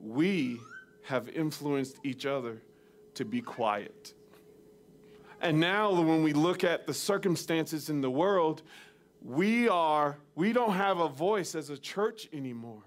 we 0.00 0.58
have 1.04 1.28
influenced 1.28 2.00
each 2.02 2.26
other 2.26 2.60
to 3.14 3.24
be 3.24 3.40
quiet. 3.40 4.12
And 5.40 5.60
now 5.60 5.92
when 5.92 6.24
we 6.24 6.32
look 6.32 6.64
at 6.64 6.88
the 6.88 6.94
circumstances 6.94 7.90
in 7.90 8.00
the 8.00 8.10
world, 8.10 8.62
we 9.22 9.68
are 9.68 10.18
we 10.34 10.52
don't 10.52 10.74
have 10.74 11.00
a 11.00 11.08
voice 11.08 11.54
as 11.54 11.70
a 11.70 11.78
church 11.78 12.28
anymore. 12.32 12.82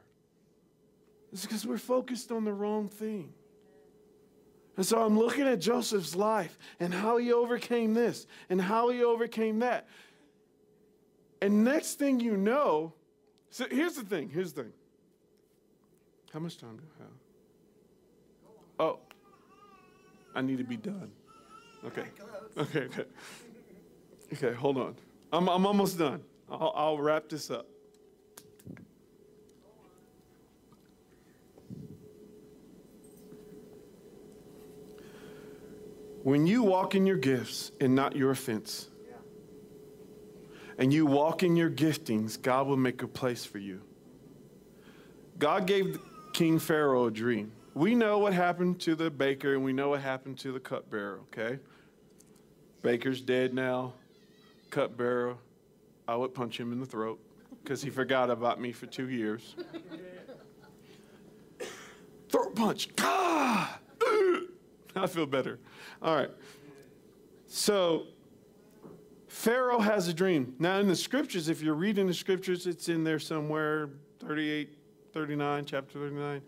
It's 1.32 1.46
because 1.46 1.66
we're 1.66 1.78
focused 1.78 2.32
on 2.32 2.44
the 2.44 2.54
wrong 2.54 2.90
thing. 2.90 3.34
And 4.78 4.86
so 4.86 5.04
I'm 5.04 5.18
looking 5.18 5.48
at 5.48 5.60
Joseph's 5.60 6.16
life 6.16 6.58
and 6.80 6.94
how 6.94 7.18
he 7.18 7.34
overcame 7.34 7.94
this 7.94 8.26
and 8.50 8.62
how 8.62 8.90
he 8.90 9.04
overcame 9.04 9.60
that. 9.60 9.88
And 11.42 11.64
next 11.64 11.96
thing 12.00 12.20
you 12.20 12.38
know, 12.38 12.94
so 13.50 13.66
here's 13.70 13.96
the 13.96 14.04
thing, 14.04 14.30
here's 14.30 14.54
the 14.54 14.64
thing. 14.64 14.74
How 16.34 16.40
much 16.40 16.58
time 16.58 16.78
do 16.78 16.84
I 17.00 17.04
have? 17.04 17.12
Oh, 18.80 19.00
I 20.34 20.42
need 20.42 20.58
to 20.60 20.64
be 20.64 20.78
done. 20.78 21.12
Okay. 21.86 22.06
Okay, 22.58 22.80
okay. 22.82 23.06
Okay, 24.34 24.54
hold 24.54 24.78
on. 24.78 24.96
I'm, 25.32 25.48
I'm 25.48 25.66
almost 25.66 25.98
done. 25.98 26.24
I'll, 26.50 26.74
I'll 26.76 27.00
wrap 27.00 27.30
this 27.30 27.50
up. 27.50 27.68
When 36.24 36.46
you 36.46 36.62
walk 36.62 36.94
in 36.94 37.08
your 37.08 37.18
gifts 37.18 37.72
and 37.82 37.96
not 37.96 38.16
your 38.16 38.32
offense, 38.32 38.90
and 40.78 40.92
you 40.92 41.06
walk 41.06 41.44
in 41.44 41.56
your 41.56 41.70
giftings, 41.70 42.42
God 42.42 42.68
will 42.68 42.78
make 42.78 43.02
a 43.04 43.08
place 43.08 43.46
for 43.46 43.58
you. 43.58 43.82
God 45.38 45.68
gave 45.68 46.00
King 46.34 46.60
Pharaoh 46.60 47.06
a 47.06 47.12
dream. 47.12 47.52
We 47.74 47.96
know 47.96 48.20
what 48.20 48.34
happened 48.34 48.80
to 48.82 48.96
the 48.96 49.10
baker 49.10 49.54
and 49.54 49.64
we 49.64 49.74
know 49.74 49.90
what 49.90 50.02
happened 50.02 50.40
to 50.40 50.52
the 50.52 50.60
cupbearer, 50.60 51.20
okay? 51.28 51.60
Baker's 52.82 53.22
dead 53.22 53.54
now. 53.54 53.94
Cupbearer, 54.72 55.36
I 56.08 56.16
would 56.16 56.34
punch 56.34 56.60
him 56.60 56.72
in 56.72 56.80
the 56.80 56.86
throat 56.86 57.20
because 57.64 57.82
he 57.82 57.90
forgot 57.90 58.30
about 58.30 58.60
me 58.60 58.72
for 58.72 58.88
two 58.88 59.10
years. 59.10 59.56
Throat 62.30 62.56
punch. 62.56 62.90
Ah! 63.00 63.80
I 64.96 65.08
feel 65.08 65.26
better. 65.26 65.60
All 66.02 66.16
right. 66.16 66.32
So, 67.48 68.08
Pharaoh 69.28 69.80
has 69.80 70.08
a 70.08 70.14
dream. 70.14 70.56
Now, 70.60 70.80
in 70.80 70.88
the 70.88 70.96
scriptures, 70.96 71.50
if 71.50 71.62
you're 71.62 71.76
reading 71.76 72.08
the 72.08 72.14
scriptures, 72.14 72.68
it's 72.68 72.90
in 72.90 73.04
there 73.04 73.20
somewhere 73.20 73.90
38, 74.20 74.78
39, 75.14 75.66
chapter 75.66 76.00
39. 76.00 76.42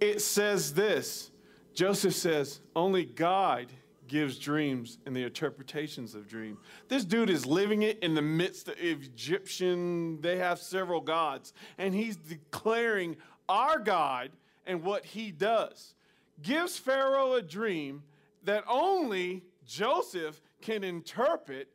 It 0.00 0.20
says 0.20 0.74
this 0.74 1.30
Joseph 1.74 2.14
says, 2.14 2.60
Only 2.74 3.04
God 3.04 3.68
gives 4.08 4.38
dreams 4.38 4.98
and 5.06 5.14
the 5.14 5.22
interpretations 5.22 6.14
of 6.14 6.26
dreams. 6.26 6.58
This 6.88 7.04
dude 7.04 7.30
is 7.30 7.46
living 7.46 7.82
it 7.82 7.98
in 8.00 8.14
the 8.14 8.22
midst 8.22 8.68
of 8.68 8.78
Egyptian, 8.78 10.20
they 10.20 10.38
have 10.38 10.58
several 10.58 11.00
gods, 11.00 11.52
and 11.76 11.94
he's 11.94 12.16
declaring 12.16 13.16
our 13.48 13.78
God 13.78 14.30
and 14.66 14.82
what 14.82 15.04
he 15.04 15.30
does. 15.30 15.94
Gives 16.42 16.76
Pharaoh 16.76 17.34
a 17.34 17.42
dream 17.42 18.02
that 18.44 18.64
only 18.68 19.42
Joseph 19.66 20.40
can 20.60 20.84
interpret. 20.84 21.68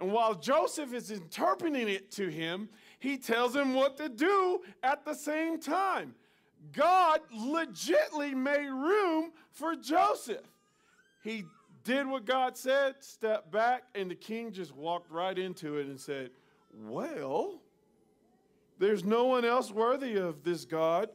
And 0.00 0.12
while 0.12 0.34
Joseph 0.34 0.92
is 0.92 1.10
interpreting 1.10 1.88
it 1.88 2.10
to 2.12 2.28
him, 2.28 2.68
he 2.98 3.16
tells 3.16 3.54
him 3.54 3.74
what 3.74 3.96
to 3.96 4.08
do 4.08 4.60
at 4.82 5.04
the 5.04 5.14
same 5.14 5.60
time. 5.60 6.14
God 6.72 7.20
legitly 7.34 8.34
made 8.34 8.68
room 8.68 9.32
for 9.52 9.76
Joseph. 9.76 10.46
He 11.22 11.44
did 11.88 12.06
what 12.06 12.26
God 12.26 12.54
said, 12.54 12.96
stepped 13.00 13.50
back, 13.50 13.84
and 13.94 14.10
the 14.10 14.14
king 14.14 14.52
just 14.52 14.76
walked 14.76 15.10
right 15.10 15.38
into 15.38 15.78
it 15.78 15.86
and 15.86 15.98
said, 15.98 16.30
Well, 16.74 17.62
there's 18.78 19.04
no 19.04 19.24
one 19.24 19.46
else 19.46 19.70
worthy 19.70 20.16
of 20.16 20.44
this 20.44 20.66
God 20.66 21.08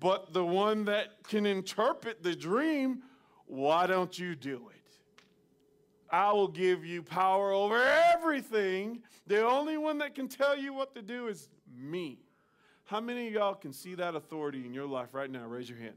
but 0.00 0.32
the 0.32 0.44
one 0.44 0.84
that 0.86 1.22
can 1.28 1.46
interpret 1.46 2.22
the 2.24 2.34
dream. 2.34 3.02
Why 3.46 3.86
don't 3.86 4.18
you 4.18 4.34
do 4.34 4.68
it? 4.74 4.98
I 6.10 6.32
will 6.32 6.48
give 6.48 6.84
you 6.84 7.02
power 7.02 7.52
over 7.52 7.80
everything. 8.12 9.02
The 9.28 9.46
only 9.46 9.78
one 9.78 9.98
that 9.98 10.14
can 10.14 10.28
tell 10.28 10.58
you 10.58 10.74
what 10.74 10.94
to 10.96 11.02
do 11.02 11.28
is 11.28 11.48
me. 11.72 12.18
How 12.84 13.00
many 13.00 13.28
of 13.28 13.32
y'all 13.32 13.54
can 13.54 13.72
see 13.72 13.94
that 13.94 14.16
authority 14.16 14.66
in 14.66 14.74
your 14.74 14.86
life 14.86 15.08
right 15.12 15.30
now? 15.30 15.46
Raise 15.46 15.70
your 15.70 15.78
hand. 15.78 15.94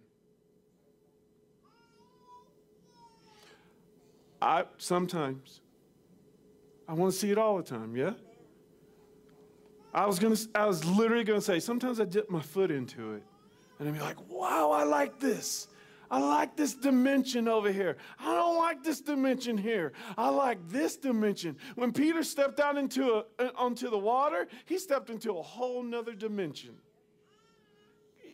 I 4.42 4.66
sometimes 4.78 5.62
I 6.88 6.94
want 6.94 7.14
to 7.14 7.20
see 7.20 7.32
it 7.32 7.38
all 7.38 7.58
the 7.58 7.64
time, 7.64 7.96
yeah? 7.96 8.14
I 9.94 10.06
was 10.06 10.20
gonna 10.20 10.38
I 10.56 10.66
was 10.66 10.86
literally 10.86 11.24
gonna 11.24 11.42
say, 11.42 11.60
sometimes 11.60 12.00
I 12.00 12.06
dip 12.06 12.30
my 12.30 12.42
foot 12.42 12.72
into 12.72 13.14
it 13.14 13.24
and 13.80 13.88
I'd 13.88 13.94
be 13.94 14.00
like, 14.00 14.18
wow, 14.30 14.72
I 14.72 14.84
like 14.84 15.20
this. 15.20 15.68
I 16.12 16.20
like 16.20 16.56
this 16.56 16.74
dimension 16.74 17.48
over 17.48 17.72
here. 17.72 17.98
I 18.20 18.34
don't 18.34 18.58
like 18.58 18.84
this 18.84 19.00
dimension 19.00 19.58
here. 19.58 19.94
I 20.18 20.30
like 20.30 20.58
this 20.68 20.98
dimension. 20.98 21.56
When 21.76 21.92
Peter 21.92 22.24
stepped 22.24 22.60
out 22.60 22.78
into 22.78 23.14
a, 23.14 23.26
uh, 23.38 23.52
onto 23.56 23.90
the 23.92 23.98
water, 23.98 24.48
he 24.66 24.80
stepped 24.80 25.12
into 25.12 25.38
a 25.38 25.42
whole 25.42 25.84
nother 25.84 26.14
dimension. 26.14 26.76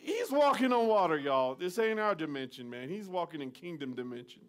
He's 0.00 0.30
walking 0.30 0.72
on 0.72 0.86
water, 0.86 1.18
y'all. 1.18 1.54
This 1.54 1.78
ain't 1.78 2.00
our 2.00 2.14
dimension, 2.14 2.70
man. 2.70 2.88
He's 2.88 3.08
walking 3.08 3.42
in 3.42 3.50
kingdom 3.50 3.94
dimension. 3.94 4.40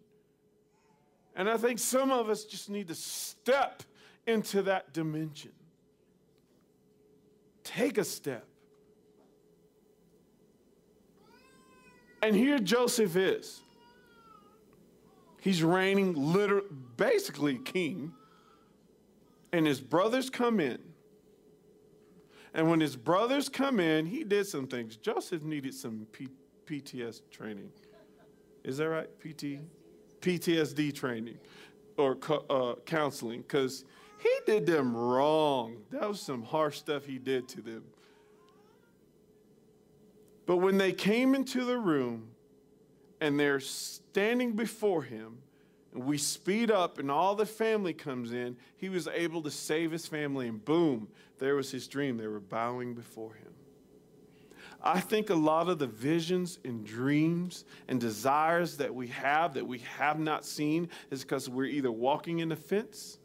And 1.38 1.48
I 1.48 1.56
think 1.56 1.78
some 1.78 2.10
of 2.10 2.28
us 2.28 2.44
just 2.44 2.68
need 2.68 2.88
to 2.88 2.96
step 2.96 3.84
into 4.26 4.60
that 4.62 4.92
dimension. 4.92 5.52
Take 7.62 7.96
a 7.96 8.04
step. 8.04 8.44
And 12.20 12.34
here 12.34 12.58
Joseph 12.58 13.14
is. 13.14 13.60
He's 15.40 15.62
reigning, 15.62 16.14
literally, 16.14 16.66
basically 16.96 17.58
king. 17.58 18.12
And 19.52 19.64
his 19.64 19.80
brothers 19.80 20.28
come 20.28 20.58
in. 20.58 20.80
And 22.52 22.68
when 22.68 22.80
his 22.80 22.96
brothers 22.96 23.48
come 23.48 23.78
in, 23.78 24.06
he 24.06 24.24
did 24.24 24.48
some 24.48 24.66
things. 24.66 24.96
Joseph 24.96 25.44
needed 25.44 25.72
some 25.74 26.08
P- 26.10 26.28
PTS 26.66 27.20
training. 27.30 27.70
Is 28.64 28.78
that 28.78 28.88
right? 28.88 29.08
PT? 29.20 29.60
PTSD 30.20 30.94
training 30.94 31.38
or 31.96 32.16
uh, 32.50 32.74
counseling 32.84 33.42
because 33.42 33.84
he 34.20 34.30
did 34.46 34.66
them 34.66 34.96
wrong. 34.96 35.76
That 35.90 36.08
was 36.08 36.20
some 36.20 36.42
harsh 36.42 36.78
stuff 36.78 37.04
he 37.04 37.18
did 37.18 37.48
to 37.48 37.60
them. 37.60 37.84
But 40.46 40.58
when 40.58 40.78
they 40.78 40.92
came 40.92 41.34
into 41.34 41.64
the 41.64 41.76
room 41.76 42.28
and 43.20 43.38
they're 43.38 43.60
standing 43.60 44.52
before 44.52 45.02
him, 45.02 45.38
and 45.92 46.04
we 46.04 46.18
speed 46.18 46.70
up 46.70 46.98
and 46.98 47.10
all 47.10 47.34
the 47.34 47.46
family 47.46 47.92
comes 47.92 48.32
in, 48.32 48.56
he 48.76 48.88
was 48.88 49.08
able 49.08 49.42
to 49.42 49.50
save 49.50 49.90
his 49.90 50.06
family, 50.06 50.48
and 50.48 50.64
boom, 50.64 51.08
there 51.38 51.54
was 51.54 51.70
his 51.70 51.86
dream. 51.86 52.16
They 52.16 52.26
were 52.26 52.40
bowing 52.40 52.94
before 52.94 53.34
him. 53.34 53.52
I 54.82 55.00
think 55.00 55.30
a 55.30 55.34
lot 55.34 55.68
of 55.68 55.78
the 55.78 55.86
visions 55.86 56.60
and 56.64 56.84
dreams 56.84 57.64
and 57.88 58.00
desires 58.00 58.76
that 58.76 58.94
we 58.94 59.08
have 59.08 59.54
that 59.54 59.66
we 59.66 59.78
have 59.98 60.20
not 60.20 60.44
seen 60.44 60.88
is 61.10 61.22
because 61.22 61.48
we're 61.48 61.64
either 61.64 61.90
walking 61.90 62.38
in 62.38 62.48
the 62.48 62.56
fence, 62.56 63.18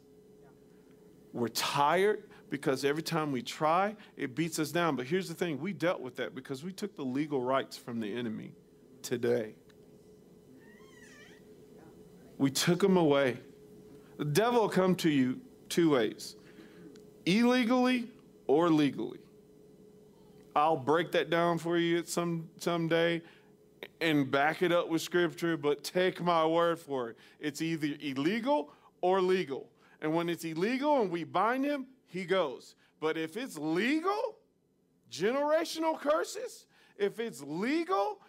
we're 1.31 1.49
tired, 1.49 2.23
because 2.49 2.85
every 2.85 3.01
time 3.01 3.31
we 3.31 3.41
try, 3.41 3.95
it 4.15 4.35
beats 4.35 4.59
us 4.59 4.71
down. 4.71 4.95
But 4.95 5.07
here's 5.07 5.27
the 5.27 5.33
thing 5.33 5.59
we 5.59 5.73
dealt 5.73 6.01
with 6.01 6.15
that 6.17 6.35
because 6.35 6.63
we 6.63 6.71
took 6.71 6.95
the 6.95 7.03
legal 7.03 7.41
rights 7.41 7.77
from 7.77 7.99
the 7.99 8.15
enemy 8.15 8.53
today. 9.01 9.55
We 12.37 12.51
took 12.51 12.79
them 12.79 12.97
away. 12.97 13.37
The 14.17 14.25
devil 14.25 14.61
will 14.61 14.69
come 14.69 14.95
to 14.97 15.09
you 15.09 15.41
two 15.69 15.89
ways 15.91 16.35
illegally 17.25 18.07
or 18.45 18.69
legally. 18.69 19.22
I'll 20.55 20.77
break 20.77 21.11
that 21.13 21.29
down 21.29 21.57
for 21.57 21.77
you 21.77 22.03
some 22.05 22.49
someday 22.59 23.21
and 24.01 24.29
back 24.29 24.61
it 24.61 24.71
up 24.71 24.89
with 24.89 25.01
scripture, 25.01 25.57
but 25.57 25.83
take 25.83 26.21
my 26.21 26.45
word 26.45 26.79
for 26.79 27.09
it. 27.09 27.17
It's 27.39 27.61
either 27.61 27.95
illegal 27.99 28.71
or 29.01 29.21
legal. 29.21 29.69
And 30.01 30.13
when 30.13 30.29
it's 30.29 30.43
illegal 30.43 31.01
and 31.01 31.09
we 31.09 31.23
bind 31.23 31.65
him, 31.65 31.87
he 32.05 32.25
goes. 32.25 32.75
But 32.99 33.17
if 33.17 33.35
it's 33.35 33.57
legal, 33.57 34.35
generational 35.11 35.99
curses, 35.99 36.65
if 36.97 37.19
it's 37.19 37.41
legal 37.41 38.19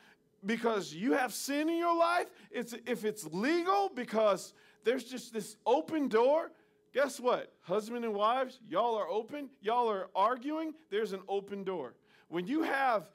because 0.46 0.92
you 0.92 1.12
have 1.12 1.32
sin 1.32 1.68
in 1.68 1.76
your 1.76 1.96
life, 1.96 2.26
it's, 2.50 2.74
if 2.86 3.04
it's 3.04 3.26
legal 3.26 3.90
because 3.94 4.54
there's 4.84 5.04
just 5.04 5.32
this 5.32 5.56
open 5.66 6.08
door, 6.08 6.52
guess 6.92 7.18
what? 7.18 7.52
Husband 7.62 8.04
and 8.04 8.14
wives, 8.14 8.60
y'all 8.68 8.96
are 8.96 9.08
open, 9.08 9.48
y'all 9.60 9.88
are 9.90 10.08
arguing, 10.14 10.74
there's 10.90 11.12
an 11.12 11.20
open 11.28 11.64
door. 11.64 11.94
When 12.28 12.46
you 12.46 12.62
have 12.62 13.10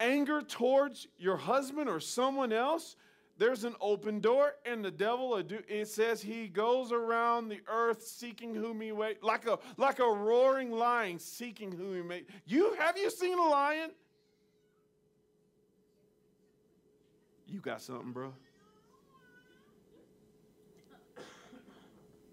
anger 0.00 0.42
towards 0.42 1.06
your 1.18 1.36
husband 1.36 1.88
or 1.88 2.00
someone 2.00 2.52
else, 2.52 2.96
there's 3.38 3.64
an 3.64 3.74
open 3.82 4.20
door, 4.20 4.54
and 4.64 4.82
the 4.82 4.90
devil, 4.90 5.36
it 5.36 5.88
says 5.88 6.22
he 6.22 6.48
goes 6.48 6.90
around 6.90 7.48
the 7.48 7.60
earth 7.68 8.02
seeking 8.02 8.54
whom 8.54 8.80
he 8.80 8.92
may, 8.92 9.16
like 9.20 9.46
a 9.46 9.58
like 9.76 9.98
a 9.98 10.06
roaring 10.06 10.70
lion 10.70 11.18
seeking 11.18 11.70
whom 11.70 11.94
he 11.96 12.02
may. 12.02 12.24
You 12.46 12.74
have 12.78 12.96
you 12.96 13.10
seen 13.10 13.38
a 13.38 13.46
lion? 13.46 13.90
You 17.46 17.60
got 17.60 17.82
something, 17.82 18.12
bro. 18.12 18.32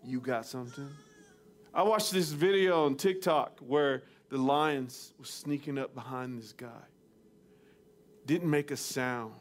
You 0.06 0.22
got 0.22 0.46
something. 0.46 0.90
I 1.74 1.84
watched 1.84 2.12
this 2.14 2.30
video 2.30 2.86
on 2.86 2.96
TikTok 2.96 3.60
where 3.60 4.04
the 4.34 4.40
lions 4.40 5.14
was 5.20 5.30
sneaking 5.30 5.78
up 5.78 5.94
behind 5.94 6.40
this 6.40 6.54
guy. 6.54 6.82
Didn't 8.26 8.50
make 8.50 8.72
a 8.72 8.78
sound. 8.78 9.36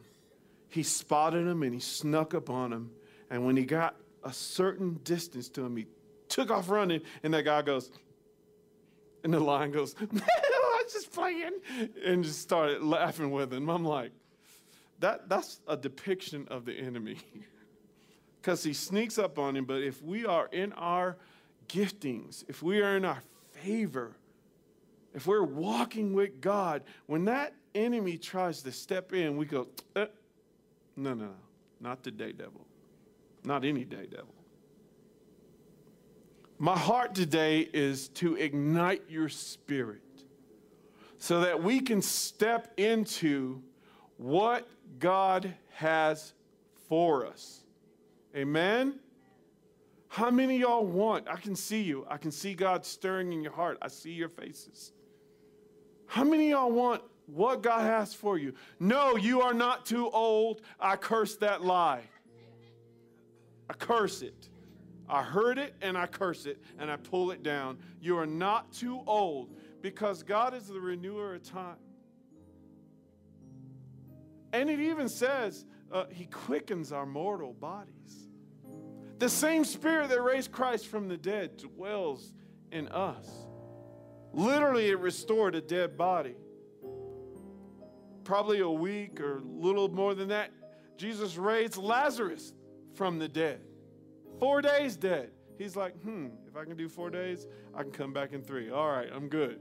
He 0.69 0.83
spotted 0.83 1.47
him 1.47 1.63
and 1.63 1.73
he 1.73 1.81
snuck 1.81 2.35
up 2.35 2.51
on 2.51 2.75
him. 2.75 2.91
And 3.31 3.47
when 3.47 3.57
he 3.57 3.65
got 3.65 3.97
a 4.23 4.35
certain 4.35 5.01
distance 5.03 5.49
to 5.51 5.65
him, 5.65 5.79
he 5.79 5.87
took 6.29 6.51
off 6.51 6.69
running. 6.69 7.01
And 7.23 7.33
that 7.33 7.45
guy 7.45 7.63
goes, 7.63 7.91
and 9.25 9.33
the 9.33 9.41
lion 9.41 9.71
goes, 9.71 9.95
Man, 10.13 10.23
I 10.23 10.83
was 10.85 10.93
just 10.93 11.11
playing, 11.11 11.53
and 12.05 12.23
just 12.23 12.43
started 12.43 12.83
laughing 12.83 13.31
with 13.31 13.51
him. 13.51 13.71
I'm 13.71 13.87
like, 13.87 14.13
that, 14.99 15.27
that's 15.27 15.63
a 15.67 15.75
depiction 15.75 16.47
of 16.51 16.67
the 16.67 16.75
enemy. 16.75 17.17
Because 18.43 18.65
he 18.65 18.73
sneaks 18.73 19.19
up 19.19 19.39
on 19.39 19.57
him, 19.57 19.67
but 19.67 19.85
if 19.85 20.03
we 20.03 20.27
are 20.27 20.49
in 20.49 20.73
our 20.73 21.17
giftings, 21.69 22.43
if 22.49 22.61
we 22.61 22.81
are 22.81 22.97
in 22.97 23.05
our 23.05 23.23
favor, 23.53 24.17
if 25.15 25.27
we're 25.27 25.45
walking 25.45 26.15
with 26.15 26.41
God, 26.41 26.83
when 27.07 27.25
that 27.27 27.55
enemy 27.75 28.17
tries 28.17 28.63
to 28.63 28.73
step 28.73 29.13
in, 29.13 29.37
we 29.37 29.47
go, 29.47 29.69
eh, 29.97 30.07
no, 30.97 31.15
no, 31.15 31.27
no, 31.27 31.33
not 31.81 32.03
today, 32.03 32.33
devil. 32.33 32.67
Not 33.45 33.65
any 33.65 33.85
day, 33.85 34.07
devil. 34.11 34.35
My 36.59 36.79
heart 36.79 37.15
today 37.15 37.69
is 37.73 38.09
to 38.11 38.37
ignite 38.37 39.03
your 39.09 39.29
spirit 39.29 40.01
so 41.19 41.41
that 41.41 41.63
we 41.63 41.81
can 41.81 42.01
step 42.01 42.73
into 42.77 43.63
what 44.17 44.69
God 44.99 45.55
has 45.75 46.35
for 46.89 47.27
us. 47.27 47.65
Amen? 48.37 49.01
How 50.09 50.31
many 50.31 50.59
y'all 50.59 50.87
want? 50.87 51.27
I 51.29 51.37
can 51.37 51.57
see 51.57 51.83
you. 51.83 52.07
I 52.09 52.17
can 52.17 52.31
see 52.31 52.55
God 52.55 52.85
stirring 52.85 53.33
in 53.33 53.43
your 53.43 53.53
heart. 53.53 53.79
I 53.83 53.89
see 53.89 54.13
your 54.13 54.29
faces. 54.29 54.93
How 56.13 56.25
many 56.25 56.53
of 56.53 56.59
y'all 56.59 56.71
want 56.71 57.03
what 57.25 57.63
God 57.63 57.81
has 57.81 58.13
for 58.13 58.37
you? 58.37 58.53
No, 58.79 59.17
you 59.17 59.41
are 59.41 59.55
not 59.55 59.87
too 59.87 60.11
old. 60.11 60.61
I 60.79 60.97
curse 60.97 61.37
that 61.37 61.65
lie. 61.65 62.03
I 63.71 63.73
curse 63.73 64.21
it. 64.21 64.51
I 65.09 65.23
heard 65.23 65.57
it 65.57 65.75
and 65.81 65.97
I 65.97 66.05
curse 66.05 66.45
it 66.45 66.63
and 66.79 66.91
I 66.91 66.97
pull 66.97 67.31
it 67.31 67.43
down. 67.43 67.79
You 67.99 68.19
are 68.19 68.27
not 68.27 68.75
too 68.75 69.01
old 69.07 69.55
because 69.81 70.23
God 70.23 70.53
is 70.53 70.67
the 70.67 70.79
renewer 70.79 71.37
of 71.37 71.45
time. 71.45 71.79
And 74.53 74.69
it 74.69 74.81
even 74.81 75.09
says 75.09 75.65
uh, 75.91 76.05
He 76.11 76.27
quickens 76.27 76.93
our 76.93 77.07
mortal 77.07 77.55
bodies. 77.55 78.29
The 79.17 79.31
same 79.31 79.65
Spirit 79.65 80.11
that 80.11 80.21
raised 80.21 80.53
Christ 80.53 80.89
from 80.89 81.09
the 81.09 81.17
dead 81.17 81.57
dwells 81.57 82.35
in 82.71 82.89
us. 82.89 83.42
Literally, 84.33 84.89
it 84.89 84.99
restored 84.99 85.55
a 85.55 85.61
dead 85.61 85.97
body. 85.97 86.35
Probably 88.25 88.61
a 88.61 88.71
week 88.71 89.21
or 89.21 89.39
a 89.39 89.43
little 89.43 89.89
more 89.89 90.15
than 90.15 90.29
that, 90.29 90.51
Jesus 90.97 91.37
raised 91.37 91.77
Lazarus 91.77 92.55
from 92.95 93.19
the 93.19 93.29
dead. 93.29 93.61
Four 94.39 94.63
days 94.63 94.97
dead. 94.97 95.31
He's 95.59 95.77
like, 95.77 96.01
hmm, 96.03 96.29
if 96.49 96.57
I 96.57 96.65
can 96.65 96.77
do 96.77 96.89
four 96.89 97.11
days, 97.11 97.47
I 97.75 97.83
can 97.83 97.93
come 97.93 98.13
back 98.13 98.33
in 98.33 98.43
three. 98.43 98.71
All 98.71 98.91
right, 98.91 99.09
I'm 99.13 99.29
good. 99.29 99.61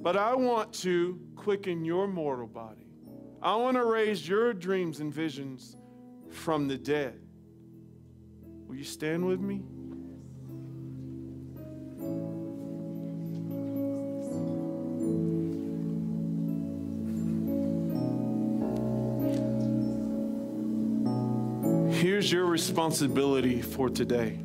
But 0.00 0.16
I 0.16 0.34
want 0.34 0.72
to 0.74 1.20
quicken 1.34 1.84
your 1.84 2.06
mortal 2.06 2.46
body. 2.46 2.86
I 3.42 3.56
want 3.56 3.76
to 3.76 3.84
raise 3.84 4.28
your 4.28 4.52
dreams 4.52 5.00
and 5.00 5.12
visions 5.12 5.76
from 6.30 6.68
the 6.68 6.76
dead. 6.76 7.20
Will 8.66 8.76
you 8.76 8.84
stand 8.84 9.24
with 9.24 9.40
me? 9.40 9.62
Here's 22.18 22.32
your 22.32 22.46
responsibility 22.46 23.62
for 23.62 23.88
today. 23.88 24.40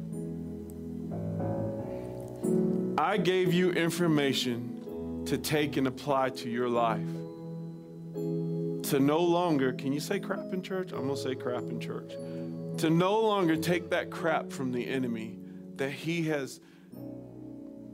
I 3.00 3.18
gave 3.18 3.52
you 3.52 3.72
information 3.72 5.24
to 5.26 5.40
take 5.40 5.76
and 5.78 5.88
apply 5.88 6.30
to 6.30 6.52
your 6.52 6.70
life 6.70 7.00
to 8.92 9.00
no 9.00 9.18
longer, 9.22 9.74
can 9.74 9.92
you 9.92 10.00
say 10.00 10.20
crap 10.20 10.54
in 10.54 10.62
church? 10.62 10.92
I'm 10.92 11.08
going 11.08 11.16
to 11.16 11.18
say 11.20 11.34
crap 11.34 11.64
in 11.64 11.80
church. 11.80 12.12
To 12.78 12.92
no 12.92 13.20
longer 13.20 13.58
take 13.58 13.90
that 13.90 14.12
crap 14.12 14.52
from 14.52 14.72
the 14.72 14.88
enemy 14.88 15.40
that 15.78 15.90
he 15.90 16.22
has 16.28 16.60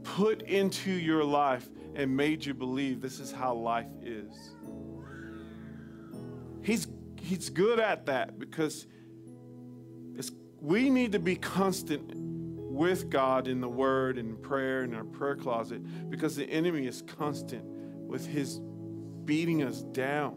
put 0.02 0.42
into 0.42 0.90
your 0.90 1.24
life 1.24 1.70
and 1.94 2.14
made 2.14 2.44
you 2.44 2.52
believe 2.52 3.00
this 3.00 3.18
is 3.18 3.32
how 3.32 3.54
life 3.54 3.88
is. 4.02 4.52
He's, 6.62 6.86
he's 7.18 7.48
good 7.48 7.80
at 7.80 8.04
that 8.04 8.38
because 8.38 8.86
we 10.60 10.90
need 10.90 11.12
to 11.12 11.18
be 11.18 11.36
constant 11.36 12.12
with 12.14 13.10
God 13.10 13.48
in 13.48 13.60
the 13.60 13.68
Word 13.68 14.18
and 14.18 14.40
prayer 14.40 14.84
in 14.84 14.94
our 14.94 15.04
prayer 15.04 15.36
closet 15.36 15.82
because 16.10 16.36
the 16.36 16.44
enemy 16.44 16.86
is 16.86 17.02
constant 17.02 17.64
with 17.64 18.26
his 18.26 18.60
beating 19.24 19.62
us 19.62 19.82
down. 19.82 20.36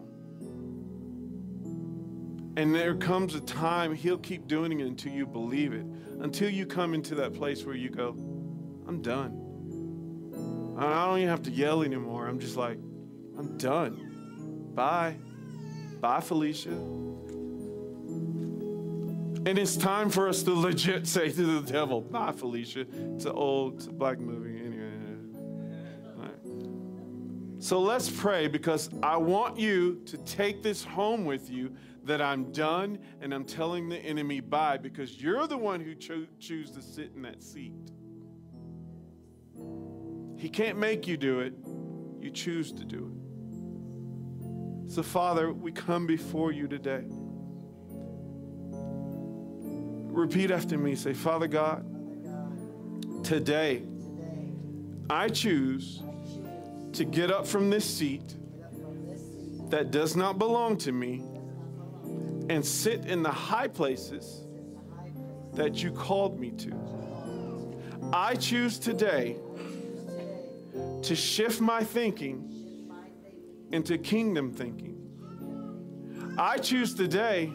And 2.56 2.74
there 2.74 2.94
comes 2.94 3.34
a 3.34 3.40
time 3.40 3.94
he'll 3.94 4.18
keep 4.18 4.46
doing 4.46 4.78
it 4.78 4.86
until 4.86 5.12
you 5.12 5.26
believe 5.26 5.72
it, 5.72 5.84
until 6.20 6.48
you 6.48 6.66
come 6.66 6.94
into 6.94 7.16
that 7.16 7.34
place 7.34 7.64
where 7.64 7.74
you 7.74 7.90
go, 7.90 8.10
I'm 8.86 9.02
done. 9.02 9.40
I 10.78 11.06
don't 11.06 11.18
even 11.18 11.28
have 11.28 11.42
to 11.42 11.50
yell 11.50 11.82
anymore. 11.82 12.26
I'm 12.26 12.38
just 12.38 12.56
like, 12.56 12.78
I'm 13.38 13.56
done. 13.58 14.72
Bye. 14.74 15.16
Bye, 16.00 16.20
Felicia. 16.20 16.76
And 19.46 19.58
it's 19.58 19.76
time 19.76 20.08
for 20.08 20.28
us 20.28 20.42
to 20.44 20.54
legit 20.54 21.06
say 21.08 21.30
to 21.30 21.60
the 21.60 21.72
devil, 21.72 22.00
bye, 22.00 22.32
Felicia. 22.32 22.86
It's 23.14 23.26
an 23.26 23.32
old 23.32 23.74
it's 23.74 23.86
a 23.86 23.92
black 23.92 24.18
movie. 24.18 24.58
Anyway. 24.58 24.84
So 27.64 27.80
let's 27.80 28.10
pray 28.10 28.46
because 28.46 28.90
I 29.02 29.16
want 29.16 29.58
you 29.58 30.02
to 30.04 30.18
take 30.18 30.62
this 30.62 30.84
home 30.84 31.24
with 31.24 31.48
you 31.48 31.74
that 32.04 32.20
I'm 32.20 32.52
done 32.52 32.98
and 33.22 33.32
I'm 33.32 33.46
telling 33.46 33.88
the 33.88 33.96
enemy 33.96 34.40
bye 34.40 34.76
because 34.76 35.18
you're 35.18 35.46
the 35.46 35.56
one 35.56 35.80
who 35.80 35.94
cho- 35.94 36.26
choose 36.38 36.70
to 36.72 36.82
sit 36.82 37.12
in 37.16 37.22
that 37.22 37.42
seat. 37.42 37.72
He 40.36 40.50
can't 40.50 40.76
make 40.76 41.06
you 41.06 41.16
do 41.16 41.40
it. 41.40 41.54
You 42.20 42.30
choose 42.30 42.70
to 42.72 42.84
do 42.84 43.10
it. 44.86 44.92
So 44.92 45.02
Father, 45.02 45.50
we 45.50 45.72
come 45.72 46.06
before 46.06 46.52
you 46.52 46.68
today. 46.68 47.04
Repeat 50.14 50.52
after 50.52 50.78
me. 50.78 50.94
Say, 50.94 51.12
Father 51.12 51.48
God, 51.48 51.84
today 53.24 53.82
I 55.10 55.28
choose 55.28 56.02
to 56.92 57.04
get 57.04 57.32
up 57.32 57.46
from 57.46 57.68
this 57.68 57.84
seat 57.84 58.36
that 59.70 59.90
does 59.90 60.14
not 60.14 60.38
belong 60.38 60.76
to 60.78 60.92
me 60.92 61.24
and 62.48 62.64
sit 62.64 63.06
in 63.06 63.24
the 63.24 63.30
high 63.30 63.66
places 63.66 64.46
that 65.54 65.82
you 65.82 65.90
called 65.90 66.38
me 66.38 66.52
to. 66.52 66.72
I 68.12 68.36
choose 68.36 68.78
today 68.78 69.36
to 71.02 71.16
shift 71.16 71.60
my 71.60 71.82
thinking 71.82 72.88
into 73.72 73.98
kingdom 73.98 74.52
thinking. 74.52 74.92
I 76.38 76.58
choose 76.58 76.94
today 76.94 77.52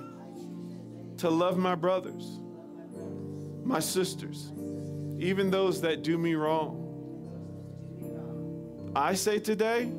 to 1.18 1.30
love 1.30 1.58
my 1.58 1.76
brothers, 1.76 2.40
my 3.70 3.80
sisters, 3.80 4.52
even 5.20 5.52
those 5.52 5.80
that 5.82 6.02
do 6.02 6.18
me 6.18 6.34
wrong. 6.34 6.88
I 8.96 9.14
say 9.14 9.38
today, 9.38 9.92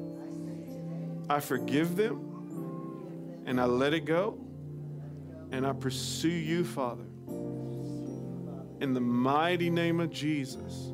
I 1.29 1.39
forgive 1.39 1.95
them 1.95 3.43
and 3.47 3.61
I 3.61 3.67
let 3.67 3.95
it 3.95 4.05
go 4.05 4.39
and 5.53 5.65
I 5.65 5.73
pursue 5.73 6.29
you, 6.29 6.65
Father. 6.65 7.05
In 8.81 8.93
the 8.93 9.01
mighty 9.01 9.71
name 9.71 10.01
of 10.01 10.11
Jesus. 10.11 10.89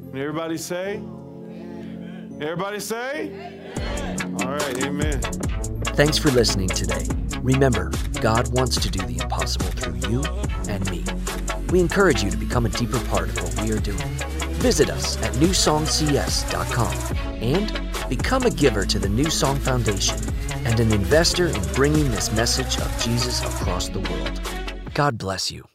And 0.00 0.16
everybody 0.16 0.56
say, 0.56 0.94
Amen. 0.94 2.38
Everybody 2.40 2.80
say? 2.80 3.30
All 4.40 4.52
right, 4.52 4.84
amen. 4.84 5.20
Thanks 5.96 6.16
for 6.16 6.30
listening 6.30 6.68
today. 6.68 7.06
Remember, 7.44 7.92
God 8.22 8.48
wants 8.54 8.80
to 8.80 8.90
do 8.90 9.00
the 9.00 9.22
impossible 9.22 9.66
through 9.66 10.10
you 10.10 10.24
and 10.66 10.90
me. 10.90 11.04
We 11.68 11.78
encourage 11.78 12.22
you 12.22 12.30
to 12.30 12.38
become 12.38 12.64
a 12.64 12.70
deeper 12.70 12.98
part 13.00 13.28
of 13.28 13.36
what 13.42 13.60
we 13.60 13.70
are 13.70 13.80
doing. 13.80 14.08
Visit 14.64 14.88
us 14.88 15.22
at 15.22 15.34
newsongcs.com 15.34 16.94
and 17.42 18.08
become 18.08 18.44
a 18.44 18.50
giver 18.50 18.86
to 18.86 18.98
the 18.98 19.10
New 19.10 19.28
Song 19.28 19.58
Foundation 19.58 20.16
and 20.64 20.80
an 20.80 20.90
investor 20.90 21.48
in 21.48 21.60
bringing 21.74 22.10
this 22.10 22.32
message 22.32 22.78
of 22.78 22.98
Jesus 22.98 23.42
across 23.42 23.90
the 23.90 24.00
world. 24.00 24.40
God 24.94 25.18
bless 25.18 25.50
you. 25.50 25.73